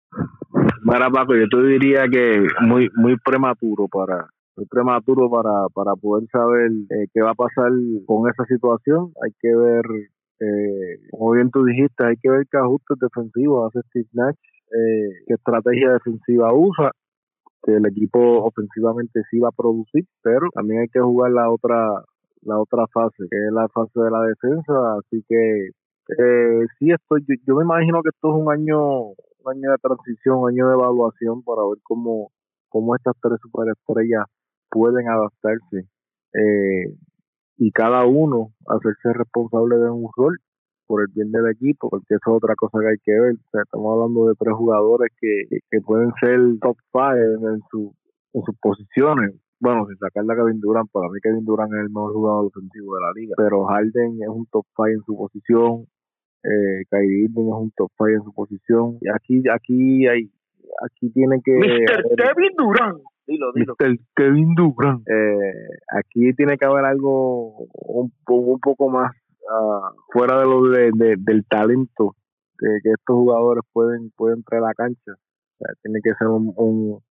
Mira, 0.81 1.09
Paco, 1.09 1.35
yo 1.35 1.47
te 1.47 1.63
diría 1.63 2.07
que 2.07 2.47
muy 2.61 2.89
muy 2.95 3.17
prematuro 3.17 3.87
para, 3.87 4.27
muy 4.55 4.65
prematuro 4.65 5.29
para, 5.29 5.67
para 5.73 5.95
poder 5.95 6.27
saber 6.31 6.71
eh, 6.89 7.07
qué 7.13 7.21
va 7.21 7.31
a 7.31 7.35
pasar 7.35 7.71
con 8.05 8.29
esa 8.29 8.45
situación. 8.45 9.11
Hay 9.23 9.31
que 9.39 9.55
ver, 9.55 9.83
eh, 10.39 10.99
como 11.11 11.31
bien 11.31 11.51
tú 11.51 11.63
dijiste, 11.65 12.05
hay 12.05 12.15
que 12.17 12.29
ver 12.29 12.45
qué 12.49 12.57
ajustes 12.57 12.97
defensivos 12.99 13.67
hace 13.67 13.87
Steve 13.89 14.09
Nash, 14.13 14.35
eh, 14.71 15.09
qué 15.27 15.33
estrategia 15.33 15.93
defensiva 15.93 16.53
usa, 16.53 16.91
que 17.63 17.75
el 17.75 17.85
equipo 17.85 18.19
ofensivamente 18.43 19.21
sí 19.29 19.39
va 19.39 19.49
a 19.49 19.57
producir, 19.57 20.05
pero 20.21 20.49
también 20.53 20.81
hay 20.81 20.87
que 20.87 20.99
jugar 20.99 21.31
la 21.31 21.49
otra 21.49 22.03
la 22.43 22.59
otra 22.59 22.85
fase, 22.93 23.25
que 23.27 23.37
es 23.47 23.51
la 23.51 23.67
fase 23.69 23.99
de 23.99 24.11
la 24.11 24.21
defensa, 24.21 24.97
así 24.99 25.25
que 25.27 25.69
eh, 26.19 26.65
sí 26.77 26.91
estoy, 26.91 27.25
yo, 27.27 27.33
yo 27.47 27.55
me 27.55 27.63
imagino 27.63 28.03
que 28.03 28.09
esto 28.09 28.29
es 28.29 28.35
un 28.35 28.51
año 28.51 29.15
año 29.49 29.71
de 29.71 29.77
transición, 29.77 30.37
un 30.37 30.49
año 30.49 30.67
de 30.67 30.73
evaluación 30.75 31.43
para 31.43 31.61
ver 31.63 31.79
cómo, 31.83 32.31
cómo 32.69 32.95
estas 32.95 33.15
tres 33.21 33.39
superestrellas 33.41 34.25
pueden 34.69 35.07
adaptarse 35.09 35.87
eh, 36.33 36.95
y 37.57 37.71
cada 37.71 38.05
uno 38.05 38.51
hacerse 38.67 39.13
responsable 39.13 39.77
de 39.77 39.89
un 39.89 40.09
rol 40.15 40.37
por 40.87 41.01
el 41.01 41.07
bien 41.13 41.31
del 41.31 41.49
equipo, 41.49 41.89
porque 41.89 42.15
eso 42.15 42.31
es 42.31 42.43
otra 42.43 42.55
cosa 42.55 42.79
que 42.79 42.89
hay 42.89 42.97
que 43.03 43.19
ver. 43.19 43.35
estamos 43.63 43.93
hablando 43.93 44.27
de 44.27 44.35
tres 44.37 44.53
jugadores 44.53 45.11
que, 45.19 45.59
que 45.69 45.81
pueden 45.81 46.11
ser 46.19 46.39
top 46.61 46.77
five 46.91 47.33
en, 47.33 47.61
su, 47.71 47.93
en 48.33 48.41
sus 48.43 48.55
posiciones. 48.59 49.35
Bueno, 49.59 49.87
sin 49.87 49.97
sacar 49.97 50.23
a 50.29 50.35
Kevin 50.35 50.59
Durant, 50.59 50.91
para 50.91 51.07
mí 51.09 51.19
Kevin 51.21 51.45
Durant 51.45 51.73
es 51.73 51.79
el 51.79 51.89
mejor 51.89 52.13
jugador 52.13 52.45
ofensivo 52.45 52.95
de 52.95 53.01
la 53.01 53.11
liga, 53.15 53.33
pero 53.37 53.65
Harden 53.65 54.21
es 54.21 54.27
un 54.27 54.45
top 54.51 54.65
five 54.75 54.93
en 54.93 55.01
su 55.05 55.15
posición, 55.15 55.87
eh, 56.43 56.83
Kyrie 56.89 57.23
Irving 57.23 57.47
es 57.47 57.61
un 57.61 57.71
top 57.71 57.89
five 57.97 58.15
en 58.15 58.23
su 58.23 58.33
posición, 58.33 58.97
y 59.01 59.09
aquí, 59.09 59.41
aquí 59.49 60.07
hay, 60.07 60.29
aquí 60.85 61.09
tiene 61.11 61.41
que... 61.41 61.53
Mr. 61.53 62.15
Kevin 62.17 62.51
Durant. 62.57 63.01
Dilo, 63.27 63.51
dilo. 63.53 63.75
Mr. 63.79 63.97
Kevin 64.15 64.53
Durant. 64.55 65.07
Eh, 65.07 65.67
aquí 65.97 66.33
tiene 66.33 66.57
que 66.57 66.65
haber 66.65 66.85
algo 66.85 67.67
un, 67.73 68.11
un 68.27 68.59
poco 68.59 68.89
más 68.89 69.11
uh, 69.41 69.95
fuera 70.11 70.39
de 70.39 70.45
lo 70.45 70.69
de, 70.69 71.15
del 71.17 71.45
talento 71.45 72.15
que, 72.57 72.67
que, 72.83 72.91
estos 72.91 73.15
jugadores 73.15 73.63
pueden 73.73 74.11
pueden 74.15 74.43
traer 74.43 74.63
a 74.63 74.67
la 74.67 74.73
cancha. 74.73 75.13
tiene 75.81 75.99
que 76.03 76.13
ser 76.15 76.27
un, 76.27 77.01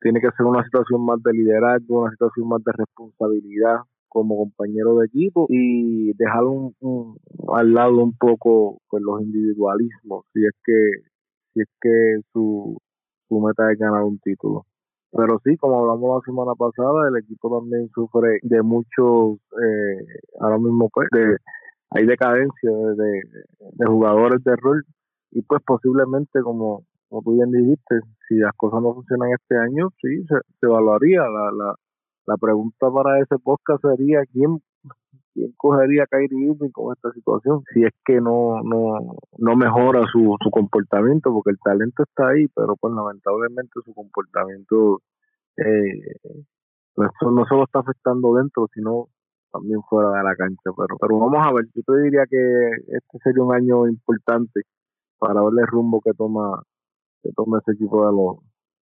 tiene 0.00 0.20
que 0.20 0.30
ser 0.36 0.46
una 0.46 0.64
situación 0.64 1.04
más 1.04 1.22
de 1.22 1.32
liderazgo, 1.32 2.02
una 2.02 2.10
situación 2.10 2.48
más 2.48 2.62
de 2.64 2.72
responsabilidad 2.72 3.76
como 4.08 4.38
compañero 4.38 4.96
de 4.96 5.06
equipo 5.06 5.46
y 5.50 6.12
dejar 6.14 6.44
un, 6.44 7.18
al 7.54 7.74
lado 7.74 8.02
un 8.02 8.16
poco 8.16 8.80
pues, 8.88 9.02
los 9.02 9.20
individualismos 9.20 10.24
si 10.32 10.44
es 10.44 10.52
que 10.64 10.72
si 11.52 11.60
es 11.60 11.68
que 11.80 12.20
su, 12.32 12.78
su 13.28 13.40
meta 13.40 13.70
es 13.70 13.78
ganar 13.78 14.02
un 14.04 14.18
título. 14.18 14.64
Pero 15.10 15.40
sí, 15.44 15.56
como 15.56 15.80
hablamos 15.80 16.20
la 16.20 16.32
semana 16.32 16.54
pasada, 16.54 17.08
el 17.08 17.16
equipo 17.16 17.58
también 17.58 17.88
sufre 17.94 18.38
de 18.42 18.62
muchos, 18.62 19.38
eh, 19.62 20.04
ahora 20.40 20.58
mismo 20.58 20.90
pues, 20.92 21.08
de, 21.12 21.36
hay 21.90 22.06
decadencia 22.06 22.70
de, 22.70 23.22
de, 23.72 23.86
jugadores 23.86 24.44
de 24.44 24.54
rol 24.56 24.84
y 25.30 25.42
pues 25.42 25.62
posiblemente 25.66 26.42
como, 26.42 26.82
como 27.08 27.22
tú 27.22 27.32
bien 27.32 27.50
dijiste, 27.50 28.00
si 28.28 28.36
las 28.36 28.52
cosas 28.56 28.82
no 28.82 28.94
funcionan 28.94 29.30
este 29.32 29.56
año, 29.56 29.88
sí, 30.00 30.24
se, 30.28 30.36
se 30.60 30.66
evaluaría. 30.66 31.20
La, 31.22 31.50
la, 31.52 31.74
la 32.26 32.36
pregunta 32.36 32.90
para 32.90 33.18
ese 33.20 33.38
podcast 33.42 33.82
sería 33.82 34.20
quién 34.30 34.60
quién 35.38 35.52
cogería 35.56 36.02
a 36.02 36.06
Kyrie 36.06 36.50
Irving 36.50 36.70
con 36.70 36.92
esta 36.92 37.12
situación 37.12 37.62
si 37.72 37.84
es 37.84 37.92
que 38.04 38.20
no 38.20 38.60
no 38.62 39.16
no 39.38 39.56
mejora 39.56 40.02
su, 40.10 40.36
su 40.42 40.50
comportamiento 40.50 41.32
porque 41.32 41.50
el 41.50 41.58
talento 41.62 42.02
está 42.02 42.28
ahí 42.28 42.46
pero 42.54 42.74
pues 42.76 42.92
lamentablemente 42.92 43.70
su 43.84 43.94
comportamiento 43.94 45.00
eh, 45.56 46.16
no, 46.96 47.30
no 47.30 47.44
solo 47.46 47.64
está 47.64 47.80
afectando 47.80 48.34
dentro 48.34 48.66
sino 48.74 49.08
también 49.52 49.80
fuera 49.88 50.18
de 50.18 50.24
la 50.24 50.34
cancha 50.36 50.70
pero 50.76 50.96
pero 51.00 51.18
vamos 51.18 51.46
a 51.46 51.52
ver 51.52 51.66
yo 51.74 51.82
te 51.86 52.00
diría 52.02 52.24
que 52.28 52.70
este 52.88 53.18
sería 53.22 53.44
un 53.44 53.54
año 53.54 53.86
importante 53.86 54.62
para 55.18 55.40
ver 55.42 55.52
el 55.60 55.66
rumbo 55.66 56.00
que 56.00 56.12
toma 56.14 56.62
que 57.22 57.30
toma 57.32 57.58
ese 57.58 57.72
equipo 57.72 58.06
de 58.06 58.12
los, 58.12 58.36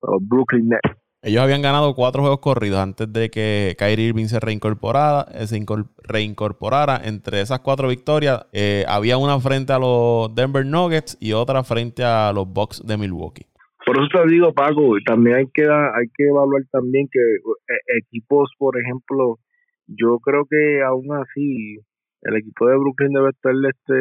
de 0.01 0.11
los 0.13 0.27
Brooklyn 0.27 0.69
Nets 0.69 1.07
ellos 1.28 1.41
habían 1.41 1.61
ganado 1.61 1.93
cuatro 1.93 2.21
juegos 2.21 2.39
corridos 2.39 2.80
antes 2.80 3.11
de 3.11 3.30
que 3.30 3.75
Kyrie 3.78 4.07
Irving 4.07 4.28
se 4.28 4.39
reincorporara. 4.39 5.25
Eh, 5.34 5.45
se 5.45 5.59
reincorporara. 6.03 7.01
Entre 7.03 7.41
esas 7.41 7.59
cuatro 7.59 7.89
victorias, 7.89 8.45
eh, 8.53 8.86
había 8.88 9.17
una 9.17 9.38
frente 9.41 9.73
a 9.73 9.80
los 9.80 10.34
Denver 10.34 10.65
Nuggets 10.65 11.17
y 11.19 11.34
otra 11.34 11.65
frente 11.65 12.05
a 12.05 12.32
los 12.32 12.47
Bucks 12.47 12.82
de 12.86 12.97
Milwaukee. 12.97 13.45
Por 13.86 13.97
eso 13.97 14.07
te 14.13 14.32
digo, 14.32 14.53
Paco, 14.53 14.95
también 15.05 15.36
hay 15.36 15.47
que, 15.53 15.63
hay 15.63 16.07
que 16.15 16.28
evaluar 16.28 16.63
también 16.71 17.09
que 17.11 17.19
eh, 17.19 17.99
equipos, 17.99 18.49
por 18.57 18.80
ejemplo, 18.80 19.39
yo 19.86 20.19
creo 20.19 20.45
que 20.49 20.82
aún 20.82 21.07
así 21.11 21.78
el 22.22 22.36
equipo 22.36 22.68
de 22.68 22.78
Brooklyn 22.78 23.13
debe 23.13 23.30
estar 23.30 23.53
este 23.53 23.93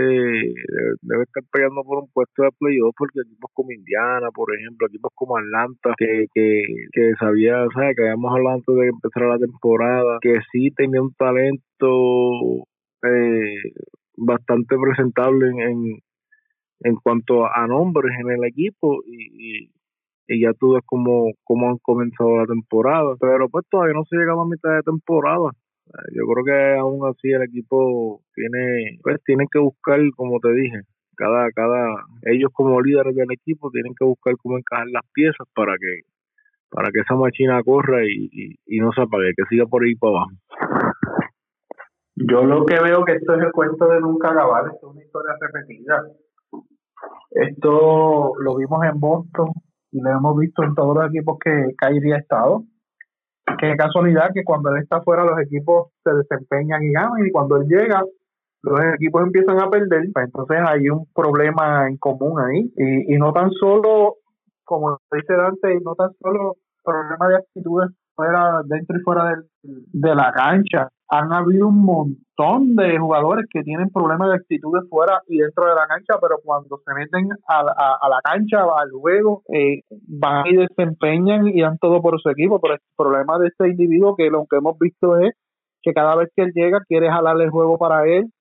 debe 1.02 1.22
estar 1.24 1.42
peleando 1.52 1.82
por 1.84 1.98
un 2.04 2.10
puesto 2.12 2.42
de 2.42 2.50
playoff 2.58 2.94
porque 2.96 3.20
equipos 3.20 3.50
como 3.52 3.72
Indiana 3.72 4.30
por 4.34 4.48
ejemplo 4.54 4.86
equipos 4.86 5.12
como 5.14 5.36
Atlanta 5.36 5.94
que 5.98 6.26
que, 6.34 6.62
que 6.92 7.12
sabía 7.20 7.66
sea 7.74 7.94
que 7.94 8.02
habíamos 8.02 8.32
hablado 8.32 8.56
antes 8.56 8.74
de 8.74 8.88
empezar 8.88 9.22
la 9.24 9.38
temporada 9.38 10.18
que 10.20 10.40
sí 10.50 10.70
tenía 10.70 11.02
un 11.02 11.12
talento 11.14 12.66
eh, 13.04 13.72
bastante 14.16 14.76
presentable 14.78 15.48
en, 15.48 15.98
en, 16.80 16.96
cuanto 16.96 17.46
a 17.46 17.66
nombres 17.66 18.12
en 18.18 18.30
el 18.30 18.44
equipo 18.44 19.02
y, 19.06 19.70
y 20.28 20.40
ya 20.40 20.52
tú 20.58 20.72
ves 20.72 20.82
cómo, 20.86 21.32
cómo 21.44 21.68
han 21.68 21.78
comenzado 21.78 22.38
la 22.38 22.46
temporada. 22.46 23.14
Pero 23.20 23.48
pues 23.48 23.64
todavía 23.70 23.94
no 23.94 24.04
se 24.04 24.16
llegaba 24.16 24.42
a 24.42 24.46
mitad 24.46 24.74
de 24.74 24.82
temporada 24.82 25.50
yo 26.12 26.22
creo 26.26 26.44
que 26.44 26.78
aún 26.78 27.08
así 27.08 27.30
el 27.30 27.42
equipo 27.42 28.22
tiene, 28.34 28.98
pues 29.02 29.22
tienen 29.24 29.46
que 29.50 29.58
buscar, 29.58 30.00
como 30.16 30.38
te 30.40 30.52
dije, 30.52 30.80
cada, 31.16 31.50
cada, 31.52 32.04
ellos 32.22 32.50
como 32.52 32.80
líderes 32.80 33.14
del 33.14 33.32
equipo 33.32 33.70
tienen 33.70 33.94
que 33.98 34.04
buscar 34.04 34.34
cómo 34.42 34.58
encajar 34.58 34.86
las 34.88 35.02
piezas 35.12 35.46
para 35.54 35.72
que, 35.78 36.00
para 36.70 36.90
que 36.90 37.00
esa 37.00 37.14
máquina 37.14 37.62
corra 37.62 38.04
y, 38.04 38.56
y, 38.66 38.80
no 38.80 38.92
se 38.92 39.02
apague, 39.02 39.32
que 39.36 39.44
siga 39.48 39.66
por 39.66 39.84
ahí 39.84 39.94
para 39.94 40.10
abajo. 40.10 40.30
Yo 42.16 42.44
lo 42.44 42.64
que 42.64 42.80
veo 42.80 43.04
que 43.04 43.12
esto 43.12 43.34
es 43.34 43.42
el 43.42 43.52
cuento 43.52 43.88
de 43.88 44.00
nunca 44.00 44.30
acabar, 44.30 44.64
esto 44.72 44.88
es 44.88 44.94
una 44.94 45.04
historia 45.04 45.34
repetida. 45.40 46.02
Esto 47.30 48.32
lo 48.38 48.56
vimos 48.56 48.84
en 48.84 48.98
Boston 48.98 49.50
y 49.92 50.00
lo 50.00 50.10
hemos 50.10 50.38
visto 50.38 50.62
en 50.64 50.74
todos 50.74 50.96
los 50.96 51.06
equipos 51.08 51.38
que 51.38 51.74
Kyrie 51.76 52.14
ha 52.14 52.18
estado 52.18 52.64
qué 53.58 53.76
casualidad 53.76 54.30
que 54.34 54.44
cuando 54.44 54.70
él 54.70 54.82
está 54.82 55.00
fuera 55.02 55.24
los 55.24 55.38
equipos 55.40 55.88
se 56.04 56.12
desempeñan 56.12 56.82
y 56.82 56.92
ganan 56.92 57.26
y 57.26 57.30
cuando 57.30 57.56
él 57.56 57.66
llega 57.68 58.02
los 58.62 58.80
equipos 58.94 59.22
empiezan 59.22 59.60
a 59.60 59.70
perder, 59.70 60.08
pues 60.12 60.26
entonces 60.26 60.58
hay 60.66 60.88
un 60.88 61.06
problema 61.14 61.86
en 61.88 61.96
común 61.98 62.40
ahí. 62.40 62.72
Y, 62.76 63.14
y 63.14 63.18
no 63.18 63.32
tan 63.32 63.52
solo, 63.52 64.16
como 64.64 64.98
dice 65.12 65.34
Dante, 65.34 65.78
no 65.84 65.94
tan 65.94 66.10
solo 66.20 66.56
problema 66.82 67.28
de 67.28 67.36
actitudes 67.36 67.90
fuera, 68.16 68.62
dentro 68.64 68.98
y 68.98 69.02
fuera 69.02 69.36
de 69.62 70.14
la 70.14 70.32
cancha, 70.32 70.88
han 71.08 71.32
habido 71.32 71.68
un 71.68 71.84
montón 71.84 72.74
de 72.74 72.98
jugadores 72.98 73.46
que 73.50 73.62
tienen 73.62 73.90
problemas 73.90 74.30
de 74.30 74.36
actitudes 74.36 74.88
fuera 74.90 75.20
y 75.28 75.38
dentro 75.38 75.66
de 75.66 75.74
la 75.74 75.86
cancha, 75.86 76.14
pero 76.20 76.36
cuando 76.42 76.80
se 76.84 76.94
meten 76.94 77.28
a, 77.48 77.60
a, 77.60 78.08
la 78.08 78.20
cancha, 78.24 78.62
al 78.62 78.90
juego, 78.90 79.42
eh, 79.54 79.82
van 80.08 80.46
y 80.46 80.56
desempeñan 80.56 81.46
y 81.46 81.60
dan 81.60 81.78
todo 81.78 82.02
por 82.02 82.20
su 82.20 82.28
equipo. 82.30 82.60
Pero 82.60 82.74
el 82.74 82.80
problema 82.96 83.38
de 83.38 83.48
este 83.48 83.68
individuo, 83.68 84.16
que 84.16 84.30
lo 84.30 84.46
que 84.50 84.56
hemos 84.56 84.76
visto 84.78 85.18
es 85.20 85.34
que 85.82 85.92
cada 85.92 86.16
vez 86.16 86.28
que 86.34 86.42
él 86.42 86.52
llega, 86.54 86.80
quiere 86.88 87.08
jalarle 87.08 87.44
el 87.44 87.50
juego 87.50 87.78
para 87.78 88.06
él, 88.06 88.32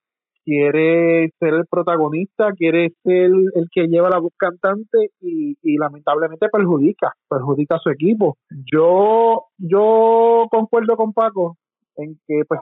quiere 0.46 1.32
ser 1.40 1.56
el 1.56 1.66
protagonista, 1.70 2.54
quiere 2.54 2.94
ser 3.04 3.32
el 3.32 3.68
que 3.74 3.88
lleva 3.88 4.10
la 4.10 4.20
voz 4.20 4.34
cantante 4.38 5.10
y, 5.20 5.58
y, 5.62 5.78
lamentablemente 5.78 6.48
perjudica, 6.50 7.14
perjudica 7.28 7.76
a 7.76 7.80
su 7.80 7.90
equipo. 7.90 8.38
Yo, 8.72 9.46
yo 9.58 10.46
concuerdo 10.52 10.96
con 10.96 11.12
Paco 11.12 11.58
en 11.98 12.18
que 12.28 12.44
pues 12.48 12.62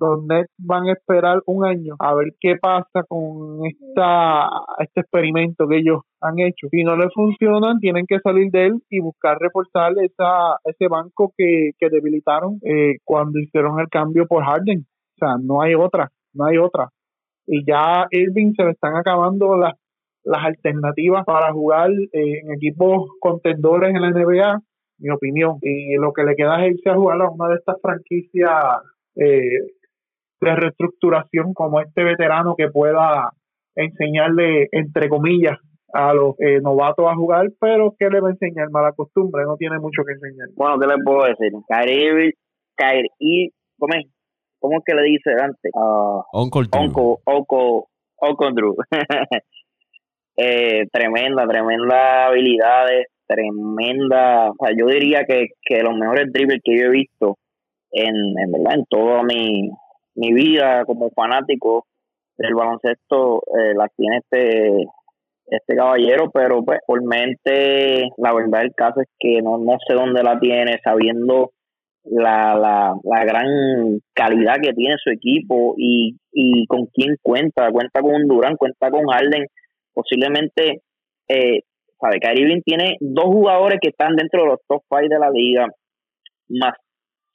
los 0.00 0.24
Nets 0.24 0.50
van 0.58 0.88
a 0.88 0.92
esperar 0.92 1.42
un 1.46 1.64
año 1.64 1.94
a 1.98 2.14
ver 2.14 2.32
qué 2.40 2.56
pasa 2.60 3.04
con 3.06 3.66
esta 3.66 4.48
este 4.78 5.00
experimento 5.02 5.68
que 5.68 5.78
ellos 5.78 6.00
han 6.20 6.38
hecho. 6.38 6.68
Si 6.70 6.82
no 6.82 6.96
les 6.96 7.12
funcionan, 7.14 7.78
tienen 7.78 8.06
que 8.06 8.18
salir 8.20 8.50
de 8.50 8.66
él 8.66 8.82
y 8.88 9.00
buscar 9.00 9.38
reforzar 9.38 9.92
esa, 10.02 10.56
ese 10.64 10.88
banco 10.88 11.32
que, 11.36 11.72
que 11.78 11.90
debilitaron 11.90 12.58
eh, 12.62 12.96
cuando 13.04 13.38
hicieron 13.38 13.78
el 13.78 13.88
cambio 13.88 14.26
por 14.26 14.44
Harden. 14.44 14.80
O 14.80 15.18
sea, 15.18 15.36
no 15.38 15.60
hay 15.60 15.74
otra, 15.74 16.10
no 16.32 16.46
hay 16.46 16.56
otra. 16.56 16.88
Y 17.46 17.64
ya 17.64 18.06
Irving 18.10 18.52
se 18.56 18.64
le 18.64 18.70
están 18.72 18.96
acabando 18.96 19.56
las, 19.56 19.74
las 20.24 20.44
alternativas 20.44 21.24
para 21.24 21.52
jugar 21.52 21.90
eh, 21.90 22.40
en 22.42 22.52
equipos 22.52 23.08
contendores 23.20 23.94
en 23.94 24.02
la 24.02 24.10
NBA 24.10 24.60
mi 25.00 25.10
opinión. 25.10 25.58
Y 25.62 25.94
lo 25.96 26.12
que 26.12 26.22
le 26.22 26.36
queda 26.36 26.64
es 26.64 26.74
irse 26.74 26.90
a 26.90 26.94
jugar 26.94 27.20
a 27.22 27.30
una 27.30 27.48
de 27.48 27.56
estas 27.56 27.80
franquicias 27.80 28.52
eh, 29.16 29.72
de 30.40 30.56
reestructuración 30.56 31.52
como 31.54 31.80
este 31.80 32.04
veterano 32.04 32.54
que 32.56 32.68
pueda 32.68 33.32
enseñarle, 33.74 34.68
entre 34.72 35.08
comillas, 35.08 35.58
a 35.92 36.14
los 36.14 36.34
eh, 36.38 36.60
novatos 36.60 37.06
a 37.08 37.16
jugar, 37.16 37.48
pero 37.60 37.94
que 37.98 38.08
le 38.08 38.20
va 38.20 38.28
a 38.28 38.32
enseñar 38.32 38.70
mala 38.70 38.92
costumbre, 38.92 39.42
no 39.44 39.56
tiene 39.56 39.78
mucho 39.78 40.02
que 40.04 40.12
enseñar. 40.12 40.48
Bueno, 40.54 40.78
¿qué 40.78 40.86
le 40.86 41.02
puedo 41.04 41.24
decir? 41.24 41.52
Kyrie, 41.68 42.34
Kyrie, 42.76 43.50
¿cómo 43.76 43.94
es? 43.94 44.06
¿Cómo 44.60 44.78
es 44.78 44.84
que 44.84 44.94
le 44.94 45.02
dice 45.02 45.32
antes? 45.32 45.72
Uh, 45.74 46.22
Uncle 46.32 46.68
Drew. 46.70 47.18
Uncle, 48.22 48.52
Drew. 48.52 48.76
eh, 50.36 50.86
tremenda, 50.92 51.46
tremenda 51.46 52.26
habilidades, 52.26 53.06
tremenda, 53.26 54.50
o 54.50 54.54
sea, 54.60 54.76
yo 54.76 54.86
diría 54.86 55.24
que, 55.24 55.48
que 55.62 55.82
los 55.82 55.96
mejores 55.96 56.30
dribbles 56.32 56.60
que 56.62 56.76
yo 56.78 56.86
he 56.86 56.90
visto 56.90 57.38
en, 57.90 58.14
en 58.14 58.52
verdad 58.52 58.74
en 58.74 58.84
toda 58.88 59.22
mi, 59.22 59.70
mi 60.14 60.32
vida 60.32 60.84
como 60.84 61.10
fanático 61.10 61.86
del 62.36 62.54
baloncesto 62.54 63.42
eh, 63.58 63.74
las 63.74 63.88
tiene 63.96 64.18
este 64.18 64.84
este 65.50 65.74
caballero, 65.74 66.30
pero 66.32 66.64
pues 66.64 66.80
mente 67.02 68.08
la 68.18 68.32
verdad 68.32 68.62
el 68.62 68.72
caso 68.74 69.00
es 69.00 69.08
que 69.18 69.42
no, 69.42 69.58
no 69.58 69.76
sé 69.86 69.94
dónde 69.94 70.22
la 70.22 70.38
tiene, 70.38 70.78
sabiendo 70.82 71.50
la, 72.04 72.54
la, 72.56 72.94
la 73.02 73.24
gran 73.24 74.00
calidad 74.14 74.56
que 74.62 74.72
tiene 74.72 74.96
su 75.02 75.10
equipo 75.10 75.74
y, 75.76 76.16
y 76.32 76.66
con 76.66 76.86
quién 76.86 77.16
cuenta, 77.22 77.70
cuenta 77.70 78.00
con 78.00 78.26
Durán, 78.26 78.56
cuenta 78.56 78.90
con 78.90 79.06
Harden, 79.06 79.46
posiblemente, 79.92 80.82
eh, 81.28 81.60
sabe, 82.00 82.20
Kyrie 82.20 82.62
tiene 82.64 82.96
dos 83.00 83.26
jugadores 83.26 83.78
que 83.80 83.90
están 83.90 84.16
dentro 84.16 84.42
de 84.42 84.48
los 84.48 84.60
top 84.66 84.82
five 84.88 85.08
de 85.08 85.18
la 85.18 85.30
liga, 85.30 85.66
más 86.48 86.74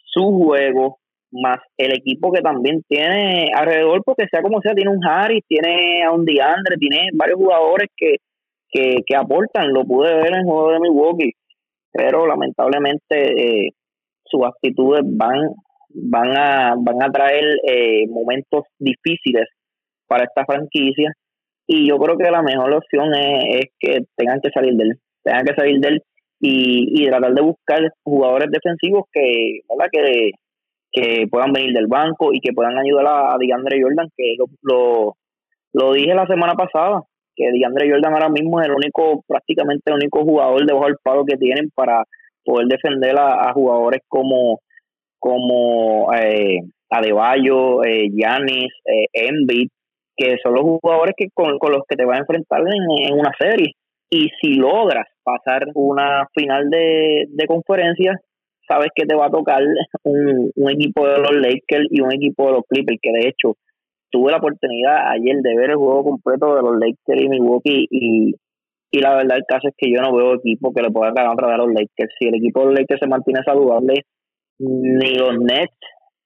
su 0.04 0.24
juego, 0.32 0.98
más 1.32 1.58
el 1.78 1.94
equipo 1.94 2.32
que 2.32 2.42
también 2.42 2.82
tiene 2.88 3.52
alrededor, 3.54 4.02
porque 4.04 4.28
sea 4.32 4.42
como 4.42 4.62
sea, 4.62 4.74
tiene 4.74 4.92
un 4.92 5.06
Harris, 5.06 5.44
tiene 5.48 6.04
a 6.04 6.12
un 6.12 6.26
DeAndre, 6.26 6.78
tiene 6.80 7.10
varios 7.14 7.38
jugadores 7.38 7.90
que, 7.96 8.16
que, 8.70 8.98
que 9.06 9.16
aportan, 9.16 9.74
lo 9.74 9.84
pude 9.84 10.14
ver 10.16 10.28
en 10.28 10.40
el 10.40 10.46
juego 10.46 10.72
de 10.72 10.80
Milwaukee, 10.80 11.34
pero 11.92 12.26
lamentablemente 12.26 13.66
eh, 13.66 13.70
sus 14.26 14.44
actitudes 14.46 15.02
van 15.06 15.40
van 15.90 16.38
a 16.38 16.76
van 16.78 17.04
a 17.04 17.12
traer 17.12 17.44
eh, 17.68 18.08
momentos 18.10 18.64
difíciles 18.80 19.46
para 20.08 20.24
esta 20.24 20.46
franquicia 20.46 21.12
y 21.68 21.88
yo 21.88 21.98
creo 21.98 22.18
que 22.18 22.30
la 22.30 22.44
mejor 22.44 22.74
opción 22.74 23.14
es, 23.16 23.66
que 23.80 24.02
tengan 24.16 24.40
que 24.42 24.52
salir 24.52 24.74
de 24.76 24.84
él, 24.84 25.00
tengan 25.24 25.46
que 25.46 25.56
salir 25.56 25.80
de 25.80 25.88
él 25.88 26.02
y, 26.40 27.02
y 27.02 27.08
tratar 27.08 27.34
de 27.34 27.42
buscar 27.42 27.80
jugadores 28.04 28.52
defensivos 28.52 29.06
que, 29.12 29.62
¿verdad? 29.68 29.90
que 29.92 30.32
que 30.96 31.28
puedan 31.30 31.52
venir 31.52 31.74
del 31.74 31.88
banco 31.88 32.32
y 32.32 32.40
que 32.40 32.54
puedan 32.54 32.78
ayudar 32.78 33.06
a, 33.06 33.38
DeAndre 33.38 33.82
Jordan, 33.82 34.08
que 34.16 34.36
lo, 34.62 35.16
lo, 35.74 35.94
dije 35.94 36.16
la 36.16 36.26
semana 36.26 36.54
pasada, 36.54 37.02
que 37.36 37.52
DeAndre 37.52 37.92
Jordan 37.92 38.14
ahora 38.14 38.30
mismo 38.30 38.62
es 38.62 38.68
el 38.68 38.74
único, 38.74 39.22
prácticamente 39.28 39.84
el 39.88 39.96
único 39.96 40.24
jugador 40.24 40.66
debajo 40.66 40.86
del 40.86 40.96
palo 41.04 41.26
que 41.26 41.36
tienen 41.36 41.70
para 41.76 42.06
poder 42.46 42.68
defender 42.68 43.18
a, 43.18 43.52
jugadores 43.54 44.02
como, 44.08 44.60
como 45.20 46.14
eh, 46.14 46.60
Adebayo, 46.90 47.84
eh, 47.84 48.10
Giannis, 48.14 48.72
eh, 48.86 49.08
Embiid, 49.14 49.70
que 50.16 50.38
son 50.42 50.54
los 50.54 50.64
jugadores 50.64 51.14
que 51.18 51.28
con, 51.34 51.52
los 51.52 51.82
que 51.90 51.96
te 51.96 52.06
vas 52.06 52.18
a 52.18 52.22
enfrentar 52.22 52.62
en, 52.62 53.08
en 53.08 53.20
una 53.20 53.32
serie. 53.38 53.74
Y 54.10 54.30
si 54.40 54.54
logras 54.54 55.08
pasar 55.24 55.66
una 55.74 56.28
final 56.34 56.70
de, 56.70 57.26
de 57.28 57.48
conferencia, 57.48 58.14
sabes 58.68 58.90
que 58.96 59.06
te 59.06 59.16
va 59.16 59.28
a 59.28 59.32
tocar 59.32 59.62
un, 60.04 60.70
equipo 60.70 61.08
de 61.08 61.18
los 61.18 61.36
Lakers 61.36 61.88
y 61.90 62.02
un 62.02 62.14
equipo 62.14 62.48
de 62.48 62.52
los 62.54 62.64
Clippers, 62.70 63.00
que 63.02 63.12
de 63.12 63.28
hecho 63.30 63.58
tuve 64.12 64.32
la 64.32 64.38
oportunidad 64.38 65.10
ayer 65.12 65.38
de 65.42 65.56
ver 65.56 65.72
el 65.72 65.78
juego 65.78 66.04
completo 66.04 66.56
de 66.56 66.62
los 66.62 66.80
Lakers 66.80 67.22
y 67.22 67.30
Milwaukee 67.30 67.88
y, 67.90 68.36
y 68.96 69.02
la 69.02 69.14
verdad 69.14 69.36
el 69.36 69.46
caso 69.46 69.68
es 69.68 69.74
que 69.78 69.92
yo 69.92 70.02
no 70.02 70.16
veo 70.16 70.36
equipo 70.36 70.74
que 70.74 70.82
le 70.82 70.90
pueda 70.90 71.12
ganar 71.12 71.36
a 71.44 71.58
los 71.58 71.68
Lakers. 71.68 72.14
Si 72.18 72.30
el 72.30 72.36
equipo 72.36 72.62
de 72.62 72.66
los 72.68 72.80
Lakers 72.80 73.02
se 73.02 73.08
mantiene 73.08 73.44
saludable, 73.44 74.06
ni 74.60 75.16
los 75.16 75.38
Nets, 75.38 75.76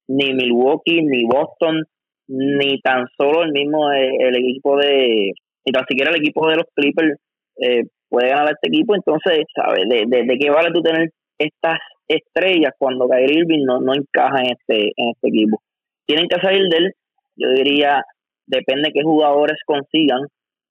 ni 0.07 0.35
Milwaukee, 0.35 1.01
ni 1.01 1.25
Boston, 1.25 1.83
ni 2.27 2.79
tan 2.81 3.07
solo 3.17 3.41
el 3.41 3.53
mismo 3.53 3.91
eh, 3.91 4.17
el, 4.19 4.35
equipo 4.35 4.77
de, 4.77 5.31
ni 5.65 5.71
tan 5.73 5.83
siquiera 5.87 6.11
el 6.11 6.17
equipo 6.17 6.47
de 6.47 6.57
los 6.57 6.65
Clippers 6.75 7.19
eh, 7.57 7.85
puede 8.07 8.29
ganar 8.29 8.49
a 8.49 8.51
este 8.51 8.67
equipo. 8.67 8.93
Entonces, 8.93 9.45
¿sabes? 9.55 9.89
De, 9.89 10.05
de, 10.05 10.37
qué 10.37 10.51
vale 10.51 10.69
tú 10.71 10.83
tener 10.83 11.09
estas 11.39 11.79
estrellas 12.07 12.73
cuando 12.77 13.09
Kyrie 13.09 13.39
Irving 13.39 13.65
no, 13.65 13.81
no 13.81 13.93
encaja 13.95 14.41
en 14.43 14.51
este, 14.51 14.91
en 14.95 15.09
este 15.15 15.27
equipo. 15.27 15.59
Tienen 16.05 16.27
que 16.27 16.39
salir 16.39 16.69
de 16.69 16.77
él, 16.77 16.93
yo 17.35 17.49
diría, 17.49 18.03
depende 18.45 18.89
de 18.89 18.93
qué 18.93 19.01
jugadores 19.01 19.57
consigan 19.65 20.21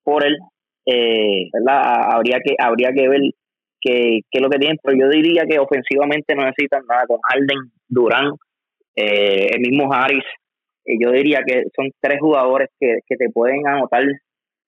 por 0.05 0.24
él, 0.24 0.36
eh, 0.91 1.51
¿verdad? 1.53 2.14
Habría 2.14 2.39
que, 2.43 2.55
habría 2.59 2.91
que 2.93 3.09
ver 3.09 3.20
qué, 3.80 4.20
es 4.30 4.41
lo 4.41 4.49
que 4.49 4.59
tienen, 4.59 4.78
pero 4.82 4.97
yo 4.97 5.09
diría 5.11 5.45
que 5.45 5.59
ofensivamente 5.59 6.34
no 6.34 6.45
necesitan 6.47 6.82
nada 6.89 7.05
con 7.07 7.18
Harden, 7.28 7.70
Durán, 7.86 8.32
eh, 8.97 9.49
el 9.53 9.61
mismo 9.61 9.93
Harris. 9.93 10.24
Eh, 10.86 10.97
yo 10.99 11.11
diría 11.11 11.41
que 11.47 11.64
son 11.76 11.91
tres 12.01 12.18
jugadores 12.20 12.70
que, 12.80 13.01
que 13.07 13.16
te 13.16 13.28
pueden 13.30 13.66
anotar 13.66 14.03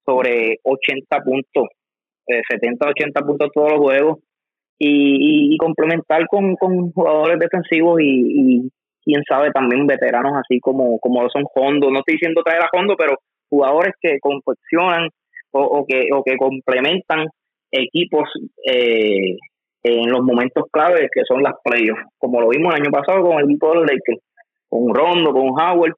sobre 0.04 0.58
80 0.62 1.18
puntos, 1.24 1.68
70, 2.26 2.88
80 2.90 3.20
puntos 3.22 3.48
todos 3.54 3.72
los 3.72 3.80
juegos 3.80 4.18
y, 4.78 5.56
complementar 5.58 6.26
con, 6.26 6.54
jugadores 6.56 7.38
defensivos 7.38 8.00
y, 8.02 8.70
quién 9.02 9.22
sabe 9.26 9.50
también 9.50 9.86
veteranos 9.86 10.34
así 10.36 10.60
como, 10.60 10.98
como 10.98 11.26
son 11.30 11.44
Hondo, 11.54 11.90
no 11.90 12.00
estoy 12.00 12.16
diciendo 12.16 12.42
traer 12.42 12.62
a 12.62 12.68
Hondo, 12.70 12.94
pero 12.98 13.16
jugadores 13.48 13.94
que 13.98 14.18
confeccionan 14.20 15.08
o, 15.52 15.84
que, 15.86 16.08
o 16.12 16.22
que 16.22 16.36
complementan 16.36 17.26
equipos 17.70 18.28
eh, 18.66 19.36
en 19.82 20.10
los 20.10 20.22
momentos 20.22 20.64
claves 20.70 21.08
que 21.12 21.22
son 21.26 21.42
las 21.42 21.54
playoffs, 21.64 22.02
como 22.18 22.40
lo 22.40 22.48
vimos 22.48 22.74
el 22.74 22.82
año 22.82 22.90
pasado 22.90 23.22
con 23.22 23.38
el 23.38 23.44
equipo 23.46 23.68
de 23.68 23.74
los 23.76 23.84
Lakers, 23.84 24.22
con 24.68 24.94
Rondo, 24.94 25.32
con 25.32 25.48
Howard, 25.50 25.94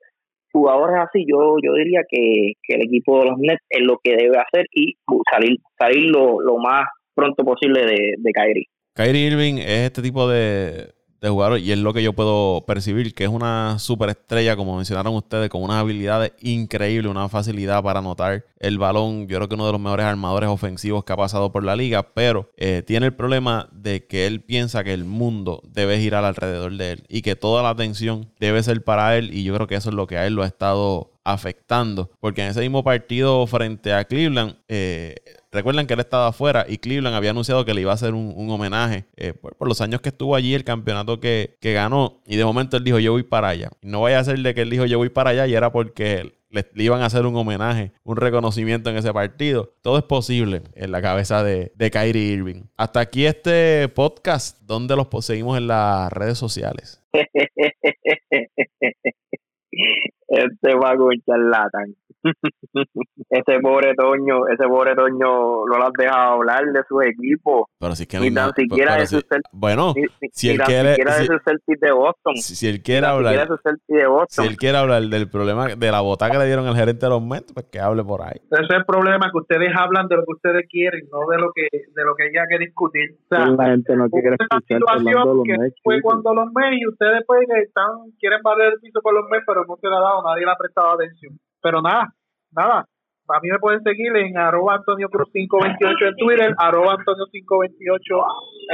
jugadores 0.52 0.96
así, 1.00 1.24
yo 1.26 1.56
yo 1.62 1.74
diría 1.74 2.02
que, 2.08 2.52
el 2.68 2.82
equipo 2.82 3.20
de 3.20 3.30
los 3.30 3.38
Nets 3.38 3.62
es 3.70 3.82
lo 3.82 3.98
que 4.02 4.16
debe 4.16 4.38
hacer 4.38 4.66
y 4.72 4.94
salir 5.30 5.58
salir 5.78 6.04
lo, 6.04 6.40
lo 6.40 6.58
más 6.58 6.84
pronto 7.14 7.44
posible 7.44 7.84
de, 7.84 8.14
de 8.18 8.32
Kyrie. 8.32 8.66
Kyrie 8.94 9.26
Irving 9.28 9.58
es 9.58 9.86
este 9.86 10.02
tipo 10.02 10.28
de, 10.28 10.92
de 11.22 11.28
jugador 11.28 11.60
y 11.60 11.70
es 11.70 11.78
lo 11.78 11.94
que 11.94 12.02
yo 12.02 12.12
puedo 12.12 12.64
percibir, 12.66 13.14
que 13.14 13.24
es 13.24 13.30
una 13.30 13.78
superestrella, 13.78 14.56
como 14.56 14.76
mencionaron 14.76 15.14
ustedes, 15.14 15.48
con 15.48 15.62
unas 15.62 15.76
habilidades 15.76 16.32
increíbles, 16.40 17.08
una 17.08 17.28
facilidad 17.28 17.82
para 17.82 18.00
anotar 18.00 18.44
el 18.58 18.78
balón. 18.78 19.28
Yo 19.28 19.38
creo 19.38 19.48
que 19.48 19.54
uno 19.54 19.66
de 19.66 19.72
los 19.72 19.80
mejores 19.80 20.04
armadores 20.04 20.50
ofensivos 20.50 21.04
que 21.04 21.12
ha 21.12 21.16
pasado 21.16 21.52
por 21.52 21.62
la 21.62 21.76
liga, 21.76 22.02
pero 22.12 22.50
eh, 22.56 22.82
tiene 22.84 23.06
el 23.06 23.14
problema 23.14 23.68
de 23.72 24.04
que 24.06 24.26
él 24.26 24.42
piensa 24.42 24.82
que 24.82 24.92
el 24.92 25.04
mundo 25.04 25.62
debe 25.64 26.00
girar 26.00 26.24
alrededor 26.24 26.76
de 26.76 26.92
él 26.92 27.04
y 27.08 27.22
que 27.22 27.36
toda 27.36 27.62
la 27.62 27.70
atención 27.70 28.28
debe 28.40 28.62
ser 28.64 28.82
para 28.82 29.16
él 29.16 29.32
y 29.32 29.44
yo 29.44 29.54
creo 29.54 29.68
que 29.68 29.76
eso 29.76 29.90
es 29.90 29.94
lo 29.94 30.08
que 30.08 30.18
a 30.18 30.26
él 30.26 30.34
lo 30.34 30.42
ha 30.42 30.46
estado 30.46 31.11
afectando, 31.24 32.10
porque 32.20 32.42
en 32.42 32.50
ese 32.50 32.60
mismo 32.60 32.82
partido 32.82 33.46
frente 33.46 33.92
a 33.92 34.04
Cleveland, 34.04 34.56
eh, 34.68 35.14
Recuerden 35.52 35.86
que 35.86 35.92
él 35.92 36.00
estaba 36.00 36.28
afuera 36.28 36.64
y 36.66 36.78
Cleveland 36.78 37.14
había 37.14 37.30
anunciado 37.30 37.66
que 37.66 37.74
le 37.74 37.82
iba 37.82 37.90
a 37.90 37.94
hacer 37.94 38.14
un, 38.14 38.50
homenaje 38.50 39.04
eh, 39.16 39.34
por, 39.34 39.68
los 39.68 39.82
años 39.82 40.00
que 40.00 40.08
estuvo 40.08 40.34
allí, 40.34 40.54
el 40.54 40.64
campeonato 40.64 41.20
que, 41.20 41.58
ganó. 41.60 42.22
Y 42.26 42.36
de 42.36 42.44
momento 42.46 42.78
él 42.78 42.84
dijo, 42.84 42.98
yo 42.98 43.12
voy 43.12 43.22
para 43.22 43.48
allá. 43.48 43.68
No 43.82 44.00
vaya 44.00 44.18
a 44.18 44.24
ser 44.24 44.38
de 44.38 44.54
que 44.54 44.62
él 44.62 44.70
dijo, 44.70 44.86
yo 44.86 44.96
voy 44.96 45.10
para 45.10 45.30
allá 45.30 45.46
y 45.46 45.54
era 45.54 45.70
porque 45.70 46.32
le, 46.48 46.64
iban 46.76 47.02
a 47.02 47.06
hacer 47.06 47.26
un 47.26 47.36
homenaje, 47.36 47.92
un 48.02 48.16
reconocimiento 48.16 48.88
en 48.88 48.96
ese 48.96 49.12
partido. 49.12 49.74
Todo 49.82 49.98
es 49.98 50.04
posible 50.04 50.62
en 50.74 50.90
la 50.90 51.02
cabeza 51.02 51.44
de, 51.44 51.70
de 51.74 51.90
Kyrie 51.90 52.32
Irving. 52.32 52.62
Hasta 52.78 53.00
aquí 53.00 53.26
este 53.26 53.90
podcast, 53.90 54.58
donde 54.62 54.96
los 54.96 55.08
seguimos 55.20 55.58
en 55.58 55.66
las 55.66 56.10
redes 56.14 56.38
sociales. 56.38 57.04
este 60.32 60.74
va 60.74 60.90
a 60.90 60.96
charlatán. 61.26 61.94
ese 63.30 63.60
pobre 63.60 63.94
Toño, 63.94 64.46
ese 64.48 64.66
pobre 64.68 64.94
Toño 64.94 65.66
no 65.66 65.78
lo 65.78 65.84
has 65.84 65.92
dejado 65.92 66.34
hablar 66.34 66.64
de 66.64 66.82
su 66.88 67.00
equipo. 67.00 67.68
Pero 67.78 67.94
si 67.94 68.04
es 68.04 68.08
que 68.08 68.20
ni 68.20 68.32
tan 68.32 68.52
siquiera 68.54 68.96
de 68.96 69.06
su 69.06 69.20
Bueno, 69.52 69.94
si 70.32 70.50
él 70.50 70.60
quiere 70.60 70.94
si, 70.94 71.02
de 71.02 71.26
su 71.26 71.72
de 71.80 71.92
Boston. 71.92 72.36
Si, 72.36 72.68
él 72.68 72.82
quiere 72.82 73.06
hablar 73.06 73.48
de 73.48 74.06
Boston. 74.06 74.44
Si 74.44 74.50
él 74.50 74.56
quiere 74.56 74.78
hablar 74.78 75.02
del 75.02 75.28
problema 75.28 75.68
de 75.68 75.90
la 75.90 76.00
bota 76.00 76.30
que 76.30 76.38
le 76.38 76.46
dieron 76.46 76.66
al 76.66 76.76
gerente 76.76 77.06
de 77.06 77.10
los 77.10 77.22
Mets, 77.22 77.52
pues 77.52 77.66
que 77.66 77.80
hable 77.80 78.04
por 78.04 78.22
ahí. 78.22 78.40
Ese 78.50 78.62
es 78.62 78.70
el 78.70 78.84
problema 78.84 79.30
que 79.30 79.38
ustedes 79.38 79.70
hablan 79.74 80.08
de 80.08 80.16
lo 80.16 80.24
que 80.24 80.32
ustedes 80.32 80.66
quieren, 80.68 81.02
no 81.10 81.26
de 81.30 81.38
lo 81.38 81.52
que 81.52 81.68
de 81.72 82.04
lo 82.04 82.14
que 82.14 82.28
ella 82.28 82.46
quiere 82.46 82.66
discutir. 82.66 83.16
O 83.30 83.34
sea, 83.34 83.46
la 83.46 83.66
gente 83.66 83.96
no 83.96 84.08
quiere 84.08 84.36
escuchar 84.38 84.80
hablando 84.88 85.42
de 85.44 85.58
los 85.58 85.72
Fue 85.82 86.00
cuando 86.02 86.34
los 86.34 86.52
Mets 86.52 86.76
y 86.80 86.86
ustedes 86.86 87.22
pues 87.26 87.48
están 87.62 88.10
quieren 88.18 88.40
barrer 88.42 88.74
el 88.74 88.80
piso 88.80 89.00
por 89.02 89.14
los 89.14 89.28
Mets, 89.30 89.44
pero 89.46 89.64
no 89.66 89.76
se 89.76 89.88
le 89.88 89.96
ha 89.96 90.00
dado, 90.00 90.22
nadie 90.22 90.44
le 90.44 90.52
ha 90.52 90.56
prestado 90.56 90.92
atención. 90.92 91.38
Pero 91.62 91.80
nada, 91.80 92.14
nada. 92.50 92.86
A 93.28 93.40
mí 93.40 93.48
me 93.50 93.58
pueden 93.60 93.82
seguir 93.82 94.14
en 94.16 94.36
arroba 94.36 94.74
Antonio 94.74 95.08
Cruz 95.08 95.28
528 95.32 96.06
en 96.06 96.16
Twitter, 96.16 96.54
arroba 96.58 96.94
Antonio 96.98 97.24
528 97.30 98.14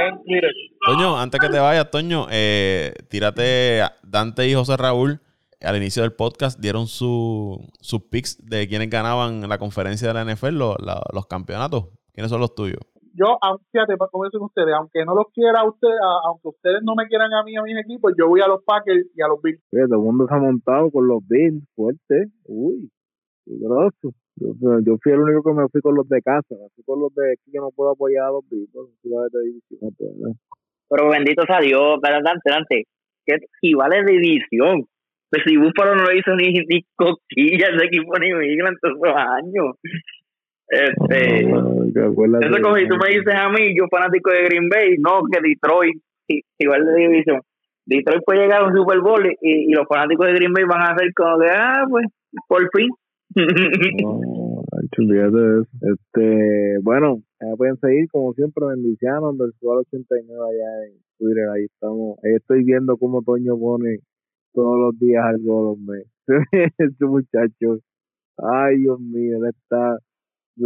en 0.05 0.23
Twitter. 0.23 0.51
Toño, 0.85 1.17
antes 1.17 1.39
que 1.39 1.49
te 1.49 1.59
vayas, 1.59 1.89
Toño, 1.91 2.27
eh, 2.29 2.93
tírate 3.09 3.81
Dante 4.03 4.47
y 4.47 4.55
José 4.55 4.75
Raúl 4.75 5.21
al 5.61 5.75
inicio 5.77 6.03
del 6.03 6.13
podcast 6.13 6.59
dieron 6.59 6.87
sus 6.87 7.59
picks 8.09 8.37
de 8.45 8.67
quienes 8.67 8.89
ganaban 8.89 9.47
la 9.47 9.57
conferencia 9.57 10.07
de 10.07 10.13
la 10.13 10.23
NFL, 10.23 10.57
los 10.57 11.27
campeonatos. 11.27 11.87
¿Quiénes 12.13 12.29
son 12.29 12.39
los 12.39 12.55
tuyos? 12.55 12.79
Yo, 13.13 13.37
aunque, 13.41 13.65
fíjate, 13.71 13.95
como 13.97 14.25
dicen 14.25 14.41
ustedes, 14.41 14.73
aunque 14.73 15.05
no 15.05 15.15
los 15.15 15.27
quiera 15.33 15.61
a 15.61 15.67
ustedes, 15.67 15.99
aunque 16.25 16.49
ustedes 16.49 16.81
no 16.83 16.95
me 16.95 17.07
quieran 17.07 17.33
a 17.33 17.43
mí 17.43 17.55
a 17.55 17.63
mis 17.63 17.77
equipos, 17.77 18.13
yo 18.17 18.27
voy 18.27 18.41
a 18.41 18.47
los 18.47 18.63
Packers 18.63 19.07
y 19.15 19.21
a 19.21 19.27
los 19.27 19.41
Bills. 19.41 19.61
todo 19.71 19.99
el 19.99 20.05
mundo 20.05 20.27
se 20.27 20.35
ha 20.35 20.39
montado 20.39 20.91
con 20.91 21.07
los 21.07 21.19
Bills, 21.27 21.63
fuerte. 21.75 22.27
Uy. 22.45 22.89
Yo, 23.45 23.89
yo 24.85 24.97
fui 25.01 25.11
el 25.11 25.19
único 25.19 25.43
que 25.43 25.53
me 25.53 25.67
fui 25.69 25.81
con 25.81 25.95
los 25.95 26.07
de 26.07 26.21
casa, 26.21 26.55
así 26.65 26.83
con 26.85 26.99
los 26.99 27.13
de 27.15 27.33
aquí 27.33 27.51
que 27.51 27.59
no 27.59 27.71
puedo 27.75 27.91
apoyar 27.91 28.25
a 28.25 28.31
los 28.31 28.47
Beatles, 28.49 28.89
Pero 30.89 31.09
bendito 31.09 31.43
sea 31.45 31.59
Dios, 31.59 31.99
adelante, 32.03 32.41
adelante, 32.45 32.83
que 33.25 33.75
vale 33.75 34.03
de 34.03 34.19
división. 34.19 34.85
Pues 35.29 35.43
si 35.45 35.57
Búfalo 35.57 35.95
no 35.95 36.03
lo 36.03 36.13
hizo 36.15 36.35
ni, 36.35 36.49
ni 36.53 36.83
coquilla 36.95 37.69
ese 37.69 37.85
equipo 37.85 38.17
ni 38.19 38.33
Miguel 38.33 38.67
en 38.67 38.77
todos 38.81 38.97
los 39.01 39.15
años. 39.15 39.75
Este, 40.69 41.49
eso 41.49 42.61
como 42.61 42.77
si 42.77 42.87
tú 42.87 42.95
me 42.97 43.09
dices 43.09 43.33
a 43.33 43.49
mí, 43.49 43.75
yo 43.75 43.87
fanático 43.89 44.29
de 44.29 44.43
Green 44.43 44.69
Bay, 44.69 44.97
no, 44.99 45.21
que 45.31 45.41
Detroit, 45.41 45.97
igual 46.59 46.85
de 46.85 46.95
división. 46.95 47.41
Detroit 47.85 48.23
puede 48.23 48.41
llegar 48.41 48.61
a 48.61 48.67
un 48.67 48.75
Super 48.75 48.99
Bowl 48.99 49.25
y, 49.41 49.71
los 49.71 49.87
fanáticos 49.87 50.27
de 50.27 50.33
Green 50.33 50.53
Bay 50.53 50.63
van 50.65 50.81
a 50.81 50.93
hacer 50.93 51.11
como 51.15 51.39
que, 51.39 51.49
ah, 51.49 51.85
pues, 51.89 52.05
por 52.47 52.69
fin. 52.75 52.89
no, 54.03 54.61
Este, 55.81 56.77
bueno, 56.83 57.21
pueden 57.57 57.77
seguir 57.77 58.07
como 58.11 58.33
siempre 58.33 58.65
Bendiciano, 58.67 59.33
Versual 59.33 59.79
89 59.79 60.39
allá 60.39 60.85
en 60.87 60.99
Twitter, 61.17 61.49
ahí 61.49 61.65
estamos. 61.65 62.17
Ahí 62.23 62.33
estoy 62.35 62.63
viendo 62.63 62.97
cómo 62.97 63.23
Toño 63.23 63.57
pone 63.57 63.99
todos 64.53 64.77
los 64.79 64.99
días 64.99 65.23
algo 65.25 65.75
los 65.75 65.79
meses. 65.79 66.73
este 66.77 67.05
muchacho, 67.05 67.79
ay 68.37 68.77
Dios 68.79 68.99
mío, 68.99 69.37
él 69.37 69.49
está, 69.49 69.97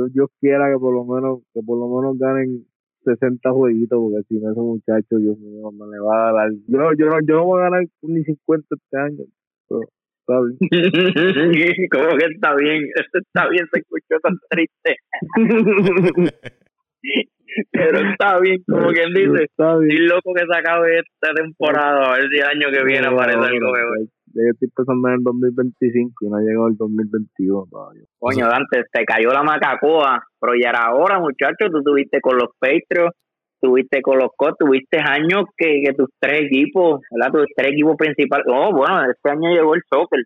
yo, 0.07 0.13
yo 0.13 0.27
quiera 0.39 0.71
que 0.71 0.79
por 0.79 0.93
lo 0.93 1.05
menos, 1.05 1.41
que 1.53 1.61
por 1.65 1.77
lo 1.77 1.87
menos 1.87 2.17
ganen 2.17 2.65
60 3.03 3.51
jueguitos, 3.51 3.99
porque 3.99 4.23
si 4.27 4.39
no, 4.39 4.51
ese 4.51 4.61
muchacho, 4.61 5.17
Dios 5.17 5.37
mío, 5.37 5.71
me 5.71 5.85
le 5.87 5.99
va 5.99 6.29
a 6.29 6.33
dar. 6.33 6.49
Yo, 6.67 6.79
yo, 6.97 7.05
no, 7.07 7.19
yo 7.27 7.35
no 7.35 7.45
voy 7.45 7.61
a 7.61 7.63
ganar 7.65 7.83
ni 8.01 8.23
50 8.23 8.67
este 8.71 8.97
año. 8.97 9.25
Pero 9.67 9.81
está 10.19 10.39
bien. 10.41 10.57
¿Cómo 11.91 12.17
que 12.17 12.25
está 12.33 12.55
bien? 12.55 12.83
Esto 12.95 13.19
está 13.25 13.49
bien, 13.49 13.65
se 13.71 13.79
escuchó 13.79 14.19
tan 14.21 14.37
triste. 14.49 14.95
pero 17.71 18.09
está 18.09 18.39
bien, 18.39 18.63
como 18.67 18.87
quien 18.91 19.13
dice. 19.13 19.43
Está 19.43 19.77
bien. 19.77 20.07
Loco 20.07 20.33
que 20.33 20.45
se 20.45 20.57
acabe 20.57 20.99
esta 20.99 21.33
temporada, 21.33 22.13
a 22.13 22.17
ver 22.17 22.29
si 22.29 22.37
el 22.37 22.45
año 22.45 22.71
que 22.71 22.83
viene 22.85 23.07
aparece 23.07 23.37
algo 23.37 23.71
mejor 23.71 24.07
yo 24.33 24.51
estoy 24.51 24.69
pensando 24.69 25.07
en 25.09 25.13
el 25.15 25.23
2025 25.23 26.13
y 26.21 26.29
no 26.29 26.37
ha 26.37 26.41
llegado 26.41 26.67
el 26.67 26.77
2021 26.77 27.67
todavía. 27.69 28.03
Coño, 28.17 28.47
Dante, 28.47 28.83
te 28.91 29.05
cayó 29.05 29.29
la 29.29 29.43
macacoa, 29.43 30.23
pero 30.39 30.53
ya 30.55 30.69
era 30.69 30.85
ahora, 30.87 31.19
muchachos, 31.19 31.69
tú 31.71 31.83
tuviste 31.83 32.19
con 32.19 32.37
los 32.37 32.49
Patriots, 32.59 33.15
tuviste 33.61 34.01
con 34.01 34.17
los 34.17 34.29
Colts, 34.35 34.57
tuviste 34.57 34.99
años 34.99 35.45
que, 35.55 35.83
tus 35.95 36.09
tres 36.19 36.43
equipos, 36.45 37.01
¿verdad? 37.11 37.31
Tus 37.31 37.47
tres 37.55 37.71
equipos 37.71 37.95
principales, 37.95 38.45
oh, 38.49 38.73
bueno, 38.73 39.09
este 39.09 39.29
año 39.29 39.49
llegó 39.51 39.75
el 39.75 39.81
soccer. 39.89 40.19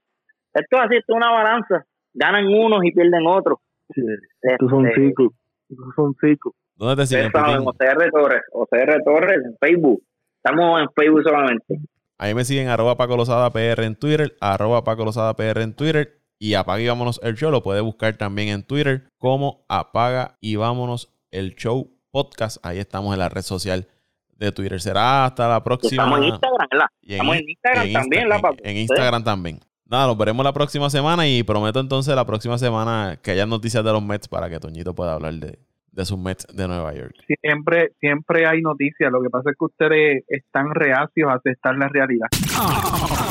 Esto 0.53 0.77
es 0.77 0.83
así, 0.83 0.95
esto 0.95 1.13
es 1.13 1.17
una 1.17 1.31
balanza, 1.31 1.85
ganan 2.13 2.47
unos 2.47 2.83
y 2.83 2.91
pierden 2.91 3.27
otros. 3.27 3.59
Sí, 3.93 4.01
estos 4.41 4.69
son 4.69 4.87
este, 4.87 5.07
ciclos, 5.07 5.33
estos 5.69 5.95
son 5.95 6.15
ciclos. 6.15 6.53
¿Dónde 6.75 7.03
te 7.03 7.07
siguen? 7.07 7.31
OCR 7.35 8.11
Torres, 8.11 8.41
OCR 8.51 9.03
Torres 9.03 9.41
en 9.43 9.57
Facebook. 9.59 10.01
Estamos 10.37 10.81
en 10.81 10.87
Facebook 10.95 11.23
solamente. 11.23 11.79
Ahí 12.19 12.33
me 12.33 12.45
siguen 12.45 12.67
arroba 12.67 12.97
Paco 12.97 13.15
Lozada 13.15 13.51
PR 13.51 13.83
en 13.83 13.95
Twitter, 13.95 14.35
arroba 14.41 14.83
Paco 14.83 15.05
Lozada 15.05 15.35
PR 15.35 15.61
en 15.61 15.73
Twitter. 15.73 16.13
Y 16.39 16.53
apaga 16.53 16.81
y 16.81 16.87
vámonos 16.87 17.19
el 17.23 17.35
show. 17.35 17.49
Lo 17.49 17.63
puede 17.63 17.81
buscar 17.81 18.15
también 18.15 18.49
en 18.49 18.63
Twitter 18.63 19.09
como 19.17 19.65
apaga 19.67 20.37
y 20.39 20.55
vámonos 20.55 21.09
el 21.31 21.55
show 21.55 21.91
podcast. 22.11 22.57
Ahí 22.63 22.77
estamos 22.77 23.13
en 23.13 23.19
la 23.19 23.29
red 23.29 23.41
social 23.41 23.87
de 24.35 24.51
Twitter. 24.51 24.79
Será 24.79 25.25
hasta 25.25 25.47
la 25.47 25.63
próxima. 25.63 26.03
Estamos 26.03 26.19
en 26.19 26.25
Instagram, 26.25 26.67
¿verdad? 26.71 26.87
estamos 27.01 27.35
en 27.37 27.49
Instagram 27.49 27.93
también, 27.93 28.29
¿la, 28.29 28.41
En, 28.63 28.77
Instagram 28.77 29.23
también. 29.23 29.59
Nada, 29.85 30.07
nos 30.07 30.17
veremos 30.17 30.43
la 30.43 30.53
próxima 30.53 30.89
semana 30.89 31.27
y 31.27 31.43
prometo 31.43 31.79
entonces 31.79 32.15
la 32.15 32.25
próxima 32.25 32.57
semana 32.57 33.19
que 33.21 33.31
haya 33.31 33.45
noticias 33.45 33.83
de 33.83 33.91
los 33.91 34.03
Mets 34.03 34.27
para 34.27 34.49
que 34.49 34.59
Toñito 34.59 34.93
pueda 34.93 35.13
hablar 35.13 35.33
de, 35.35 35.59
de 35.97 36.05
sus 36.05 36.17
Mets 36.19 36.45
de 36.53 36.67
Nueva 36.67 36.93
York. 36.93 37.15
Siempre, 37.41 37.89
siempre 37.99 38.45
hay 38.45 38.61
noticias. 38.61 39.11
Lo 39.11 39.21
que 39.21 39.29
pasa 39.29 39.49
es 39.49 39.57
que 39.57 39.65
ustedes 39.65 40.23
están 40.27 40.69
reacios 40.73 41.29
a 41.29 41.33
aceptar 41.33 41.75
la 41.75 41.89
realidad. 41.89 42.27
Ah, 42.55 43.27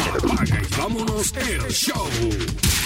vámonos 0.77 1.33
el 1.37 1.71
show. 1.71 2.86